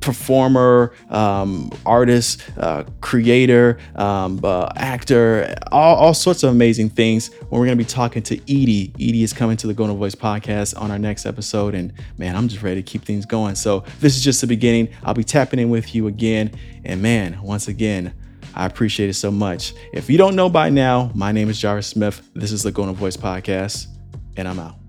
performer, 0.00 0.92
um, 1.08 1.70
artist, 1.84 2.42
uh, 2.58 2.84
creator, 3.00 3.78
um, 3.96 4.40
uh, 4.42 4.68
actor, 4.76 5.54
all, 5.70 5.96
all, 5.96 6.14
sorts 6.14 6.42
of 6.42 6.50
amazing 6.50 6.90
things. 6.90 7.28
When 7.48 7.60
we're 7.60 7.66
going 7.66 7.78
to 7.78 7.84
be 7.84 7.88
talking 7.88 8.22
to 8.24 8.36
Edie. 8.42 8.92
Edie 8.96 9.22
is 9.22 9.32
coming 9.32 9.56
to 9.58 9.66
the 9.66 9.74
Goldenvoice 9.74 10.16
podcast 10.16 10.80
on 10.80 10.90
our 10.90 10.98
next 10.98 11.26
episode. 11.26 11.74
And 11.74 11.92
man, 12.18 12.36
I'm 12.36 12.48
just 12.48 12.62
ready 12.62 12.82
to 12.82 12.90
keep 12.90 13.04
things 13.04 13.26
going. 13.26 13.54
So 13.54 13.84
this 14.00 14.16
is 14.16 14.24
just 14.24 14.40
the 14.40 14.46
beginning. 14.46 14.88
I'll 15.02 15.14
be 15.14 15.24
tapping 15.24 15.58
in 15.58 15.70
with 15.70 15.94
you 15.94 16.06
again. 16.06 16.52
And 16.84 17.02
man, 17.02 17.40
once 17.42 17.68
again, 17.68 18.14
I 18.54 18.66
appreciate 18.66 19.08
it 19.10 19.14
so 19.14 19.30
much. 19.30 19.74
If 19.92 20.10
you 20.10 20.18
don't 20.18 20.34
know 20.34 20.48
by 20.48 20.70
now, 20.70 21.10
my 21.14 21.32
name 21.32 21.48
is 21.48 21.58
Jarvis 21.60 21.86
Smith. 21.86 22.20
This 22.34 22.52
is 22.52 22.62
the 22.62 22.72
Goldenvoice 22.72 23.16
podcast, 23.16 23.86
and 24.36 24.48
I'm 24.48 24.58
out. 24.58 24.79